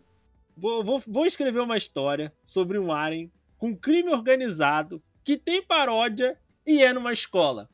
Vou, 0.57 0.83
vou, 0.83 0.99
vou 1.05 1.25
escrever 1.25 1.59
uma 1.59 1.77
história 1.77 2.33
sobre 2.45 2.79
um 2.79 2.91
Aren 2.91 3.29
com 3.57 3.75
crime 3.75 4.09
organizado 4.09 5.03
que 5.23 5.37
tem 5.37 5.61
paródia 5.61 6.39
e 6.65 6.81
é 6.81 6.93
numa 6.93 7.11
escola. 7.11 7.69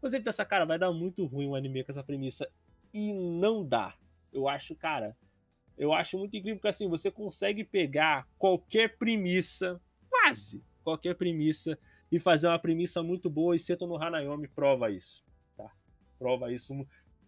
Você 0.00 0.20
pensa, 0.20 0.44
cara, 0.44 0.64
vai 0.64 0.78
dar 0.78 0.92
muito 0.92 1.26
ruim 1.26 1.48
um 1.48 1.54
anime 1.54 1.84
com 1.84 1.90
essa 1.90 2.04
premissa. 2.04 2.48
E 2.94 3.12
não 3.12 3.64
dá. 3.64 3.94
Eu 4.32 4.48
acho, 4.48 4.74
cara, 4.74 5.16
eu 5.76 5.92
acho 5.92 6.16
muito 6.16 6.36
incrível 6.36 6.56
porque 6.56 6.68
assim, 6.68 6.88
você 6.88 7.10
consegue 7.10 7.64
pegar 7.64 8.26
qualquer 8.38 8.96
premissa, 8.96 9.80
quase 10.08 10.62
qualquer 10.82 11.14
premissa, 11.14 11.78
e 12.10 12.18
fazer 12.18 12.48
uma 12.48 12.58
premissa 12.58 13.02
muito 13.02 13.28
boa. 13.28 13.54
E 13.54 13.58
Seto 13.58 13.86
no 13.86 14.02
Hanayomi 14.02 14.48
prova 14.48 14.90
isso. 14.90 15.22
Tá? 15.56 15.70
Prova 16.18 16.50
isso. 16.52 16.74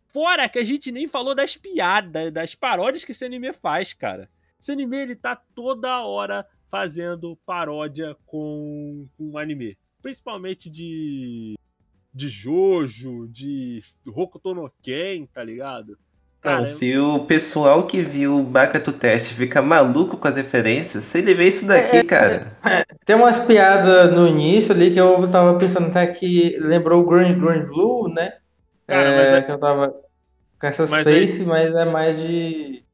Fora 0.06 0.48
que 0.48 0.58
a 0.58 0.64
gente 0.64 0.90
nem 0.90 1.06
falou 1.06 1.34
das 1.34 1.56
piadas, 1.56 2.32
das 2.32 2.54
paródias 2.54 3.04
que 3.04 3.12
esse 3.12 3.24
anime 3.24 3.52
faz, 3.52 3.92
cara. 3.92 4.30
Esse 4.60 4.72
anime 4.72 4.98
ele 4.98 5.16
tá 5.16 5.40
toda 5.54 6.04
hora 6.04 6.46
fazendo 6.70 7.36
paródia 7.46 8.16
com, 8.26 9.06
com 9.16 9.38
anime. 9.38 9.76
Principalmente 10.02 10.68
de. 10.68 11.54
de 12.12 12.28
Jojo, 12.28 13.26
de 13.28 13.80
Hokuto 14.06 14.54
no 14.54 14.70
Ken, 14.82 15.26
tá 15.32 15.42
ligado? 15.42 15.98
Cara, 16.40 16.60
Não, 16.60 16.66
se 16.66 16.96
o 16.96 17.26
pessoal 17.26 17.86
que 17.86 18.00
viu 18.00 18.38
o 18.38 18.42
Bakato 18.42 18.92
Test 18.92 19.34
fica 19.34 19.60
maluco 19.60 20.16
com 20.16 20.26
as 20.26 20.36
referências, 20.36 21.04
se 21.04 21.18
ele 21.18 21.34
vê 21.34 21.48
isso 21.48 21.66
daqui, 21.66 21.98
é, 21.98 22.04
cara. 22.04 22.56
É, 22.64 22.84
tem 23.04 23.14
umas 23.14 23.38
piadas 23.38 24.14
no 24.14 24.26
início 24.26 24.72
ali 24.72 24.90
que 24.90 24.98
eu 24.98 25.30
tava 25.30 25.58
pensando 25.58 25.88
até 25.88 26.06
que 26.06 26.56
lembrou 26.58 27.02
o 27.02 27.06
Green 27.06 27.38
Green 27.38 27.66
Blue, 27.66 28.08
né? 28.08 28.38
Cara, 28.86 29.02
é, 29.02 29.38
é... 29.38 29.42
que 29.42 29.52
eu 29.52 29.58
tava 29.58 29.94
com 30.58 30.66
essas 30.66 30.90
mas 30.90 31.04
face, 31.04 31.42
aí... 31.42 31.46
mas 31.46 31.74
é 31.74 31.84
mais 31.84 32.22
de. 32.22 32.84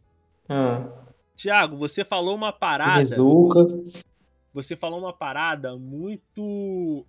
Hum. 0.51 0.96
Tiago, 1.37 1.77
você 1.77 2.05
falou 2.05 2.35
uma 2.35 2.53
parada. 2.53 2.99
Mizuka. 2.99 3.61
Você 4.55 4.75
falou 4.75 4.99
uma 4.99 5.13
parada 5.13 5.77
muito. 5.77 7.07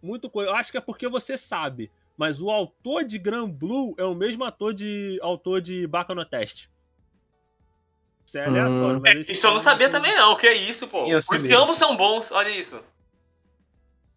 Muito 0.00 0.30
coisa. 0.30 0.50
Eu 0.50 0.54
acho 0.54 0.70
que 0.70 0.78
é 0.78 0.80
porque 0.80 1.08
você 1.08 1.36
sabe. 1.36 1.90
Mas 2.16 2.40
o 2.40 2.50
autor 2.50 3.02
de 3.02 3.18
Grand 3.18 3.50
Blue 3.50 3.94
é 3.98 4.04
o 4.04 4.14
mesmo 4.14 4.44
ator 4.44 4.72
de 4.72 5.18
autor 5.20 5.60
de 5.60 5.86
Baka 5.86 6.14
no 6.14 6.24
Teste. 6.24 6.70
Isso 8.24 8.38
é 8.38 8.46
aleatório. 8.46 9.00
Hum. 9.00 9.06
É, 9.06 9.32
isso 9.32 9.46
eu 9.46 9.52
não 9.52 9.60
sabia 9.60 9.90
também, 9.90 10.14
não. 10.14 10.32
O 10.32 10.36
que 10.36 10.46
é 10.46 10.54
isso, 10.54 10.86
pô? 10.86 11.06
Eu 11.06 11.18
Por 11.20 11.34
isso 11.34 11.44
que 11.44 11.52
ambos 11.52 11.76
são 11.76 11.96
bons, 11.96 12.30
olha 12.30 12.50
isso. 12.50 12.80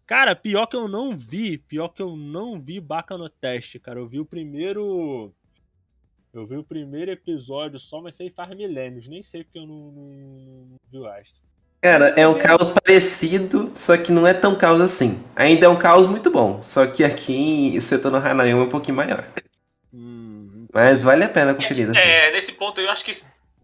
Cara, 0.06 0.36
pior 0.36 0.66
que 0.66 0.76
eu 0.76 0.86
não 0.86 1.16
vi. 1.16 1.58
Pior 1.58 1.88
que 1.88 2.02
eu 2.02 2.14
não 2.14 2.60
vi 2.60 2.78
Baka 2.78 3.18
no 3.18 3.28
Teste, 3.28 3.80
cara. 3.80 3.98
Eu 3.98 4.06
vi 4.06 4.20
o 4.20 4.26
primeiro. 4.26 5.32
Eu 6.34 6.44
vi 6.44 6.56
o 6.56 6.64
primeiro 6.64 7.12
episódio 7.12 7.78
só, 7.78 8.00
mas 8.00 8.16
sei 8.16 8.28
faz 8.28 8.50
milênios. 8.50 9.06
Nem 9.06 9.22
sei 9.22 9.44
porque 9.44 9.60
eu 9.60 9.66
não, 9.66 9.92
não, 9.92 10.02
não 10.70 10.76
vi 10.90 10.98
o 10.98 11.06
Astro. 11.06 11.44
Cara, 11.80 12.08
é 12.16 12.26
um 12.26 12.36
caos 12.36 12.70
parecido, 12.70 13.70
só 13.76 13.96
que 13.96 14.10
não 14.10 14.26
é 14.26 14.34
tão 14.34 14.56
caos 14.56 14.80
assim. 14.80 15.22
Ainda 15.36 15.66
é 15.66 15.68
um 15.68 15.76
caos 15.76 16.08
muito 16.08 16.32
bom, 16.32 16.60
só 16.60 16.86
que 16.88 17.04
aqui 17.04 17.76
em 17.76 17.80
Setor 17.80 18.10
no 18.10 18.18
Hanayama 18.18 18.62
é 18.62 18.66
um 18.66 18.68
pouquinho 18.68 18.96
maior. 18.96 19.24
Hum, 19.92 20.66
Mas 20.72 21.04
vale 21.04 21.22
a 21.22 21.28
pena 21.28 21.54
conferir. 21.54 21.88
Assim. 21.88 22.00
É, 22.00 22.32
nesse 22.32 22.52
ponto 22.52 22.80
eu 22.80 22.90
acho 22.90 23.04
que 23.04 23.12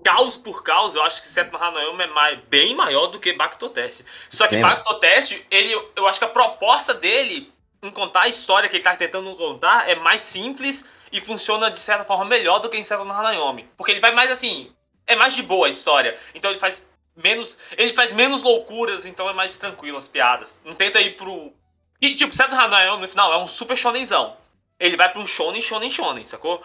caos 0.04 0.36
por 0.36 0.62
caos, 0.62 0.94
eu 0.94 1.02
acho 1.02 1.22
que 1.22 1.26
Setor 1.26 1.58
no 1.58 1.66
Hanayama 1.66 2.04
é 2.04 2.06
mais, 2.06 2.38
bem 2.48 2.76
maior 2.76 3.08
do 3.08 3.18
que 3.18 3.36
Test. 3.70 4.04
Só 4.28 4.46
que 4.46 4.56
Test, 5.00 5.42
ele, 5.50 5.74
eu 5.96 6.06
acho 6.06 6.20
que 6.20 6.24
a 6.24 6.28
proposta 6.28 6.94
dele 6.94 7.50
em 7.82 7.90
contar 7.90 8.22
a 8.22 8.28
história 8.28 8.68
que 8.68 8.76
ele 8.76 8.84
tá 8.84 8.94
tentando 8.94 9.34
contar 9.34 9.88
é 9.88 9.96
mais 9.96 10.22
simples 10.22 10.86
e 11.12 11.20
funciona 11.20 11.70
de 11.70 11.80
certa 11.80 12.04
forma 12.04 12.24
melhor 12.24 12.58
do 12.58 12.68
que 12.68 12.76
em 12.76 12.82
Setor 12.82 13.04
no 13.04 13.12
Hanayomi. 13.12 13.68
Porque 13.76 13.92
ele 13.92 14.00
vai 14.00 14.12
mais 14.12 14.30
assim, 14.30 14.72
é 15.06 15.16
mais 15.16 15.34
de 15.34 15.42
boa 15.42 15.66
a 15.66 15.70
história. 15.70 16.18
Então 16.34 16.50
ele 16.50 16.61
faz 16.61 16.86
menos. 17.16 17.58
Ele 17.76 17.92
faz 17.92 18.12
menos 18.12 18.42
loucuras, 18.42 19.06
então 19.06 19.28
é 19.28 19.32
mais 19.32 19.56
tranquilo 19.56 19.98
as 19.98 20.08
piadas. 20.08 20.61
Não 20.64 20.74
tenta 20.74 21.00
ir 21.00 21.16
pro. 21.16 21.52
E, 22.00 22.14
tipo, 22.14 22.34
Seto 22.34 22.54
Hanayomi 22.54 23.02
no 23.02 23.08
final 23.08 23.32
é 23.32 23.36
um 23.38 23.46
super 23.46 23.76
shonenzão. 23.76 24.36
Ele 24.78 24.96
vai 24.96 25.11
pra 25.11 25.20
um 25.20 25.26
shonen, 25.26 25.61
shonen, 25.61 25.90
shonen, 25.90 26.24
sacou? 26.24 26.62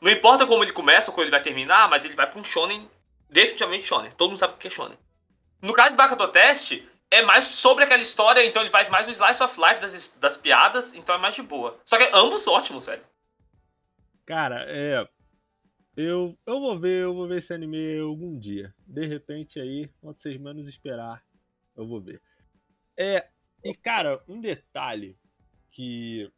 Não 0.00 0.10
importa 0.10 0.46
como 0.46 0.64
ele 0.64 0.72
começa 0.72 1.10
ou 1.10 1.14
como 1.14 1.24
ele 1.24 1.30
vai 1.30 1.42
terminar, 1.42 1.90
mas 1.90 2.04
ele 2.04 2.14
vai 2.14 2.26
pra 2.26 2.40
um 2.40 2.44
shonen, 2.44 2.88
definitivamente 3.28 3.84
shonen. 3.84 4.10
Todo 4.12 4.30
mundo 4.30 4.38
sabe 4.38 4.54
o 4.54 4.56
que 4.56 4.68
é 4.68 4.70
shonen. 4.70 4.98
No 5.60 5.74
caso 5.74 5.90
de 5.90 5.96
Bakato 5.96 6.26
Test, 6.28 6.82
é 7.10 7.20
mais 7.20 7.46
sobre 7.46 7.84
aquela 7.84 8.00
história, 8.00 8.42
então 8.46 8.62
ele 8.62 8.70
faz 8.70 8.88
mais 8.88 9.06
o 9.06 9.10
slice 9.10 9.42
of 9.42 9.60
life 9.60 9.80
das, 9.80 10.16
das 10.16 10.36
piadas, 10.38 10.94
então 10.94 11.14
é 11.14 11.18
mais 11.18 11.34
de 11.34 11.42
boa. 11.42 11.78
Só 11.84 11.98
que 11.98 12.08
ambos 12.14 12.46
ótimos, 12.46 12.86
velho. 12.86 13.02
Cara, 14.30 14.64
é. 14.68 15.08
Eu, 15.96 16.38
eu 16.46 16.60
vou 16.60 16.78
ver, 16.78 17.02
eu 17.02 17.12
vou 17.12 17.26
ver 17.26 17.38
esse 17.38 17.52
anime 17.52 17.98
algum 17.98 18.38
dia. 18.38 18.72
De 18.86 19.04
repente 19.04 19.58
aí, 19.58 19.90
quando 20.00 20.22
vocês 20.22 20.40
menos 20.40 20.68
esperar, 20.68 21.26
eu 21.76 21.84
vou 21.84 22.00
ver. 22.00 22.22
É, 22.96 23.28
e 23.64 23.74
cara, 23.74 24.22
um 24.28 24.40
detalhe 24.40 25.18
que 25.72 26.30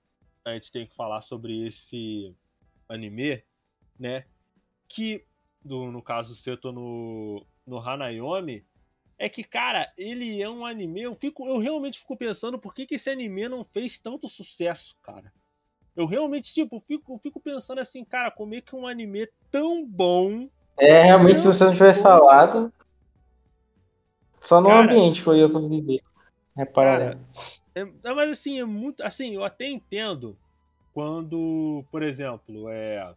a 0.42 0.54
gente 0.54 0.72
tem 0.72 0.86
que 0.86 0.94
falar 0.94 1.20
sobre 1.20 1.66
esse 1.66 2.34
anime, 2.88 3.44
né? 3.98 4.24
Que 4.88 5.26
do, 5.62 5.92
no 5.92 6.02
caso 6.02 6.34
Seto 6.34 6.72
no, 6.72 7.46
no 7.66 7.76
Hanayomi, 7.76 8.66
é 9.18 9.28
que, 9.28 9.44
cara, 9.44 9.92
ele 9.98 10.40
é 10.40 10.48
um 10.48 10.64
anime. 10.64 11.02
Eu, 11.02 11.14
fico, 11.14 11.46
eu 11.46 11.58
realmente 11.58 11.98
fico 11.98 12.16
pensando 12.16 12.58
por 12.58 12.72
que, 12.72 12.86
que 12.86 12.94
esse 12.94 13.10
anime 13.10 13.50
não 13.50 13.66
fez 13.66 13.98
tanto 13.98 14.30
sucesso, 14.30 14.96
cara. 15.02 15.30
Eu 15.96 16.06
realmente, 16.06 16.52
tipo, 16.52 16.82
fico, 16.86 17.18
fico 17.22 17.40
pensando 17.40 17.80
assim, 17.80 18.04
cara, 18.04 18.30
como 18.30 18.54
é 18.54 18.60
que 18.60 18.74
um 18.74 18.86
anime 18.86 19.28
tão 19.50 19.84
bom. 19.86 20.48
É, 20.78 21.02
realmente, 21.02 21.40
se 21.40 21.46
você 21.46 21.64
não 21.64 21.72
tivesse 21.72 22.02
falado. 22.02 22.72
Só 24.40 24.60
no 24.60 24.68
cara, 24.68 24.82
ambiente 24.82 25.22
que 25.22 25.28
eu 25.28 25.36
ia 25.36 25.48
conseguir 25.48 26.02
É 26.56 26.64
para 26.64 27.16
é, 27.74 27.84
mas 28.14 28.30
assim, 28.30 28.60
é 28.60 28.64
muito. 28.64 29.02
Assim, 29.02 29.34
eu 29.34 29.44
até 29.44 29.66
entendo 29.66 30.36
quando, 30.92 31.84
por 31.90 32.02
exemplo, 32.02 32.68
é. 32.68 33.14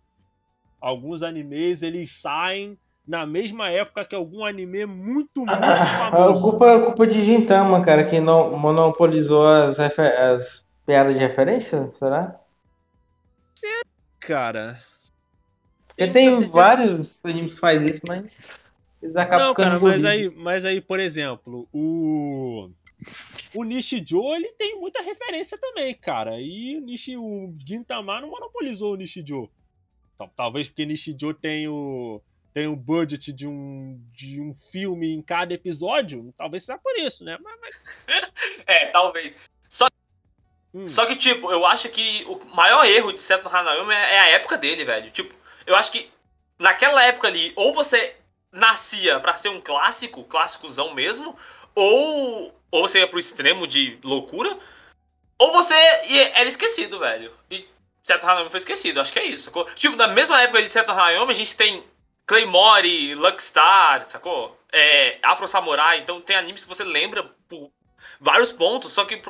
Alguns 0.80 1.23
animes 1.23 1.82
eles 1.82 2.11
saem 2.11 2.78
na 3.07 3.26
mesma 3.26 3.69
época 3.69 4.05
que 4.05 4.15
algum 4.15 4.45
anime 4.45 4.86
muito, 4.86 5.45
muito 5.45 5.49
famoso. 5.97 6.39
A 6.39 6.41
culpa, 6.41 6.76
a 6.76 6.82
culpa 6.86 7.07
de 7.07 7.23
Gintama, 7.23 7.84
cara, 7.84 8.03
que 8.05 8.19
não 8.19 8.57
monopolizou 8.57 9.47
as, 9.47 9.80
as 9.80 10.65
piadas 10.86 11.13
de 11.13 11.19
referência, 11.19 11.89
será? 11.93 12.39
Cara. 14.26 14.82
Porque 15.88 16.07
tem 16.07 16.45
vários 16.45 17.13
animes 17.23 17.53
que 17.53 17.59
fazem 17.59 17.89
isso, 17.89 18.01
mas 18.07 18.26
eles 19.01 19.15
acabam 19.15 19.47
Não, 19.47 19.53
cara, 19.53 19.80
mas 19.80 20.03
aí, 20.03 20.30
mas 20.30 20.65
aí, 20.65 20.82
por 20.82 20.99
exemplo, 20.99 21.67
o. 21.71 22.69
O 23.53 23.63
Nishijo, 23.63 24.34
ele 24.34 24.51
tem 24.53 24.80
muita 24.80 25.01
referência 25.01 25.57
também, 25.57 25.93
cara. 25.93 26.39
E 26.41 26.78
o, 26.78 26.82
Nishi, 26.82 27.15
o 27.15 27.53
Gintama 27.65 28.19
não 28.19 28.30
monopolizou 28.30 28.93
o 28.93 28.95
Nishijo. 28.95 29.49
Então, 30.15 30.30
talvez 30.36 30.67
porque 30.67 30.86
Nishijo 30.86 31.34
tem 31.34 31.67
o, 31.67 32.21
tem 32.53 32.67
o 32.67 32.76
budget 32.76 33.32
de 33.32 33.45
um, 33.45 34.01
de 34.11 34.41
um 34.41 34.53
filme 34.53 35.13
em 35.13 35.21
cada 35.21 35.53
episódio. 35.53 36.34
Talvez 36.38 36.63
seja 36.63 36.80
por 36.80 36.97
isso, 36.97 37.23
né? 37.23 37.38
Mas, 37.43 37.59
mas... 37.61 37.84
é, 38.65 38.88
talvez. 38.88 39.36
Só 39.69 39.88
Hum. 40.76 40.89
Só 40.89 41.05
que, 41.05 41.15
tipo, 41.15 41.49
eu 41.49 41.65
acho 41.65 41.88
que 41.88 42.26
o 42.28 42.38
maior 42.53 42.86
erro 42.86 43.13
de 43.13 43.21
Seto 43.21 43.47
Hanayomi 43.47 43.93
é, 43.93 44.15
é 44.15 44.19
a 44.19 44.28
época 44.32 44.57
dele, 44.57 44.84
velho. 44.84 45.09
Tipo, 45.09 45.34
eu 45.65 45.73
acho 45.73 45.89
que 45.89 46.11
naquela 46.59 47.01
época 47.01 47.30
ali, 47.30 47.53
ou 47.55 47.73
você 47.73 48.13
nascia 48.51 49.17
para 49.21 49.38
ser 49.38 49.47
um 49.47 49.61
clássico, 49.61 50.26
clássicozão 50.26 50.93
mesmo, 50.93 51.38
ou, 51.73 52.53
ou 52.69 52.82
você 52.82 52.99
ia 52.99 53.07
pro 53.07 53.17
extremo 53.17 53.65
de 53.65 53.97
loucura, 54.03 54.57
ou 55.39 55.53
você 55.53 55.73
era 56.34 56.49
esquecido, 56.49 56.99
velho. 56.99 57.32
E 57.49 57.65
Seto 58.03 58.26
Hanayomi 58.28 58.49
foi 58.49 58.59
esquecido, 58.59 58.99
acho 58.99 59.13
que 59.13 59.19
é 59.19 59.26
isso, 59.26 59.45
sacou? 59.45 59.63
Tipo, 59.76 59.95
na 59.95 60.09
mesma 60.09 60.41
época 60.41 60.61
de 60.61 60.67
Seto 60.67 60.91
Hanayomi, 60.91 61.32
a 61.32 61.36
gente 61.36 61.55
tem 61.55 61.86
Claymore, 62.26 63.15
Luckstar, 63.15 64.05
sacou? 64.09 64.59
É, 64.73 65.19
Afro 65.23 65.47
Samurai, 65.47 65.99
então 65.99 66.19
tem 66.19 66.36
animes 66.36 66.65
que 66.65 66.69
você 66.69 66.84
lembra 66.84 67.23
por 67.47 67.71
vários 68.19 68.51
pontos, 68.51 68.91
só 68.91 69.05
que 69.05 69.21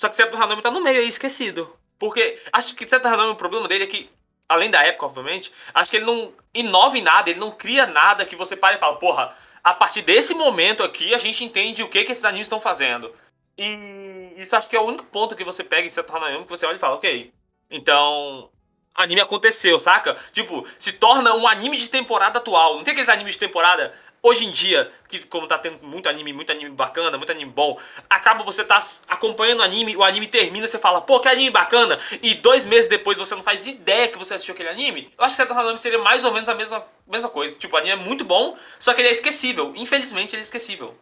só 0.00 0.08
que 0.08 0.16
Seto 0.16 0.34
Hanami 0.34 0.62
tá 0.62 0.70
no 0.70 0.80
meio 0.80 0.98
aí, 0.98 1.08
esquecido. 1.10 1.76
Porque 1.98 2.42
acho 2.54 2.74
que 2.74 2.88
Seto 2.88 3.06
Hanami, 3.06 3.32
o 3.32 3.36
problema 3.36 3.68
dele 3.68 3.84
é 3.84 3.86
que, 3.86 4.08
além 4.48 4.70
da 4.70 4.82
época, 4.82 5.04
obviamente, 5.04 5.52
acho 5.74 5.90
que 5.90 5.98
ele 5.98 6.06
não 6.06 6.32
inova 6.54 6.96
em 6.96 7.02
nada, 7.02 7.28
ele 7.28 7.38
não 7.38 7.50
cria 7.50 7.84
nada 7.84 8.24
que 8.24 8.34
você 8.34 8.56
pare 8.56 8.76
e 8.78 8.80
fala, 8.80 8.96
porra, 8.96 9.36
a 9.62 9.74
partir 9.74 10.00
desse 10.00 10.32
momento 10.32 10.82
aqui 10.82 11.12
a 11.12 11.18
gente 11.18 11.44
entende 11.44 11.82
o 11.82 11.88
que, 11.90 12.02
que 12.02 12.12
esses 12.12 12.24
animes 12.24 12.46
estão 12.46 12.62
fazendo. 12.62 13.14
E 13.58 14.32
isso 14.38 14.56
acho 14.56 14.70
que 14.70 14.74
é 14.76 14.80
o 14.80 14.86
único 14.86 15.04
ponto 15.04 15.36
que 15.36 15.44
você 15.44 15.62
pega 15.62 15.86
em 15.86 15.90
Seto 15.90 16.16
Hanami 16.16 16.44
que 16.44 16.48
você 16.48 16.64
olha 16.64 16.76
e 16.76 16.78
fala, 16.78 16.94
ok. 16.94 17.30
Então, 17.70 18.48
anime 18.94 19.20
aconteceu, 19.20 19.78
saca? 19.78 20.16
Tipo, 20.32 20.66
se 20.78 20.92
torna 20.92 21.34
um 21.34 21.46
anime 21.46 21.76
de 21.76 21.90
temporada 21.90 22.38
atual. 22.38 22.76
Não 22.76 22.84
tem 22.84 22.92
aqueles 22.92 23.10
animes 23.10 23.34
de 23.34 23.40
temporada 23.40 23.92
hoje 24.22 24.46
em 24.46 24.50
dia, 24.50 24.90
que 25.08 25.20
como 25.20 25.46
tá 25.46 25.58
tendo 25.58 25.84
muito 25.84 26.08
anime, 26.08 26.32
muito 26.32 26.50
anime 26.52 26.70
bacana, 26.70 27.16
muito 27.16 27.30
anime 27.30 27.50
bom, 27.50 27.78
acaba 28.08 28.44
você 28.44 28.64
tá 28.64 28.78
acompanhando 29.08 29.60
o 29.60 29.62
anime, 29.62 29.96
o 29.96 30.04
anime 30.04 30.26
termina, 30.26 30.66
você 30.66 30.78
fala, 30.78 31.00
pô, 31.00 31.20
que 31.20 31.28
anime 31.28 31.50
bacana, 31.50 31.98
e 32.22 32.34
dois 32.34 32.66
meses 32.66 32.88
depois 32.88 33.18
você 33.18 33.34
não 33.34 33.42
faz 33.42 33.66
ideia 33.66 34.08
que 34.08 34.18
você 34.18 34.34
assistiu 34.34 34.54
aquele 34.54 34.68
anime, 34.68 35.12
eu 35.16 35.24
acho 35.24 35.36
que 35.36 35.42
Seto 35.42 35.78
seria 35.78 35.98
mais 35.98 36.24
ou 36.24 36.32
menos 36.32 36.48
a 36.48 36.54
mesma, 36.54 36.86
mesma 37.06 37.28
coisa. 37.28 37.58
Tipo, 37.58 37.76
o 37.76 37.78
anime 37.78 37.92
é 37.92 37.96
muito 37.96 38.24
bom, 38.24 38.56
só 38.78 38.94
que 38.94 39.00
ele 39.00 39.08
é 39.08 39.12
esquecível. 39.12 39.72
Infelizmente, 39.76 40.34
ele 40.34 40.40
é 40.40 40.42
esquecível. 40.42 40.96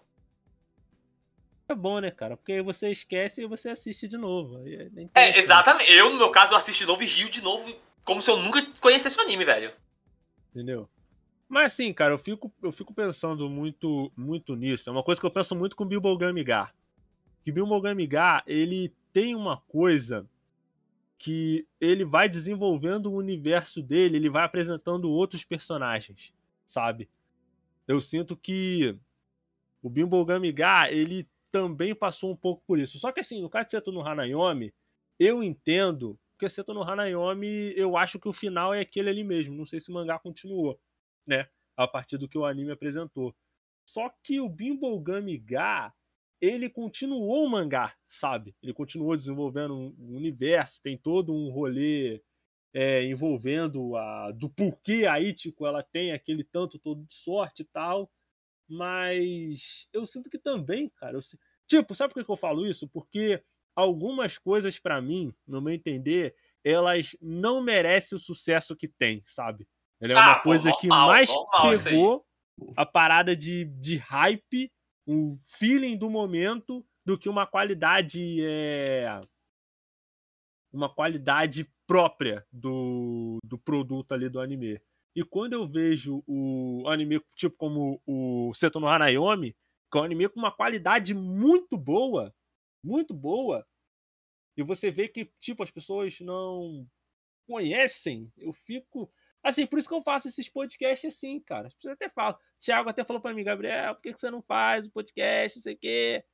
É 1.69 1.75
bom, 1.75 2.01
né, 2.01 2.11
cara? 2.11 2.37
Porque 2.37 2.62
você 2.62 2.91
esquece 2.91 3.43
e 3.43 3.47
você 3.47 3.69
assiste 3.69 4.09
de 4.09 4.16
novo. 4.16 4.59
É, 5.14 5.33
é 5.33 5.39
exatamente. 5.39 5.93
Eu, 5.93 6.11
no 6.11 6.16
meu 6.16 6.31
caso, 6.31 6.55
eu 6.55 6.57
assisto 6.57 6.83
de 6.83 6.87
novo 6.87 7.03
e 7.03 7.07
rio 7.07 7.29
de 7.29 7.43
novo, 7.43 7.75
como 8.05 8.23
se 8.23 8.31
eu 8.31 8.39
nunca 8.39 8.64
conhecesse 8.81 9.19
o 9.19 9.21
anime, 9.21 9.45
velho. 9.45 9.73
Entendeu? 10.51 10.89
Mas 11.49 11.72
assim, 11.72 11.92
cara, 11.94 12.12
eu 12.12 12.18
fico, 12.18 12.53
eu 12.62 12.70
fico 12.70 12.92
pensando 12.92 13.49
muito, 13.49 14.12
muito 14.16 14.55
nisso. 14.55 14.90
É 14.90 14.92
uma 14.92 15.03
coisa 15.03 15.20
que 15.20 15.26
eu 15.26 15.30
penso 15.30 15.57
muito 15.57 15.74
com 15.74 15.86
Bilbo 15.86 16.16
Gamigar. 16.16 16.74
Que 17.42 17.51
Bilbo 17.51 17.80
Gamigar, 17.80 18.42
ele 18.46 18.92
tem 19.12 19.34
uma 19.34 19.57
coisa 19.57 20.28
que 21.18 21.66
ele 21.80 22.05
vai 22.05 22.28
desenvolvendo 22.28 23.07
o 23.07 23.16
universo 23.16 23.82
dele, 23.82 24.16
ele 24.16 24.30
vai 24.30 24.44
apresentando 24.44 25.11
outros 25.11 25.44
personagens, 25.44 26.32
sabe? 26.64 27.09
Eu 27.88 28.01
sinto 28.01 28.36
que 28.36 28.96
o 29.82 29.90
Bimbo 29.90 30.24
Gamigar, 30.24 30.92
ele 30.92 31.26
também 31.51 31.94
passou 31.94 32.30
um 32.30 32.36
pouco 32.36 32.62
por 32.66 32.78
isso. 32.78 32.99
Só 32.99 33.11
que 33.11 33.20
assim, 33.20 33.40
no 33.40 33.49
caso 33.49 33.66
de 33.66 33.70
Seto 33.72 33.90
no 33.90 34.07
Hanayomi, 34.07 34.72
eu 35.18 35.42
entendo, 35.42 36.18
porque 36.32 36.49
Seto 36.49 36.72
no 36.72 36.82
Hanayomi, 36.82 37.72
eu 37.74 37.96
acho 37.96 38.20
que 38.20 38.28
o 38.28 38.32
final 38.32 38.72
é 38.72 38.80
aquele 38.80 39.09
ali 39.09 39.24
mesmo. 39.24 39.57
Não 39.57 39.64
sei 39.64 39.80
se 39.80 39.90
o 39.90 39.94
mangá 39.94 40.18
continuou 40.18 40.78
né? 41.29 41.47
A 41.76 41.87
partir 41.87 42.16
do 42.16 42.29
que 42.29 42.39
o 42.39 42.47
anime 42.47 42.72
apresentou. 42.72 43.37
Só 43.89 44.11
que 44.24 44.41
o 44.41 44.49
Bimbo 44.49 44.99
Gami 45.01 45.39
Ga, 45.39 45.93
ele 46.41 46.68
continuou 46.68 47.45
o 47.45 47.51
mangá, 47.51 47.95
sabe? 48.07 48.57
Ele 48.62 48.72
continuou 48.72 49.16
desenvolvendo 49.16 49.74
um 49.74 50.16
universo, 50.16 50.83
tem 50.83 50.97
todo 50.97 51.33
um 51.33 51.51
rolê 51.51 52.22
é, 52.74 53.05
envolvendo 53.05 53.97
a 53.97 54.31
do 54.33 54.49
porquê 54.49 55.07
a 55.07 55.20
Ichigo 55.20 55.66
ela 55.66 55.83
tem 55.83 56.12
aquele 56.12 56.45
tanto 56.45 56.79
todo 56.79 57.05
de 57.05 57.14
sorte 57.14 57.62
e 57.62 57.66
tal. 57.66 58.11
Mas 58.68 59.89
eu 59.93 60.05
sinto 60.05 60.29
que 60.29 60.39
também, 60.39 60.91
cara, 60.91 61.16
eu, 61.16 61.20
tipo, 61.66 61.95
sabe 61.95 62.12
por 62.12 62.24
que 62.24 62.31
eu 62.31 62.37
falo 62.37 62.66
isso? 62.66 62.89
Porque 62.89 63.43
algumas 63.74 64.37
coisas 64.39 64.79
para 64.79 65.01
mim, 65.01 65.35
no 65.47 65.61
meu 65.62 65.72
entender, 65.72 66.35
elas 66.62 67.16
não 67.20 67.62
merecem 67.62 68.16
o 68.16 68.20
sucesso 68.20 68.76
que 68.76 68.89
tem, 68.89 69.22
sabe? 69.22 69.66
Ele 70.01 70.12
é 70.12 70.16
ah, 70.16 70.20
uma 70.20 70.40
coisa 70.40 70.72
que 70.80 70.86
mais 70.88 71.30
pegou 71.84 72.24
a 72.76 72.86
parada 72.86 73.36
de, 73.36 73.64
de 73.64 73.96
hype, 73.96 74.70
o 75.07 75.38
feeling 75.59 75.96
do 75.96 76.11
momento, 76.11 76.84
do 77.05 77.18
que 77.18 77.28
uma 77.28 77.46
qualidade 77.46 78.38
é, 78.44 79.20
uma 80.72 80.92
qualidade 80.92 81.70
própria 81.86 82.46
do, 82.53 83.38
do 83.44 83.59
produto 83.59 84.12
ali 84.12 84.28
do 84.28 84.40
anime. 84.40 84.80
E 85.16 85.24
quando 85.24 85.55
eu 85.55 85.66
vejo 85.66 86.22
o 86.26 86.84
anime 86.86 87.20
tipo 87.34 87.57
como 87.57 88.01
o 88.07 88.53
Seto 88.55 88.78
no 88.78 88.86
Hanayomi, 88.86 89.57
que 89.90 89.99
é 89.99 90.01
um 90.01 90.05
anime 90.05 90.28
com 90.28 90.38
uma 90.38 90.53
qualidade 90.53 91.14
muito 91.14 91.76
boa, 91.76 92.34
muito 92.84 93.14
boa, 93.14 93.66
e 94.57 94.62
você 94.62 94.90
vê 94.90 95.09
que 95.09 95.30
tipo 95.40 95.62
as 95.62 95.70
pessoas 95.70 96.20
não 96.20 96.86
conhecem, 97.46 98.30
eu 98.36 98.53
fico 98.53 99.11
Assim, 99.49 99.66
por 99.66 99.78
isso 99.78 99.88
que 99.88 99.94
eu 99.94 100.03
faço 100.03 100.28
esses 100.28 100.46
podcasts 100.49 101.14
assim, 101.14 101.40
cara. 101.40 101.68
As 101.68 101.74
pessoas 101.74 101.94
até 101.94 102.11
falam. 102.11 102.38
Thiago 102.61 102.90
até 102.90 103.03
falou 103.03 103.22
pra 103.22 103.32
mim, 103.32 103.42
Gabriel, 103.42 103.94
por 103.94 104.03
que 104.03 104.12
você 104.12 104.30
não 104.30 104.42
faz 104.42 104.86
o 104.86 104.90
podcast, 104.90 105.57
não 105.57 105.62
sei 105.62 105.74
o 105.74 105.78
quê? 105.78 106.24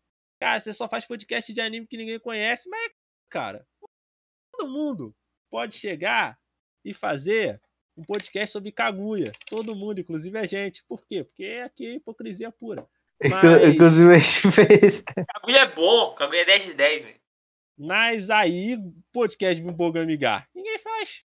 Cara, 0.40 0.58
você 0.58 0.72
só 0.72 0.88
faz 0.88 1.06
podcast 1.06 1.52
de 1.52 1.60
anime 1.60 1.86
que 1.86 1.96
ninguém 1.96 2.18
conhece, 2.18 2.68
mas, 2.68 2.92
cara, 3.30 3.64
todo 4.50 4.68
mundo 4.68 5.14
pode 5.48 5.76
chegar 5.76 6.36
e 6.84 6.92
fazer 6.92 7.60
um 7.96 8.02
podcast 8.02 8.52
sobre 8.52 8.72
Kaguya. 8.72 9.30
Todo 9.46 9.76
mundo, 9.76 10.00
inclusive 10.00 10.36
a 10.36 10.44
gente. 10.44 10.84
Por 10.88 11.06
quê? 11.06 11.22
Porque 11.22 11.62
aqui 11.64 11.86
é 11.86 11.94
hipocrisia 11.94 12.50
pura. 12.50 12.84
Mas... 13.22 13.72
Inclusive 13.72 14.12
a 14.12 14.18
gente 14.18 14.50
fez. 14.50 15.02
Kaguya 15.02 15.60
é 15.60 15.72
bom, 15.72 16.14
Kaguya 16.14 16.42
é 16.42 16.46
10 16.46 16.64
de 16.64 16.74
10, 16.74 17.02
velho. 17.04 17.20
Mas 17.78 18.28
aí, 18.28 18.76
podcast 19.12 19.62
de 19.62 19.70
Bogamigar, 19.70 20.48
ninguém 20.52 20.78
faz. 20.78 21.24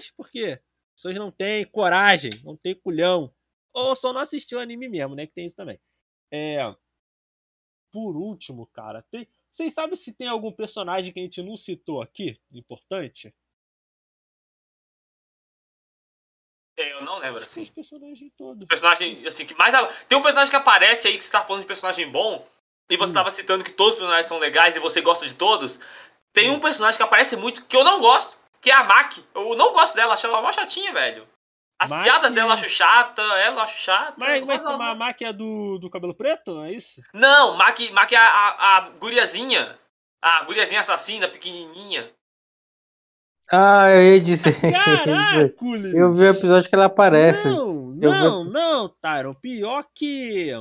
Mas 0.00 0.10
por 0.10 0.30
quê? 0.30 0.58
As 0.58 1.02
pessoas 1.02 1.16
não 1.16 1.30
têm 1.30 1.66
coragem, 1.66 2.30
não 2.42 2.56
têm 2.56 2.74
culhão. 2.74 3.34
Ou 3.74 3.94
só 3.94 4.14
não 4.14 4.22
assistiu 4.22 4.58
anime 4.58 4.88
mesmo, 4.88 5.14
né? 5.14 5.26
Que 5.26 5.34
tem 5.34 5.46
isso 5.46 5.56
também. 5.56 5.78
É... 6.32 6.58
Por 7.92 8.16
último, 8.16 8.66
cara, 8.68 9.02
tem... 9.10 9.28
vocês 9.52 9.74
sabem 9.74 9.94
se 9.96 10.14
tem 10.14 10.26
algum 10.26 10.50
personagem 10.50 11.12
que 11.12 11.20
a 11.20 11.22
gente 11.22 11.42
não 11.42 11.54
citou 11.54 12.00
aqui, 12.00 12.40
importante? 12.50 13.34
É, 16.78 16.94
eu 16.94 17.04
não 17.04 17.18
lembro, 17.18 17.44
assim. 17.44 17.64
Os 17.64 17.70
personagens 17.70 18.32
todos. 18.38 18.66
Personagem, 18.66 19.26
assim, 19.26 19.44
que 19.44 19.54
mais. 19.54 19.74
Tem 20.08 20.16
um 20.16 20.22
personagem 20.22 20.50
que 20.50 20.56
aparece 20.56 21.08
aí 21.08 21.18
que 21.18 21.24
você 21.24 21.30
tá 21.30 21.44
falando 21.44 21.62
de 21.62 21.68
personagem 21.68 22.10
bom, 22.10 22.48
e 22.88 22.96
você 22.96 23.10
hum. 23.10 23.14
tava 23.14 23.30
citando 23.30 23.64
que 23.64 23.72
todos 23.72 23.94
os 23.94 23.98
personagens 23.98 24.26
são 24.26 24.38
legais 24.38 24.76
e 24.76 24.78
você 24.78 25.02
gosta 25.02 25.26
de 25.26 25.34
todos. 25.34 25.78
Tem 26.32 26.50
hum. 26.50 26.54
um 26.54 26.60
personagem 26.60 26.96
que 26.96 27.02
aparece 27.02 27.36
muito 27.36 27.66
que 27.66 27.76
eu 27.76 27.84
não 27.84 28.00
gosto, 28.00 28.39
que 28.60 28.70
é 28.70 28.74
a 28.74 28.84
Mac. 28.84 29.18
Eu 29.34 29.56
não 29.56 29.72
gosto 29.72 29.94
dela, 29.94 30.14
acho 30.14 30.26
ela 30.26 30.42
mó 30.42 30.52
chatinha, 30.52 30.92
velho. 30.92 31.26
As 31.78 31.90
Mac... 31.90 32.02
piadas 32.02 32.32
dela 32.32 32.50
eu 32.50 32.52
acho 32.54 32.68
chata, 32.68 33.22
ela 33.22 33.56
eu 33.56 33.60
acho 33.60 33.82
chata. 33.82 34.14
Mas, 34.18 34.44
mas 34.44 34.64
a 34.64 34.94
Mac 34.94 35.22
é 35.22 35.32
do, 35.32 35.78
do 35.78 35.88
cabelo 35.88 36.14
preto, 36.14 36.62
é 36.62 36.72
isso? 36.72 37.02
Não, 37.14 37.56
Mac, 37.56 37.78
Mac 37.92 38.12
é 38.12 38.16
a, 38.16 38.22
a, 38.22 38.76
a 38.76 38.80
guriazinha. 38.98 39.78
A 40.20 40.44
guriazinha 40.44 40.82
assassina, 40.82 41.26
pequenininha. 41.26 42.12
Ah, 43.50 43.88
eu 43.88 44.14
ia 44.14 44.20
dizer. 44.20 44.54
Caraca, 44.60 45.54
eu 45.94 46.12
vi 46.12 46.22
o 46.22 46.30
episódio 46.30 46.68
que 46.68 46.74
ela 46.74 46.84
aparece. 46.84 47.48
Não, 47.48 47.86
não, 47.96 48.44
vi... 48.44 48.50
não, 48.50 48.88
Tyron. 48.88 49.34
Pior 49.34 49.84
que. 49.94 50.52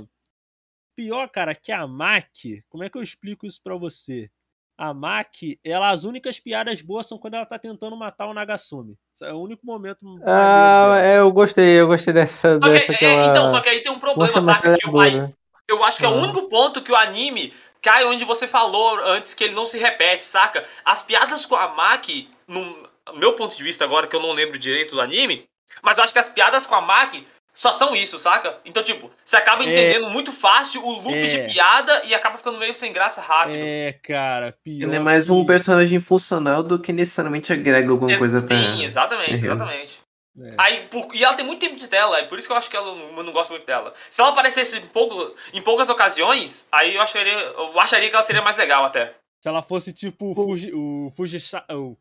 Pior, 0.96 1.30
cara, 1.30 1.54
que 1.54 1.72
a 1.72 1.86
Mac. 1.86 2.30
Como 2.70 2.84
é 2.84 2.90
que 2.90 2.98
eu 2.98 3.04
explico 3.04 3.46
isso 3.46 3.62
pra 3.62 3.76
você? 3.76 4.32
A 4.80 4.94
Maki, 4.94 5.60
ela 5.62 5.90
as 5.90 6.06
únicas 6.06 6.40
piadas 6.40 6.82
boas 6.82 7.06
são 7.06 7.18
quando 7.18 7.34
ela 7.34 7.46
tá 7.46 7.60
tentando 7.60 7.98
matar 7.98 8.28
o 8.28 8.34
Nagasumi. 8.34 8.96
É 9.22 9.34
o 9.34 9.42
único 9.42 9.66
momento. 9.66 10.00
Ah, 10.26 10.98
é, 11.02 11.20
eu 11.20 11.30
gostei, 11.34 11.82
eu 11.82 11.86
gostei 11.86 12.14
dessa. 12.14 12.54
Só 12.54 12.70
dessa 12.70 12.94
que, 12.94 13.04
é, 13.04 13.14
ela... 13.14 13.28
Então, 13.28 13.50
só 13.50 13.60
que 13.60 13.68
aí 13.68 13.82
tem 13.82 13.92
um 13.92 14.00
problema, 14.00 14.42
sabe? 14.42 14.78
Que 14.78 14.90
o, 14.90 14.98
aí, 15.02 15.34
eu 15.68 15.84
acho 15.84 15.98
que 15.98 16.06
é 16.06 16.08
o 16.08 16.14
único 16.14 16.48
ponto 16.48 16.82
que 16.82 16.94
o 16.94 16.96
anime 16.96 17.54
cai 17.82 18.06
onde 18.06 18.24
você 18.24 18.48
falou 18.48 19.00
antes 19.04 19.34
que 19.34 19.44
ele 19.44 19.54
não 19.54 19.66
se 19.66 19.78
repete, 19.78 20.24
saca? 20.24 20.64
As 20.86 21.04
piadas 21.04 21.46
com 21.46 21.58
a 21.58 21.68
Maki, 21.76 22.30
no 22.48 22.88
meu 23.16 23.34
ponto 23.34 23.58
de 23.58 23.64
vista 23.64 23.84
agora, 23.84 24.08
que 24.08 24.16
eu 24.16 24.22
não 24.22 24.32
lembro 24.32 24.58
direito 24.58 24.96
do 24.96 25.02
anime, 25.02 25.46
mas 25.84 25.98
eu 25.98 26.06
acho 26.06 26.14
que 26.14 26.20
as 26.20 26.30
piadas 26.30 26.66
com 26.66 26.76
a 26.76 26.82
Maki 26.82 27.28
só 27.60 27.74
são 27.74 27.94
isso, 27.94 28.18
saca? 28.18 28.58
Então, 28.64 28.82
tipo, 28.82 29.12
você 29.22 29.36
acaba 29.36 29.66
é. 29.66 29.68
entendendo 29.70 30.06
é, 30.06 30.10
muito 30.10 30.32
fácil 30.32 30.82
o 30.82 30.94
loop 30.94 31.14
é, 31.14 31.28
de 31.28 31.52
piada 31.52 32.06
e 32.06 32.16
acaba 32.16 32.38
ficando 32.38 32.58
meio 32.58 32.74
sem 32.74 32.94
graça 32.94 33.20
rápido. 33.20 33.58
É, 33.58 34.00
cara, 34.02 34.58
pior. 34.64 34.88
Ele 34.88 34.96
é 34.96 35.00
mais 35.00 35.30
um 35.30 35.46
personagem 35.46 36.00
funcional 36.00 36.64
do 36.64 36.80
que 36.80 36.94
necessariamente 36.94 37.52
agrega 37.52 37.92
alguma 37.92 38.12
Ex 38.12 38.18
coisa 38.18 38.42
pra 38.42 38.58
Sim, 38.58 38.82
exatamente, 38.86 39.34
exatamente. 39.34 40.00
É. 40.40 40.56
Aí, 40.58 40.88
por, 40.90 41.14
e 41.14 41.22
ela 41.22 41.34
tem 41.34 41.46
muito 41.46 41.60
tempo 41.60 41.76
de 41.76 41.86
tela, 41.90 42.20
é 42.20 42.24
por 42.24 42.40
isso 42.40 42.48
que 42.48 42.54
eu 42.54 42.58
acho 42.58 42.70
que 42.70 42.78
ela, 42.78 42.98
eu 42.98 43.24
não 43.24 43.34
gosto 43.34 43.50
muito 43.50 43.66
dela. 43.66 43.94
Se 44.10 44.22
ela 44.22 44.30
aparecesse 44.30 44.78
em, 44.78 44.88
pouco, 44.88 45.36
em 45.54 45.62
poucas 45.62 45.90
ocasiões, 45.90 46.66
aí 46.72 46.96
eu 46.96 47.02
acharia, 47.02 47.34
eu 47.34 47.78
acharia 47.78 48.08
que 48.08 48.16
ela 48.16 48.24
seria 48.24 48.42
mais 48.42 48.56
legal 48.56 48.86
até. 48.86 49.16
Se 49.42 49.50
ela 49.50 49.62
fosse 49.62 49.92
tipo 49.92 50.32
o 50.32 50.36
Fuji, 50.36 50.72
o 50.74 51.12
Fuji, 51.14 51.40
o 51.72 51.98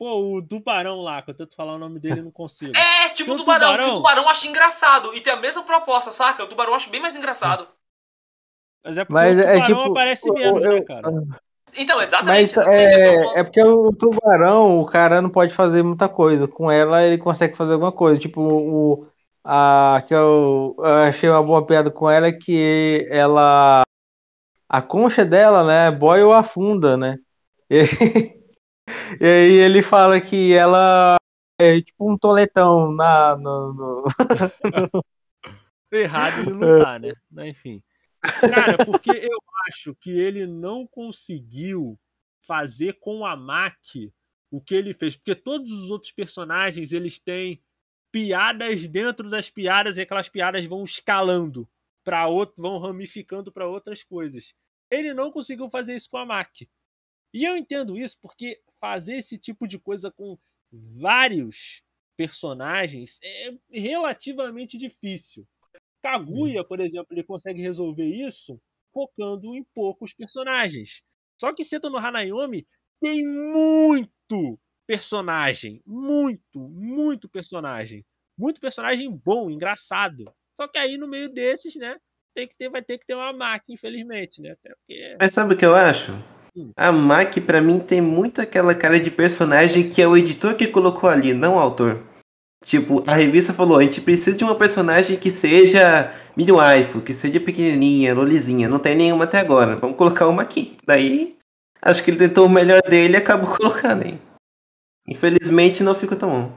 Pô, 0.00 0.38
o 0.38 0.42
Tubarão 0.42 1.02
lá, 1.02 1.20
que 1.20 1.30
eu 1.30 1.34
tento 1.34 1.54
falar 1.54 1.74
o 1.74 1.78
nome 1.78 2.00
dele 2.00 2.20
e 2.20 2.22
não 2.22 2.30
consigo. 2.30 2.72
É, 2.74 3.10
tipo 3.10 3.32
o 3.32 3.36
Tubarão, 3.36 3.72
tubarão... 3.72 3.84
que 3.84 3.90
o 3.90 3.94
Tubarão 3.96 4.22
eu 4.22 4.28
acho 4.30 4.48
engraçado. 4.48 5.14
E 5.14 5.20
tem 5.20 5.30
a 5.30 5.36
mesma 5.36 5.62
proposta, 5.62 6.10
saca? 6.10 6.42
O 6.42 6.46
Tubarão 6.46 6.74
acho 6.74 6.88
bem 6.88 7.02
mais 7.02 7.16
engraçado. 7.16 7.68
Mas 8.82 8.96
é 8.96 9.04
porque 9.04 9.12
Mas 9.12 9.36
o 9.36 9.40
é 9.40 9.42
Tubarão 9.42 9.60
é, 9.60 9.66
tipo, 9.66 9.90
aparece 9.90 10.32
menos, 10.32 10.64
eu, 10.64 10.72
né, 10.72 10.80
cara? 10.80 11.02
Então, 11.76 12.00
exatamente. 12.00 12.56
Mas 12.56 12.66
é, 12.66 13.40
é 13.40 13.44
porque 13.44 13.62
o 13.62 13.92
Tubarão, 13.92 14.80
o 14.80 14.86
cara 14.86 15.20
não 15.20 15.28
pode 15.28 15.52
fazer 15.52 15.82
muita 15.82 16.08
coisa. 16.08 16.48
Com 16.48 16.70
ela, 16.70 17.02
ele 17.02 17.18
consegue 17.18 17.54
fazer 17.54 17.74
alguma 17.74 17.92
coisa. 17.92 18.18
Tipo, 18.18 18.40
o... 18.40 19.06
A, 19.44 20.02
que 20.08 20.14
eu, 20.14 20.76
eu 20.78 20.94
achei 21.08 21.28
uma 21.28 21.42
boa 21.42 21.66
piada 21.66 21.90
com 21.90 22.08
ela 22.08 22.26
é 22.26 22.32
que 22.32 23.06
ela... 23.10 23.82
A 24.66 24.80
concha 24.80 25.26
dela, 25.26 25.62
né, 25.62 25.90
boia 25.90 26.24
ou 26.26 26.32
afunda, 26.32 26.96
né? 26.96 27.18
E... 27.68 28.39
E 29.20 29.24
aí 29.24 29.52
ele 29.52 29.82
fala 29.82 30.20
que 30.20 30.52
ela 30.52 31.16
é 31.58 31.80
tipo 31.80 32.10
um 32.10 32.16
toletão 32.16 32.92
na. 32.92 33.36
No, 33.36 33.74
no... 33.74 34.04
Errado 35.92 36.42
ele 36.42 36.54
não 36.54 36.82
tá, 36.82 36.98
né? 36.98 37.12
Enfim. 37.48 37.82
Cara, 38.22 38.84
porque 38.84 39.10
eu 39.10 39.38
acho 39.68 39.94
que 39.94 40.10
ele 40.10 40.46
não 40.46 40.86
conseguiu 40.86 41.98
fazer 42.46 42.98
com 43.00 43.24
a 43.26 43.36
Mac 43.36 43.76
o 44.50 44.60
que 44.60 44.74
ele 44.74 44.94
fez. 44.94 45.16
Porque 45.16 45.34
todos 45.34 45.70
os 45.70 45.90
outros 45.90 46.12
personagens, 46.12 46.92
eles 46.92 47.18
têm 47.18 47.62
piadas 48.12 48.86
dentro 48.88 49.28
das 49.30 49.50
piadas 49.50 49.96
e 49.96 50.00
aquelas 50.00 50.28
piadas 50.28 50.64
vão 50.66 50.84
escalando 50.84 51.68
para 52.04 52.26
outro, 52.26 52.60
vão 52.60 52.78
ramificando 52.78 53.52
para 53.52 53.68
outras 53.68 54.02
coisas. 54.02 54.54
Ele 54.90 55.14
não 55.14 55.30
conseguiu 55.30 55.70
fazer 55.70 55.94
isso 55.94 56.10
com 56.10 56.18
a 56.18 56.26
Mac. 56.26 56.62
E 57.32 57.44
eu 57.44 57.56
entendo 57.56 57.96
isso 57.96 58.16
porque 58.20 58.60
fazer 58.80 59.16
esse 59.16 59.38
tipo 59.38 59.66
de 59.66 59.78
coisa 59.78 60.10
com 60.10 60.38
vários 60.72 61.82
personagens 62.16 63.18
é 63.22 63.52
relativamente 63.70 64.76
difícil. 64.76 65.46
Kaguya, 66.02 66.64
por 66.64 66.80
exemplo, 66.80 67.08
ele 67.10 67.22
consegue 67.22 67.60
resolver 67.60 68.06
isso 68.06 68.60
focando 68.92 69.54
em 69.54 69.64
poucos 69.74 70.12
personagens. 70.12 71.02
Só 71.40 71.52
que 71.54 71.64
Seto 71.64 71.88
no 71.88 71.98
Hanayomi 71.98 72.66
tem 73.00 73.24
muito 73.24 74.58
personagem, 74.86 75.80
muito, 75.86 76.58
muito 76.58 77.28
personagem, 77.28 78.04
muito 78.36 78.60
personagem 78.60 79.10
bom, 79.10 79.50
engraçado. 79.50 80.32
Só 80.56 80.66
que 80.66 80.78
aí 80.78 80.98
no 80.98 81.08
meio 81.08 81.32
desses, 81.32 81.76
né, 81.76 81.98
tem 82.34 82.48
que 82.48 82.56
ter, 82.56 82.68
vai 82.68 82.82
ter 82.82 82.98
que 82.98 83.06
ter 83.06 83.14
uma 83.14 83.32
máquina, 83.32 83.74
infelizmente, 83.74 84.42
né? 84.42 84.54
Porque... 84.56 85.16
Mas 85.18 85.32
sabe 85.32 85.54
o 85.54 85.56
que 85.56 85.64
eu 85.64 85.74
acho? 85.74 86.12
Hum. 86.56 86.72
A 86.76 86.90
Mac, 86.90 87.38
para 87.40 87.60
mim, 87.60 87.78
tem 87.78 88.00
muito 88.00 88.40
aquela 88.40 88.74
cara 88.74 88.98
de 88.98 89.10
personagem 89.10 89.88
que 89.88 90.02
é 90.02 90.08
o 90.08 90.16
editor 90.16 90.54
que 90.54 90.66
colocou 90.66 91.08
ali, 91.08 91.32
não 91.32 91.56
o 91.56 91.58
autor. 91.58 92.00
Tipo, 92.64 93.02
a 93.06 93.14
revista 93.14 93.54
falou, 93.54 93.78
a 93.78 93.82
gente 93.82 94.00
precisa 94.00 94.36
de 94.36 94.44
uma 94.44 94.54
personagem 94.54 95.16
que 95.16 95.30
seja 95.30 96.12
midwife, 96.36 97.00
que 97.00 97.14
seja 97.14 97.40
pequenininha, 97.40 98.14
lolizinha. 98.14 98.68
Não 98.68 98.78
tem 98.78 98.94
nenhuma 98.94 99.24
até 99.24 99.38
agora. 99.38 99.76
Vamos 99.76 99.96
colocar 99.96 100.28
uma 100.28 100.42
aqui. 100.42 100.76
Daí, 100.86 101.36
acho 101.80 102.04
que 102.04 102.10
ele 102.10 102.18
tentou 102.18 102.46
o 102.46 102.50
melhor 102.50 102.82
dele 102.82 103.14
e 103.14 103.16
acabou 103.16 103.48
colocando 103.56 104.04
aí. 104.04 104.18
Infelizmente, 105.08 105.82
não 105.82 105.94
ficou 105.94 106.18
tão 106.18 106.30
bom. 106.30 106.52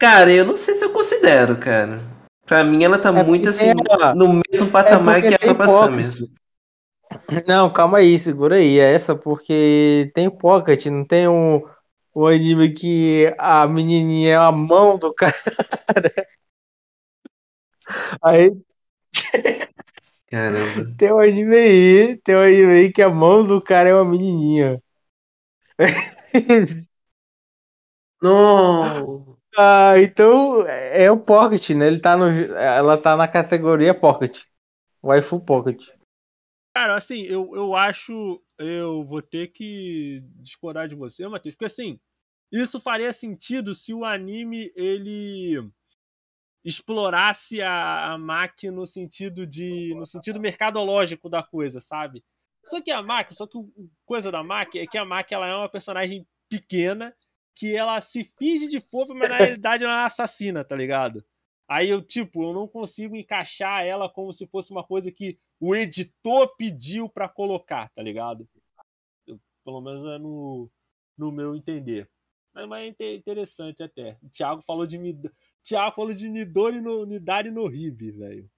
Cara, 0.00 0.32
eu 0.32 0.44
não 0.44 0.56
sei 0.56 0.74
se 0.74 0.84
eu 0.84 0.90
considero, 0.90 1.56
cara. 1.58 2.00
Pra 2.46 2.64
mim, 2.64 2.82
ela 2.82 2.98
tá 2.98 3.10
é 3.10 3.22
muito 3.22 3.48
assim, 3.48 3.72
no 4.16 4.42
mesmo 4.50 4.70
patamar 4.70 5.22
é 5.22 5.36
que 5.36 5.48
a 5.48 5.54
Papa 5.54 5.90
mesmo. 5.90 6.26
Não, 7.46 7.70
calma 7.70 7.98
aí, 7.98 8.18
segura 8.18 8.56
aí. 8.56 8.78
É 8.78 8.92
essa 8.94 9.16
porque 9.16 10.10
tem 10.14 10.30
Pocket, 10.30 10.86
não 10.86 11.04
tem 11.06 11.28
um 11.28 11.62
o 12.14 12.26
anime 12.26 12.72
que 12.74 13.34
a 13.38 13.66
menininha 13.66 14.32
é 14.32 14.36
a 14.36 14.52
mão 14.52 14.98
do 14.98 15.14
cara. 15.14 15.32
Aí. 18.22 18.62
Caramba. 20.26 20.94
Tem 20.96 21.12
um 21.12 21.18
anime 21.20 21.56
aí, 21.56 22.16
tem 22.18 22.34
um 22.36 22.40
anime 22.40 22.72
aí 22.74 22.92
que 22.92 23.02
a 23.02 23.10
mão 23.10 23.44
do 23.46 23.60
cara 23.62 23.88
é 23.90 23.94
uma 23.94 24.04
menininha. 24.04 24.82
Não. 28.20 29.32
Ah, 29.54 29.92
então 29.98 30.64
é 30.66 31.10
o 31.10 31.20
Pocket, 31.20 31.68
né? 31.76 31.86
Ele 31.86 32.00
tá 32.00 32.16
no, 32.16 32.24
ela 32.56 32.96
tá 32.96 33.14
na 33.18 33.28
categoria 33.28 33.92
Pocket. 33.92 34.44
Waifu 35.02 35.40
Pocket. 35.40 35.82
Cara, 36.74 36.96
assim, 36.96 37.22
eu, 37.22 37.54
eu 37.54 37.76
acho. 37.76 38.42
Eu 38.58 39.04
vou 39.04 39.20
ter 39.20 39.48
que 39.48 40.22
discordar 40.36 40.88
de 40.88 40.94
você, 40.94 41.26
Matheus, 41.28 41.54
porque 41.54 41.66
assim, 41.66 42.00
isso 42.50 42.80
faria 42.80 43.12
sentido 43.12 43.74
se 43.74 43.92
o 43.92 44.04
anime 44.04 44.72
ele 44.74 45.70
explorasse 46.64 47.60
a, 47.60 48.12
a 48.12 48.18
Mac 48.18 48.62
no 48.64 48.86
sentido 48.86 49.46
de. 49.46 49.94
no 49.94 50.06
sentido 50.06 50.40
mercadológico 50.40 51.28
da 51.28 51.42
coisa, 51.42 51.80
sabe? 51.80 52.24
Só 52.64 52.80
que 52.80 52.90
a 52.90 53.02
Mac, 53.02 53.32
só 53.32 53.46
que 53.46 53.58
o 53.58 53.70
coisa 54.06 54.30
da 54.30 54.42
Mac 54.42 54.74
é 54.76 54.86
que 54.86 54.96
a 54.96 55.04
Mac 55.04 55.30
ela 55.32 55.48
é 55.48 55.54
uma 55.54 55.68
personagem 55.68 56.26
pequena 56.48 57.14
que 57.54 57.74
ela 57.74 58.00
se 58.00 58.24
finge 58.38 58.66
de 58.66 58.80
fofa, 58.80 59.12
mas 59.14 59.28
na 59.28 59.36
realidade 59.38 59.84
ela 59.84 60.02
é 60.02 60.06
assassina, 60.06 60.64
tá 60.64 60.76
ligado? 60.76 61.24
Aí 61.72 61.88
eu, 61.88 62.02
tipo, 62.02 62.42
eu 62.42 62.52
não 62.52 62.68
consigo 62.68 63.16
encaixar 63.16 63.82
ela 63.82 64.06
como 64.06 64.30
se 64.30 64.46
fosse 64.46 64.70
uma 64.70 64.84
coisa 64.84 65.10
que 65.10 65.38
o 65.58 65.74
editor 65.74 66.54
pediu 66.54 67.08
para 67.08 67.30
colocar, 67.30 67.88
tá 67.94 68.02
ligado? 68.02 68.46
Eu, 69.26 69.40
pelo 69.64 69.80
menos 69.80 70.06
é 70.06 70.18
no, 70.18 70.70
no 71.16 71.32
meu 71.32 71.56
entender. 71.56 72.10
Mas, 72.54 72.68
mas 72.68 72.94
é 73.00 73.14
interessante 73.14 73.82
até. 73.82 74.18
O 74.22 74.28
Thiago 74.28 74.60
falou 74.60 74.86
de 74.86 74.98
Thiago 75.64 75.96
falou 75.96 76.12
de 76.12 76.28
Nidori 76.28 76.82
no 76.82 77.06
Nidari 77.06 77.50
no 77.50 77.66
Ribe, 77.66 78.10
velho. 78.10 78.50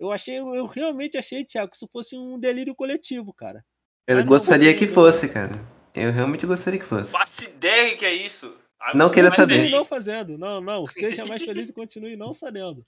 Eu 0.00 0.10
achei, 0.10 0.38
eu 0.38 0.64
realmente 0.64 1.18
achei, 1.18 1.44
Thiago, 1.44 1.68
que 1.68 1.76
isso 1.76 1.88
fosse 1.92 2.16
um 2.16 2.38
delírio 2.38 2.74
coletivo, 2.74 3.34
cara. 3.34 3.62
Eu 4.06 4.24
gostaria 4.24 4.74
que 4.74 4.86
fosse, 4.86 5.28
cara. 5.28 5.52
Eu 5.94 6.10
realmente 6.10 6.46
gostaria 6.46 6.80
que 6.80 6.86
fosse. 6.86 7.12
Faça 7.12 7.44
ideia 7.44 7.94
que 7.98 8.06
é 8.06 8.14
isso. 8.14 8.61
Não 8.94 9.10
queira 9.10 9.30
saber. 9.30 9.70
Não 9.70 9.84
fazendo, 9.84 10.36
não, 10.38 10.60
não. 10.60 10.86
Seja 10.86 11.24
mais 11.24 11.42
feliz 11.44 11.68
e 11.68 11.72
continue 11.72 12.16
não 12.16 12.32
sabendo. 12.32 12.84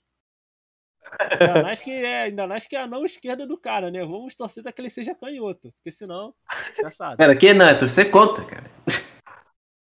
Ainda 1.39 1.63
mais 1.63 1.81
que 1.81 1.91
é, 1.91 2.23
ainda 2.23 2.47
mais 2.47 2.67
que 2.67 2.75
é 2.75 2.81
a 2.81 2.87
não 2.87 3.05
esquerda 3.05 3.45
do 3.45 3.57
cara, 3.57 3.91
né? 3.91 3.99
Vamos 3.99 4.35
torcer 4.35 4.63
para 4.63 4.71
que 4.71 4.81
ele 4.81 4.89
seja 4.89 5.13
canhoto, 5.13 5.71
porque 5.73 5.91
senão, 5.91 6.33
já 6.81 6.91
sabe. 6.91 7.17
Cara, 7.17 7.35
que 7.35 7.53
não, 7.53 7.67
é 7.67 7.75
torcer 7.75 8.09
contra, 8.09 8.43
cara. 8.43 8.63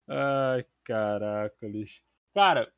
Ai, 0.09 0.67
caraca, 0.85 1.67
lixo. 1.67 2.03
Cara, 2.35 2.71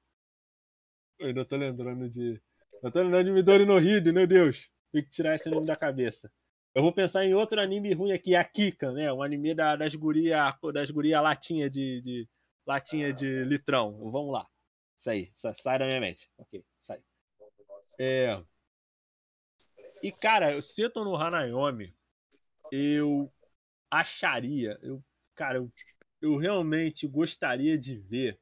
eu 1.18 1.28
ainda 1.28 1.44
tô 1.44 1.56
lembrando 1.56 2.08
de. 2.08 2.40
Eu 2.82 2.92
tô 2.92 3.02
lembrando 3.02 3.26
de 3.26 3.32
Midori 3.32 3.66
no 3.66 3.78
Rio, 3.78 4.02
meu 4.12 4.26
Deus. 4.26 4.70
Tem 4.92 5.02
que 5.02 5.10
tirar 5.10 5.34
esse 5.34 5.50
nome 5.50 5.66
da 5.66 5.76
cabeça. 5.76 6.30
Eu 6.74 6.82
vou 6.82 6.92
pensar 6.92 7.24
em 7.24 7.34
outro 7.34 7.60
anime 7.60 7.92
ruim 7.92 8.12
aqui, 8.12 8.36
a 8.36 8.44
Kika, 8.44 8.92
né? 8.92 9.12
Um 9.12 9.22
anime 9.22 9.54
da, 9.54 9.74
das 9.74 9.94
guria, 9.94 10.54
das 10.72 10.90
guria 10.90 11.20
latinha 11.20 11.68
de, 11.68 12.00
de 12.00 12.28
latinha 12.68 13.12
de 13.14 13.44
litrão. 13.44 13.98
Vamos 14.10 14.30
lá. 14.30 14.46
Isso 15.00 15.10
aí, 15.10 15.30
sai 15.34 15.78
da 15.78 15.86
minha 15.86 16.00
mente. 16.00 16.30
Ok, 16.36 16.62
sai. 16.80 17.02
É. 17.98 18.44
E, 20.02 20.12
cara, 20.12 20.52
eu 20.52 20.60
Seto 20.60 21.02
no 21.02 21.16
Hanayomi, 21.16 21.96
eu 22.70 23.32
acharia, 23.90 24.78
eu, 24.82 25.02
cara, 25.34 25.58
eu, 25.58 25.72
eu 26.20 26.36
realmente 26.36 27.06
gostaria 27.06 27.78
de 27.78 27.96
ver 27.96 28.38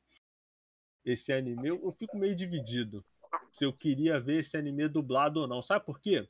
esse 1.05 1.33
anime. 1.33 1.69
Eu, 1.69 1.81
eu 1.85 1.93
fico 1.93 2.19
meio 2.19 2.35
dividido 2.35 3.05
se 3.53 3.65
eu 3.65 3.73
queria 3.73 4.19
ver 4.19 4.41
esse 4.41 4.57
anime 4.57 4.89
dublado 4.89 5.41
ou 5.41 5.47
não. 5.47 5.63
Sabe 5.63 5.85
por 5.85 6.01
quê? 6.01 6.29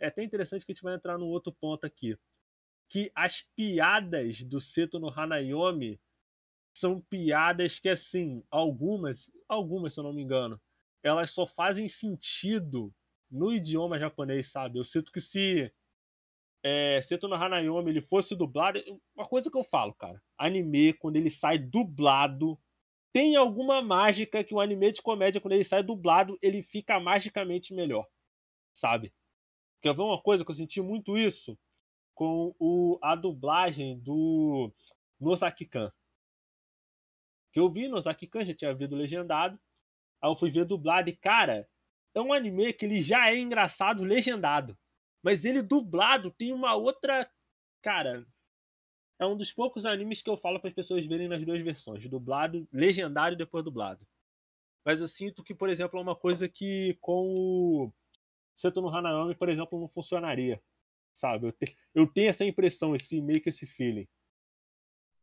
É 0.00 0.06
até 0.06 0.24
interessante 0.24 0.64
que 0.64 0.72
a 0.72 0.74
gente 0.74 0.82
vai 0.82 0.94
entrar 0.94 1.18
num 1.18 1.26
outro 1.26 1.52
ponto 1.52 1.84
aqui. 1.84 2.16
Que 2.88 3.12
as 3.14 3.42
piadas 3.54 4.42
do 4.44 4.60
Seto 4.60 4.98
no 4.98 5.10
Hanayomi 5.10 6.00
são 6.74 7.00
piadas 7.00 7.78
que, 7.78 7.88
assim, 7.88 8.42
algumas, 8.50 9.30
algumas, 9.48 9.94
se 9.94 10.00
eu 10.00 10.04
não 10.04 10.12
me 10.12 10.22
engano, 10.22 10.60
elas 11.02 11.30
só 11.30 11.46
fazem 11.46 11.88
sentido 11.88 12.92
no 13.30 13.52
idioma 13.52 13.98
japonês, 13.98 14.50
sabe? 14.50 14.78
Eu 14.78 14.84
sinto 14.84 15.12
que 15.12 15.20
se 15.20 15.72
é, 16.64 17.00
Seto 17.02 17.28
no 17.28 17.34
Hanayomi 17.34 17.90
ele 17.90 18.00
fosse 18.00 18.34
dublado, 18.34 18.80
uma 19.14 19.28
coisa 19.28 19.50
que 19.50 19.56
eu 19.56 19.62
falo, 19.62 19.92
cara, 19.94 20.20
anime 20.38 20.94
quando 20.94 21.16
ele 21.16 21.30
sai 21.30 21.58
dublado, 21.58 22.58
tem 23.12 23.36
alguma 23.36 23.82
mágica 23.82 24.42
que 24.42 24.54
o 24.54 24.60
anime 24.60 24.90
de 24.90 25.02
comédia 25.02 25.40
quando 25.40 25.52
ele 25.52 25.64
sai 25.64 25.82
dublado, 25.82 26.38
ele 26.40 26.62
fica 26.62 26.98
magicamente 26.98 27.74
melhor, 27.74 28.06
sabe? 28.72 29.12
Quer 29.82 29.94
ver 29.94 30.02
uma 30.02 30.20
coisa 30.20 30.44
que 30.44 30.50
eu 30.50 30.54
senti 30.54 30.80
muito 30.80 31.18
isso 31.18 31.56
com 32.14 32.54
o, 32.58 32.98
a 33.02 33.14
dublagem 33.14 33.98
do 34.00 34.72
Nozaki-kan. 35.20 35.92
Que 37.54 37.60
eu 37.60 37.70
vi 37.70 37.88
Nozaki-kan, 37.88 38.44
já 38.44 38.52
tinha 38.52 38.74
visto 38.74 38.94
legendado, 38.94 39.58
Aí 40.24 40.30
eu 40.30 40.34
fui 40.34 40.50
ver 40.50 40.64
dublado 40.64 41.10
e, 41.10 41.14
cara, 41.14 41.68
é 42.14 42.20
um 42.20 42.32
anime 42.32 42.72
que 42.72 42.86
ele 42.86 43.02
já 43.02 43.30
é 43.30 43.38
engraçado 43.38 44.02
legendado. 44.02 44.74
Mas 45.22 45.44
ele 45.44 45.60
dublado 45.60 46.30
tem 46.30 46.50
uma 46.50 46.74
outra. 46.74 47.30
Cara, 47.82 48.26
é 49.18 49.26
um 49.26 49.36
dos 49.36 49.52
poucos 49.52 49.84
animes 49.84 50.22
que 50.22 50.30
eu 50.30 50.38
falo 50.38 50.58
para 50.58 50.68
as 50.68 50.74
pessoas 50.74 51.04
verem 51.04 51.28
nas 51.28 51.44
duas 51.44 51.60
versões, 51.60 52.08
dublado, 52.08 52.66
legendado 52.72 53.34
e 53.34 53.38
depois 53.38 53.62
dublado. 53.62 54.06
Mas 54.82 55.02
eu 55.02 55.08
sinto 55.08 55.44
que, 55.44 55.54
por 55.54 55.68
exemplo, 55.68 55.98
é 55.98 56.02
uma 56.02 56.16
coisa 56.16 56.48
que 56.48 56.96
com 57.02 57.34
o 57.36 57.92
Seto 58.56 58.80
no 58.80 58.88
Hanayomi, 58.88 59.34
por 59.34 59.50
exemplo, 59.50 59.78
não 59.78 59.88
funcionaria. 59.88 60.58
Sabe? 61.12 61.48
Eu, 61.48 61.52
te, 61.52 61.76
eu 61.94 62.06
tenho 62.06 62.30
essa 62.30 62.46
impressão, 62.46 62.94
esse 62.94 63.20
meio 63.20 63.42
que 63.42 63.50
esse 63.50 63.66
feeling. 63.66 64.08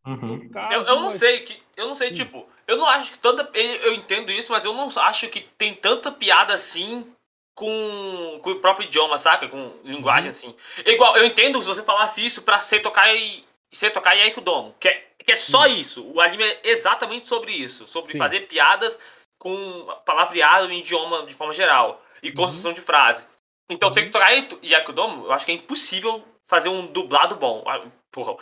Uhum. 0.05 0.49
Eu, 0.71 0.81
eu 0.81 0.99
não 0.99 1.11
sei 1.11 1.41
que. 1.41 1.61
Eu 1.75 1.87
não 1.87 1.95
sei, 1.95 2.09
Sim. 2.09 2.15
tipo, 2.15 2.47
eu 2.67 2.75
não 2.77 2.87
acho 2.87 3.11
que 3.11 3.19
tanta. 3.19 3.49
Eu 3.53 3.93
entendo 3.93 4.31
isso, 4.31 4.51
mas 4.51 4.65
eu 4.65 4.73
não 4.73 4.89
acho 4.97 5.27
que 5.29 5.41
tem 5.57 5.73
tanta 5.73 6.11
piada 6.11 6.53
assim 6.53 7.07
com, 7.55 8.39
com 8.41 8.51
o 8.51 8.59
próprio 8.59 8.85
idioma, 8.85 9.17
saca? 9.17 9.47
Com 9.47 9.73
linguagem 9.83 10.25
uhum. 10.25 10.29
assim. 10.29 10.55
Igual, 10.85 11.15
eu 11.17 11.25
entendo 11.25 11.61
se 11.61 11.67
você 11.67 11.83
falasse 11.83 12.25
isso 12.25 12.41
pra 12.41 12.59
ser 12.59 12.79
tocar 12.79 13.13
e. 13.13 13.43
Ser 13.71 13.91
tocar 13.91 14.15
e 14.15 14.21
Aikudomo. 14.21 14.75
Que 14.79 14.89
é, 14.89 15.07
que 15.23 15.31
é 15.31 15.35
só 15.35 15.61
uhum. 15.61 15.75
isso. 15.75 16.11
O 16.11 16.19
anime 16.19 16.43
é 16.43 16.59
exatamente 16.63 17.27
sobre 17.27 17.53
isso. 17.53 17.87
Sobre 17.87 18.11
Sim. 18.11 18.17
fazer 18.17 18.41
piadas 18.41 18.99
com 19.39 19.87
palavreado 20.05 20.71
em 20.71 20.79
idioma 20.79 21.25
de 21.25 21.33
forma 21.33 21.53
geral. 21.53 22.03
E 22.21 22.29
uhum. 22.29 22.35
construção 22.35 22.73
de 22.73 22.81
frase. 22.81 23.25
Então, 23.69 23.89
uhum. 23.89 24.11
tocar 24.11 24.33
e 24.61 24.75
Aikudomo, 24.75 25.25
eu 25.25 25.31
acho 25.31 25.45
que 25.45 25.51
é 25.51 25.55
impossível 25.55 26.23
fazer 26.47 26.67
um 26.67 26.85
dublado 26.85 27.35
bom. 27.35 27.63
Porra, 28.11 28.35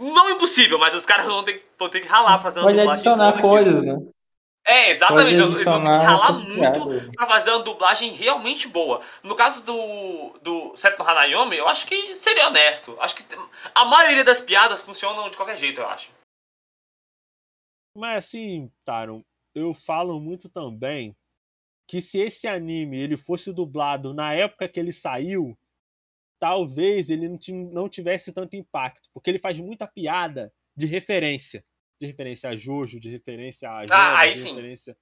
não 0.00 0.28
é 0.28 0.32
impossível, 0.32 0.78
mas 0.78 0.94
os 0.94 1.06
caras 1.06 1.24
vão 1.24 1.42
ter, 1.42 1.66
vão 1.78 1.88
ter 1.88 2.00
que 2.00 2.06
ralar 2.06 2.38
fazendo 2.40 2.64
Pode 2.64 2.78
adicionar 2.78 3.40
coisas, 3.40 3.82
né? 3.82 3.96
É, 4.66 4.90
exatamente. 4.90 5.32
Eles 5.32 5.64
vão 5.64 5.80
ter 5.80 5.88
que 5.88 6.04
ralar 6.04 6.32
muito 6.34 7.12
pra 7.12 7.26
fazer 7.26 7.52
uma 7.52 7.62
dublagem 7.62 8.12
realmente 8.12 8.68
boa. 8.68 9.00
No 9.22 9.34
caso 9.34 9.62
do, 9.62 10.38
do 10.42 10.76
Seto 10.76 11.02
Hanayomi, 11.02 11.56
eu 11.56 11.66
acho 11.66 11.86
que 11.86 12.14
seria 12.14 12.48
honesto. 12.48 12.94
Acho 13.00 13.16
que 13.16 13.24
a 13.74 13.84
maioria 13.86 14.22
das 14.22 14.42
piadas 14.42 14.82
funcionam 14.82 15.30
de 15.30 15.38
qualquer 15.38 15.56
jeito, 15.56 15.80
eu 15.80 15.88
acho. 15.88 16.10
Mas 17.96 18.26
assim, 18.26 18.70
Taron, 18.84 19.22
eu 19.54 19.72
falo 19.72 20.20
muito 20.20 20.50
também 20.50 21.16
que 21.88 22.02
se 22.02 22.18
esse 22.18 22.46
anime 22.46 23.00
ele 23.00 23.16
fosse 23.16 23.50
dublado 23.54 24.12
na 24.12 24.34
época 24.34 24.68
que 24.68 24.78
ele 24.78 24.92
saiu, 24.92 25.58
talvez 26.38 27.10
ele 27.10 27.28
não 27.72 27.88
tivesse 27.88 28.32
tanto 28.32 28.56
impacto, 28.56 29.08
porque 29.12 29.30
ele 29.30 29.38
faz 29.38 29.58
muita 29.58 29.86
piada 29.86 30.52
de 30.76 30.86
referência, 30.86 31.64
de 32.00 32.06
referência 32.06 32.50
a 32.50 32.56
Jojo, 32.56 33.00
de 33.00 33.10
referência 33.10 33.70
a 33.70 33.80
Jojo, 33.82 33.92
ah, 33.92 34.18
aí 34.20 34.32
de 34.32 34.38
sim. 34.38 34.50
referência. 34.50 34.96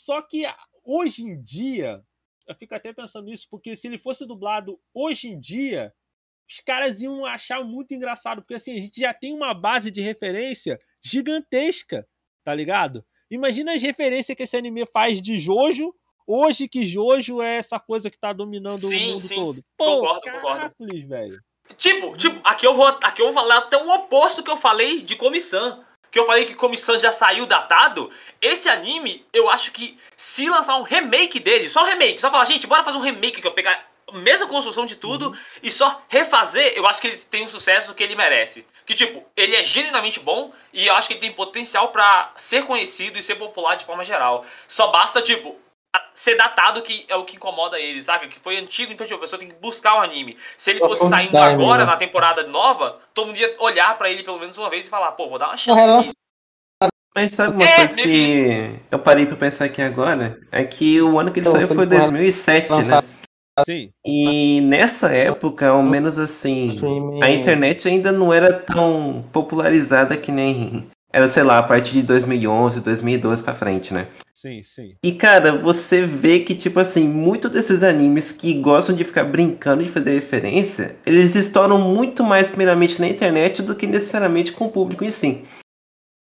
Só 0.00 0.20
que 0.20 0.44
hoje 0.84 1.22
em 1.22 1.40
dia, 1.40 2.02
eu 2.46 2.54
fico 2.54 2.74
até 2.74 2.92
pensando 2.92 3.26
nisso, 3.26 3.46
porque 3.50 3.76
se 3.76 3.86
ele 3.86 3.98
fosse 3.98 4.26
dublado 4.26 4.80
hoje 4.92 5.28
em 5.28 5.38
dia, 5.38 5.94
os 6.48 6.60
caras 6.60 7.00
iam 7.00 7.24
achar 7.24 7.64
muito 7.64 7.94
engraçado, 7.94 8.42
porque 8.42 8.54
assim, 8.54 8.76
a 8.76 8.80
gente 8.80 9.00
já 9.00 9.14
tem 9.14 9.32
uma 9.32 9.54
base 9.54 9.90
de 9.90 10.00
referência 10.00 10.80
gigantesca, 11.02 12.06
tá 12.44 12.54
ligado? 12.54 13.04
Imagina 13.30 13.74
as 13.74 13.82
referências 13.82 14.36
que 14.36 14.42
esse 14.42 14.56
anime 14.56 14.84
faz 14.86 15.22
de 15.22 15.38
Jojo 15.38 15.94
Hoje 16.26 16.68
que 16.68 16.86
Jojo 16.86 17.42
é 17.42 17.58
essa 17.58 17.78
coisa 17.78 18.10
que 18.10 18.18
tá 18.18 18.32
dominando 18.32 18.78
sim, 18.78 19.10
o 19.10 19.12
mundo 19.12 19.20
sim. 19.20 19.34
todo. 19.34 19.64
Pô, 19.76 20.00
concordo, 20.00 20.30
concordo. 20.30 20.74
velho. 21.06 21.40
Tipo, 21.76 22.16
tipo, 22.16 22.40
aqui 22.44 22.66
eu 22.66 22.74
vou, 22.74 22.86
aqui 22.86 23.22
eu 23.22 23.26
vou 23.26 23.34
falar 23.34 23.58
até 23.58 23.76
o 23.76 23.90
oposto 23.94 24.42
que 24.42 24.50
eu 24.50 24.56
falei 24.56 25.02
de 25.02 25.16
Comissão. 25.16 25.84
Que 26.10 26.18
eu 26.18 26.26
falei 26.26 26.44
que 26.44 26.54
Comissão 26.54 26.98
já 26.98 27.10
saiu 27.10 27.46
datado. 27.46 28.10
Esse 28.40 28.68
anime, 28.68 29.24
eu 29.32 29.48
acho 29.48 29.72
que 29.72 29.96
se 30.16 30.48
lançar 30.48 30.76
um 30.76 30.82
remake 30.82 31.40
dele, 31.40 31.70
só 31.70 31.82
um 31.82 31.86
remake, 31.86 32.20
só 32.20 32.30
falar, 32.30 32.44
gente, 32.44 32.66
bora 32.66 32.84
fazer 32.84 32.98
um 32.98 33.02
remake 33.02 33.40
que 33.40 33.46
eu 33.46 33.52
pegar 33.52 33.88
a 34.06 34.18
mesma 34.18 34.46
construção 34.46 34.84
de 34.84 34.96
tudo 34.96 35.28
uhum. 35.28 35.36
e 35.62 35.70
só 35.70 36.02
refazer, 36.08 36.74
eu 36.76 36.86
acho 36.86 37.00
que 37.00 37.08
ele 37.08 37.16
tem 37.16 37.44
o 37.44 37.48
sucesso 37.48 37.94
que 37.94 38.02
ele 38.02 38.14
merece. 38.14 38.66
Que 38.84 38.94
tipo, 38.94 39.24
ele 39.36 39.56
é 39.56 39.64
genuinamente 39.64 40.20
bom 40.20 40.52
e 40.72 40.86
eu 40.86 40.94
acho 40.94 41.08
que 41.08 41.14
ele 41.14 41.20
tem 41.20 41.32
potencial 41.32 41.88
para 41.88 42.32
ser 42.36 42.64
conhecido 42.66 43.18
e 43.18 43.22
ser 43.22 43.36
popular 43.36 43.76
de 43.76 43.84
forma 43.84 44.04
geral. 44.04 44.44
Só 44.68 44.88
basta, 44.88 45.22
tipo, 45.22 45.56
ser 46.14 46.36
datado 46.36 46.82
que 46.82 47.04
é 47.08 47.16
o 47.16 47.24
que 47.24 47.36
incomoda 47.36 47.78
ele, 47.78 48.02
saca? 48.02 48.26
Que 48.28 48.38
foi 48.38 48.58
antigo, 48.58 48.92
então 48.92 49.06
tipo, 49.06 49.18
a 49.18 49.20
pessoa 49.20 49.38
tem 49.38 49.48
que 49.48 49.54
buscar 49.54 49.96
o 49.96 50.00
anime. 50.00 50.36
Se 50.56 50.70
ele 50.70 50.80
fosse 50.80 51.08
saindo 51.08 51.36
agora, 51.36 51.84
né? 51.84 51.90
na 51.90 51.96
temporada 51.96 52.46
nova, 52.46 52.98
todo 53.12 53.26
mundo 53.28 53.38
ia 53.38 53.54
olhar 53.58 53.96
para 53.98 54.10
ele 54.10 54.22
pelo 54.22 54.38
menos 54.38 54.56
uma 54.56 54.70
vez 54.70 54.86
e 54.86 54.90
falar, 54.90 55.12
pô, 55.12 55.28
vou 55.28 55.38
dar 55.38 55.48
uma 55.48 55.56
chance. 55.56 56.12
Mas 57.14 57.32
sabe 57.32 57.56
uma 57.56 57.64
é, 57.64 57.76
coisa 57.76 57.94
que 57.94 58.08
isso. 58.08 58.86
eu 58.90 58.98
parei 58.98 59.26
pra 59.26 59.36
pensar 59.36 59.66
aqui 59.66 59.82
agora? 59.82 60.34
É 60.50 60.64
que 60.64 61.00
o 61.02 61.18
ano 61.18 61.30
que 61.30 61.40
ele 61.40 61.46
então, 61.46 61.60
saiu 61.60 61.68
foi 61.68 61.84
2007, 61.84 62.72
né? 62.84 63.02
Sim. 63.66 63.90
E 64.04 64.62
nessa 64.62 65.12
época, 65.12 65.68
ao 65.68 65.82
menos 65.82 66.18
assim, 66.18 66.80
a 67.22 67.30
internet 67.30 67.86
ainda 67.86 68.10
não 68.10 68.32
era 68.32 68.50
tão 68.50 69.28
popularizada 69.30 70.16
que 70.16 70.32
nem 70.32 70.88
era, 71.12 71.28
sei 71.28 71.42
lá, 71.42 71.58
a 71.58 71.62
partir 71.62 71.92
de 71.92 72.02
2011, 72.02 72.80
2012 72.80 73.42
pra 73.42 73.54
frente, 73.54 73.92
né? 73.92 74.06
Sim, 74.42 74.60
sim. 74.64 74.96
E 75.04 75.12
cara, 75.12 75.56
você 75.56 76.04
vê 76.04 76.40
que, 76.40 76.56
tipo 76.56 76.80
assim, 76.80 77.06
muitos 77.06 77.48
desses 77.48 77.84
animes 77.84 78.32
que 78.32 78.54
gostam 78.54 78.92
de 78.92 79.04
ficar 79.04 79.22
brincando 79.22 79.84
de 79.84 79.88
fazer 79.88 80.14
referência, 80.14 80.96
eles 81.06 81.36
estouram 81.36 81.78
muito 81.78 82.24
mais 82.24 82.48
primeiramente 82.48 83.00
na 83.00 83.06
internet 83.06 83.62
do 83.62 83.76
que 83.76 83.86
necessariamente 83.86 84.50
com 84.50 84.66
o 84.66 84.72
público 84.72 85.04
em 85.04 85.12
si. 85.12 85.44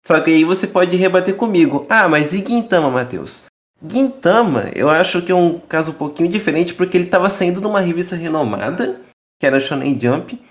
Só 0.07 0.17
que 0.21 0.31
aí 0.31 0.45
você 0.45 0.65
pode 0.65 0.95
rebater 0.95 1.35
comigo. 1.35 1.85
Ah, 1.89 2.07
mas 2.07 2.31
e 2.31 2.37
Gintama, 2.37 2.89
Matheus? 2.89 3.47
Gintama, 3.85 4.71
eu 4.73 4.89
acho 4.89 5.21
que 5.21 5.33
é 5.33 5.35
um 5.35 5.59
caso 5.59 5.91
um 5.91 5.95
pouquinho 5.95 6.29
diferente 6.29 6.73
porque 6.73 6.95
ele 6.95 7.07
estava 7.07 7.27
saindo 7.27 7.59
numa 7.59 7.81
revista 7.81 8.15
renomada, 8.15 8.97
que 9.37 9.45
era 9.45 9.59
Shonen 9.59 9.99
Jump, 9.99 10.41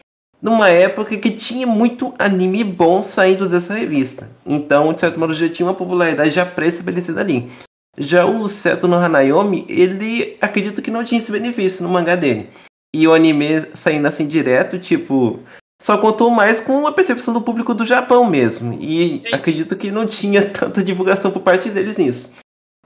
numa 0.44 0.68
época 0.68 1.16
que 1.16 1.30
tinha 1.30 1.66
muito 1.66 2.14
anime 2.18 2.62
bom 2.62 3.02
saindo 3.02 3.48
dessa 3.48 3.72
revista. 3.72 4.28
Então, 4.44 4.92
de 4.92 5.00
certo 5.00 5.18
modo, 5.18 5.32
já 5.32 5.48
tinha 5.48 5.66
uma 5.66 5.74
popularidade 5.74 6.32
já 6.32 6.44
pré-estabelecida 6.44 7.22
ali. 7.22 7.50
Já 7.96 8.26
o 8.26 8.46
Seto 8.46 8.86
no 8.86 8.96
Hanayomi, 8.96 9.64
ele 9.66 10.36
acredito 10.42 10.82
que 10.82 10.90
não 10.90 11.02
tinha 11.02 11.18
esse 11.18 11.32
benefício 11.32 11.82
no 11.82 11.88
mangá 11.88 12.14
dele. 12.14 12.50
E 12.94 13.08
o 13.08 13.14
anime 13.14 13.62
saindo 13.72 14.06
assim 14.06 14.26
direto, 14.26 14.78
tipo, 14.78 15.40
só 15.80 15.96
contou 15.96 16.28
mais 16.28 16.60
com 16.60 16.86
a 16.86 16.92
percepção 16.92 17.32
do 17.32 17.40
público 17.40 17.72
do 17.72 17.86
Japão 17.86 18.28
mesmo. 18.28 18.76
E 18.78 19.22
Sim. 19.24 19.34
acredito 19.34 19.74
que 19.76 19.90
não 19.90 20.06
tinha 20.06 20.44
tanta 20.52 20.84
divulgação 20.84 21.30
por 21.30 21.40
parte 21.40 21.70
deles 21.70 21.96
nisso. 21.96 22.30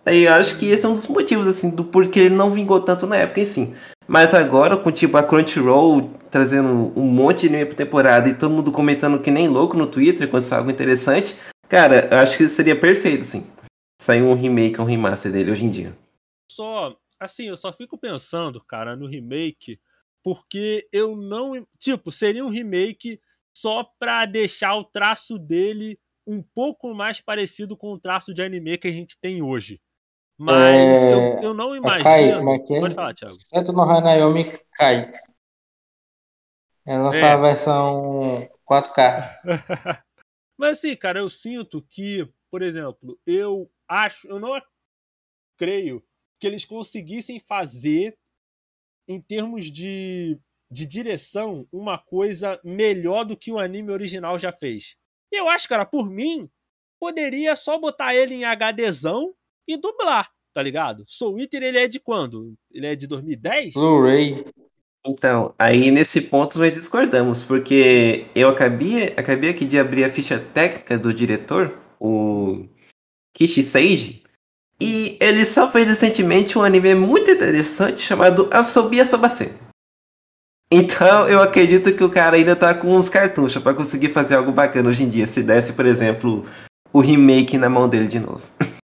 Aí 0.08 0.24
eu 0.24 0.32
acho 0.32 0.58
que 0.58 0.64
esse 0.64 0.86
é 0.86 0.88
um 0.88 0.94
dos 0.94 1.06
motivos, 1.06 1.46
assim, 1.46 1.68
do 1.68 1.84
porquê 1.84 2.20
ele 2.20 2.34
não 2.34 2.50
vingou 2.50 2.80
tanto 2.80 3.06
na 3.06 3.16
época 3.16 3.44
si. 3.44 3.76
Mas 4.08 4.32
agora, 4.32 4.74
com 4.74 4.90
tipo 4.90 5.18
a 5.18 5.22
Crunchyroll 5.22 6.00
trazendo 6.30 6.98
um 6.98 7.04
monte 7.04 7.40
de 7.40 7.48
anime 7.48 7.66
por 7.66 7.74
temporada 7.74 8.26
e 8.26 8.34
todo 8.34 8.50
mundo 8.50 8.72
comentando 8.72 9.20
que 9.20 9.30
nem 9.30 9.48
louco 9.48 9.76
no 9.76 9.86
Twitter 9.86 10.26
quando 10.30 10.42
sai 10.42 10.60
algo 10.60 10.70
interessante, 10.70 11.36
cara, 11.68 12.08
eu 12.10 12.16
acho 12.20 12.38
que 12.38 12.48
seria 12.48 12.74
perfeito, 12.74 13.20
assim. 13.20 13.46
Sair 14.00 14.22
um 14.22 14.32
remake, 14.32 14.80
um 14.80 14.84
remaster 14.84 15.30
dele 15.30 15.50
hoje 15.50 15.66
em 15.66 15.70
dia. 15.70 15.94
Só, 16.50 16.96
assim, 17.20 17.48
eu 17.48 17.56
só 17.58 17.70
fico 17.70 17.98
pensando, 17.98 18.64
cara, 18.64 18.96
no 18.96 19.06
remake, 19.06 19.78
porque 20.24 20.88
eu 20.90 21.16
não. 21.16 21.66
Tipo, 21.78 22.10
seria 22.10 22.42
um 22.42 22.50
remake 22.50 23.20
só 23.54 23.84
pra 23.98 24.24
deixar 24.24 24.74
o 24.74 24.84
traço 24.84 25.38
dele 25.38 26.00
um 26.26 26.42
pouco 26.42 26.94
mais 26.94 27.20
parecido 27.20 27.76
com 27.76 27.92
o 27.92 28.00
traço 28.00 28.32
de 28.32 28.40
anime 28.40 28.78
que 28.78 28.88
a 28.88 28.92
gente 28.92 29.18
tem 29.20 29.42
hoje. 29.42 29.78
Mas 30.38 31.02
é... 31.02 31.12
eu, 31.12 31.42
eu, 31.42 31.54
não 31.54 31.74
imagino. 31.74 32.04
Kai, 32.04 32.30
é 32.30 32.80
Pode 32.80 32.94
falar, 32.94 33.12
Thiago. 33.12 33.34
Seto 33.34 33.72
no 33.72 33.82
Hanayomi 33.82 34.56
Kai. 34.72 35.12
É 36.86 36.94
a 36.94 36.98
nossa 36.98 37.26
é. 37.26 37.36
versão 37.36 38.48
4K. 38.64 39.40
Mas 40.56 40.78
assim, 40.78 40.94
cara, 40.96 41.18
eu 41.18 41.28
sinto 41.28 41.82
que, 41.82 42.26
por 42.50 42.62
exemplo, 42.62 43.18
eu 43.26 43.68
acho, 43.88 44.28
eu 44.28 44.38
não 44.38 44.60
creio 45.56 46.02
que 46.40 46.46
eles 46.46 46.64
conseguissem 46.64 47.40
fazer, 47.40 48.16
em 49.08 49.20
termos 49.20 49.70
de, 49.72 50.38
de 50.70 50.86
direção, 50.86 51.66
uma 51.72 51.98
coisa 51.98 52.60
melhor 52.62 53.24
do 53.24 53.36
que 53.36 53.50
o 53.50 53.58
anime 53.58 53.90
original 53.90 54.38
já 54.38 54.52
fez. 54.52 54.96
Eu 55.32 55.48
acho, 55.48 55.68
cara, 55.68 55.84
por 55.84 56.08
mim, 56.08 56.48
poderia 56.98 57.56
só 57.56 57.78
botar 57.78 58.14
ele 58.14 58.34
em 58.34 58.44
HDzão 58.44 59.34
e 59.68 59.76
dublar, 59.76 60.30
tá 60.54 60.62
ligado? 60.62 61.04
Soul 61.06 61.38
Eater, 61.38 61.62
ele 61.62 61.78
é 61.78 61.86
de 61.86 62.00
quando? 62.00 62.54
Ele 62.72 62.86
é 62.86 62.96
de 62.96 63.06
2010? 63.06 63.74
Blu-ray. 63.74 64.44
Então, 65.06 65.54
aí 65.58 65.90
nesse 65.90 66.20
ponto 66.20 66.58
nós 66.58 66.72
discordamos, 66.72 67.42
porque 67.42 68.26
eu 68.34 68.48
acabei, 68.48 69.14
acabei 69.16 69.50
aqui 69.50 69.64
de 69.64 69.78
abrir 69.78 70.04
a 70.04 70.10
ficha 70.10 70.38
técnica 70.38 70.98
do 70.98 71.14
diretor, 71.14 71.78
o 72.00 72.66
Kishi 73.34 73.62
Seiji, 73.62 74.22
e 74.80 75.16
ele 75.20 75.44
só 75.44 75.70
fez 75.70 75.86
recentemente 75.86 76.58
um 76.58 76.62
anime 76.62 76.94
muito 76.94 77.30
interessante 77.30 78.00
chamado 78.00 78.48
Asobi 78.50 79.00
Asobase. 79.00 79.52
Então 80.70 81.28
eu 81.28 81.40
acredito 81.40 81.94
que 81.94 82.04
o 82.04 82.10
cara 82.10 82.36
ainda 82.36 82.54
tá 82.54 82.74
com 82.74 82.94
uns 82.94 83.08
cartuchos 83.08 83.62
para 83.62 83.74
conseguir 83.74 84.10
fazer 84.10 84.34
algo 84.34 84.52
bacana 84.52 84.90
hoje 84.90 85.02
em 85.02 85.08
dia, 85.08 85.26
se 85.26 85.42
desse, 85.42 85.72
por 85.72 85.86
exemplo, 85.86 86.46
o 86.92 87.00
remake 87.00 87.56
na 87.56 87.68
mão 87.70 87.88
dele 87.88 88.08
de 88.08 88.18
novo. 88.18 88.42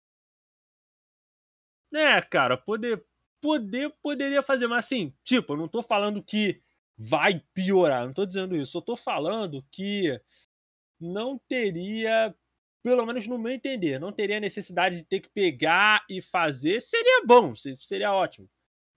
É, 1.94 2.22
cara, 2.22 2.58
poder, 2.58 3.04
poder, 3.42 3.94
poderia 4.02 4.42
fazer, 4.42 4.68
mas 4.68 4.86
assim, 4.86 5.14
tipo, 5.24 5.54
eu 5.54 5.58
não 5.58 5.68
tô 5.68 5.82
falando 5.82 6.24
que 6.24 6.62
vai 6.98 7.42
piorar, 7.54 8.06
não 8.06 8.14
tô 8.14 8.26
dizendo 8.26 8.56
isso, 8.56 8.78
eu 8.78 8.82
tô 8.82 8.96
falando 8.96 9.66
que 9.72 10.20
não 11.00 11.38
teria, 11.50 12.34
pelo 12.84 13.06
menos 13.06 13.28
no 13.28 13.40
meu 13.40 13.52
entender, 13.52 14.00
não 14.00 14.12
teria 14.12 14.40
necessidade 14.40 14.98
de 14.98 15.04
ter 15.04 15.22
que 15.22 15.30
pegar 15.30 16.06
e 16.10 16.22
fazer, 16.22 16.82
seria 16.82 17.24
bom, 17.26 17.54
seria 17.56 18.14
ótimo. 18.14 18.50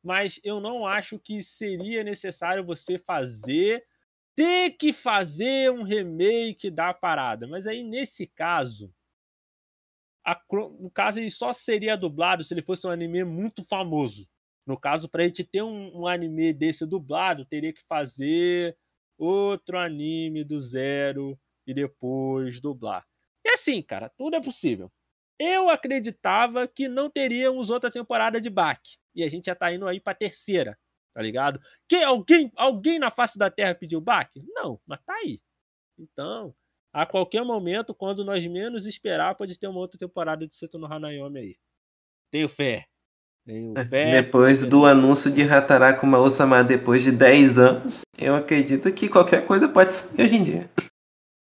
Mas 0.03 0.38
eu 0.45 0.61
não 0.61 0.86
acho 0.86 1.18
que 1.18 1.42
seria 1.42 2.05
necessário 2.05 2.64
você 2.64 2.99
fazer, 2.99 3.84
ter 4.36 4.72
que 4.72 4.92
fazer 4.92 5.70
um 5.72 5.82
remake 5.82 6.70
da 6.70 6.92
parada. 6.92 7.47
Mas 7.47 7.66
aí, 7.66 7.82
nesse 7.82 8.26
caso, 8.26 8.92
a, 10.25 10.41
no 10.81 10.91
caso, 10.91 11.20
ele 11.20 11.31
só 11.31 11.53
seria 11.53 11.97
dublado 11.97 12.43
se 12.43 12.55
ele 12.55 12.62
fosse 12.62 12.87
um 12.87 12.91
anime 12.91 13.25
muito 13.25 13.62
famoso. 13.64 14.27
No 14.66 14.79
caso, 14.79 15.09
para 15.09 15.22
a 15.22 15.27
gente 15.27 15.45
ter 15.45 15.62
um, 15.62 16.01
um, 16.01 16.07
anime 16.09 16.53
desse 16.53 16.87
dublado, 16.87 17.45
teria 17.45 17.72
que 17.72 17.83
fazer 17.87 18.77
outro 19.18 19.79
anime 19.79 20.43
do 20.43 20.59
zero 20.59 21.39
e 21.66 21.75
depois 21.75 22.61
dublar. 22.61 23.07
E 23.45 23.51
assim, 23.51 23.83
cara, 23.83 24.09
tudo 24.09 24.37
é 24.37 24.41
possível. 24.41 24.91
Eu 25.39 25.68
acreditava 25.68 26.66
que 26.66 26.89
não 26.89 27.11
teríamos 27.11 27.68
outra 27.68 27.91
temporada 27.91 28.41
de 28.41 28.49
Bach. 28.49 28.81
E 29.14 29.22
a 29.22 29.29
gente 29.29 29.47
já 29.47 29.55
tá 29.55 29.72
indo 29.72 29.87
aí 29.87 30.01
pra 30.01 30.14
terceira, 30.14 30.79
tá 31.12 31.20
ligado? 31.20 31.61
Que 31.87 31.97
alguém, 31.97 32.51
alguém 32.57 32.99
na 32.99 33.11
face 33.11 33.39
da 33.39 33.51
Terra 33.51 33.75
pediu 33.75 34.01
Bach? 34.01 34.31
Não, 34.55 34.81
mas 34.87 35.03
tá 35.05 35.14
aí. 35.14 35.43
Então, 35.99 36.55
A 36.95 37.05
qualquer 37.05 37.45
momento, 37.45 37.92
quando 37.92 38.24
nós 38.24 38.47
menos 38.47 38.86
esperar, 38.86 39.34
pode 39.34 39.59
ter 39.59 39.66
uma 39.66 39.80
outra 39.80 39.99
temporada 39.99 40.47
de 40.47 40.55
Seto 40.55 40.78
no 40.78 40.86
Hanayomi 40.86 41.40
aí. 41.40 41.57
Tenho 42.30 42.49
fé. 42.49 42.86
Tenho 43.45 43.76
É, 43.76 43.84
fé. 43.84 44.22
Depois 44.22 44.64
do 44.64 44.86
anúncio 44.86 45.28
de 45.28 45.42
Hataraku 45.42 46.07
Maosama 46.07 46.62
depois 46.62 47.03
de 47.03 47.11
10 47.11 47.59
anos, 47.59 48.03
eu 48.16 48.36
acredito 48.36 48.92
que 48.95 49.09
qualquer 49.09 49.45
coisa 49.45 49.68
pode 49.68 49.92
sair 49.92 50.24
hoje 50.24 50.36
em 50.36 50.45
dia. 50.45 50.70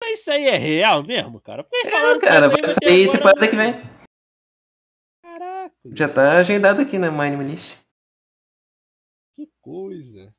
Mas 0.02 0.20
isso 0.20 0.30
aí 0.30 0.46
é 0.48 0.56
real 0.56 1.04
mesmo, 1.04 1.38
cara? 1.38 1.62
Que 1.64 1.82
Cara, 1.82 2.48
vai 2.48 2.64
sair 2.64 2.74
sair 2.82 3.02
agora, 3.02 3.18
temporada 3.18 3.48
que 3.48 3.56
vem. 3.56 3.74
Caraca. 5.22 5.74
Já 5.92 6.08
tá 6.08 6.38
agendado 6.38 6.80
aqui 6.80 6.98
na 6.98 7.10
Mine 7.10 7.44
List. 7.44 7.76
Que 9.34 9.50
coisa. 9.60 10.32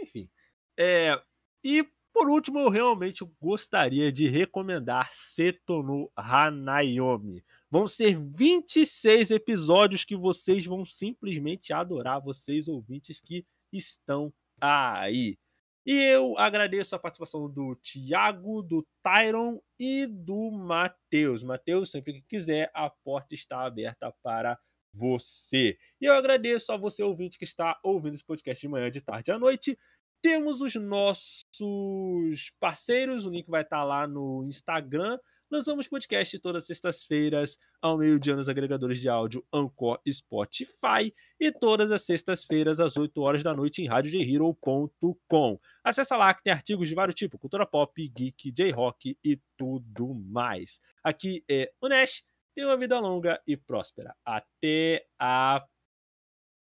Enfim. 0.00 0.30
É, 0.78 1.20
e 1.64 1.84
por 2.16 2.30
último, 2.30 2.60
eu 2.60 2.70
realmente 2.70 3.22
gostaria 3.38 4.10
de 4.10 4.26
recomendar 4.26 5.10
Seto 5.12 5.82
no 5.82 6.10
Hanayomi. 6.16 7.44
Vão 7.70 7.86
ser 7.86 8.18
26 8.18 9.32
episódios 9.32 10.02
que 10.02 10.16
vocês 10.16 10.64
vão 10.64 10.82
simplesmente 10.82 11.74
adorar, 11.74 12.22
vocês 12.22 12.68
ouvintes 12.68 13.20
que 13.20 13.44
estão 13.70 14.32
aí. 14.58 15.36
E 15.84 15.92
eu 15.92 16.38
agradeço 16.38 16.96
a 16.96 16.98
participação 16.98 17.50
do 17.50 17.76
Thiago, 17.76 18.62
do 18.62 18.86
Tyron 19.02 19.60
e 19.78 20.06
do 20.06 20.50
Matheus. 20.50 21.42
Matheus, 21.42 21.90
sempre 21.90 22.14
que 22.14 22.22
quiser, 22.22 22.70
a 22.72 22.88
porta 22.88 23.34
está 23.34 23.66
aberta 23.66 24.10
para 24.22 24.58
você. 24.90 25.76
E 26.00 26.06
eu 26.06 26.14
agradeço 26.14 26.72
a 26.72 26.78
você, 26.78 27.02
ouvinte, 27.02 27.38
que 27.38 27.44
está 27.44 27.78
ouvindo 27.84 28.14
esse 28.14 28.24
podcast 28.24 28.58
de 28.58 28.68
manhã, 28.68 28.90
de 28.90 29.02
tarde 29.02 29.30
à 29.30 29.38
noite. 29.38 29.78
Temos 30.22 30.60
os 30.60 30.74
nossos 30.74 32.50
parceiros, 32.58 33.26
o 33.26 33.30
link 33.30 33.48
vai 33.48 33.62
estar 33.62 33.84
lá 33.84 34.06
no 34.06 34.44
Instagram. 34.44 35.18
Lançamos 35.50 35.86
podcast 35.86 36.38
todas 36.40 36.64
as 36.64 36.66
sextas-feiras, 36.66 37.56
ao 37.80 37.96
meio-dia, 37.96 38.34
nos 38.34 38.48
agregadores 38.48 39.00
de 39.00 39.08
áudio 39.08 39.46
Anchor 39.52 40.00
Spotify. 40.08 41.14
E 41.38 41.52
todas 41.52 41.92
as 41.92 42.04
sextas-feiras, 42.04 42.80
às 42.80 42.96
8 42.96 43.20
horas 43.20 43.44
da 43.44 43.54
noite, 43.54 43.82
em 43.82 43.86
radiojhero.com. 43.86 45.60
Acesse 45.84 46.14
lá 46.16 46.34
que 46.34 46.42
tem 46.42 46.52
artigos 46.52 46.88
de 46.88 46.94
vários 46.96 47.14
tipos: 47.14 47.40
cultura 47.40 47.64
pop, 47.64 48.08
geek, 48.08 48.50
J-rock 48.50 49.16
e 49.22 49.40
tudo 49.56 50.14
mais. 50.14 50.80
Aqui 51.04 51.44
é 51.48 51.70
o 51.80 51.88
Nash. 51.88 52.24
Tenha 52.54 52.66
uma 52.66 52.76
vida 52.76 52.98
longa 52.98 53.40
e 53.46 53.56
próspera. 53.56 54.16
Até 54.24 55.06
a 55.20 55.64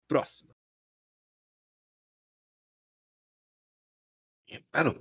próxima. 0.08 0.56
claro, 4.72 4.96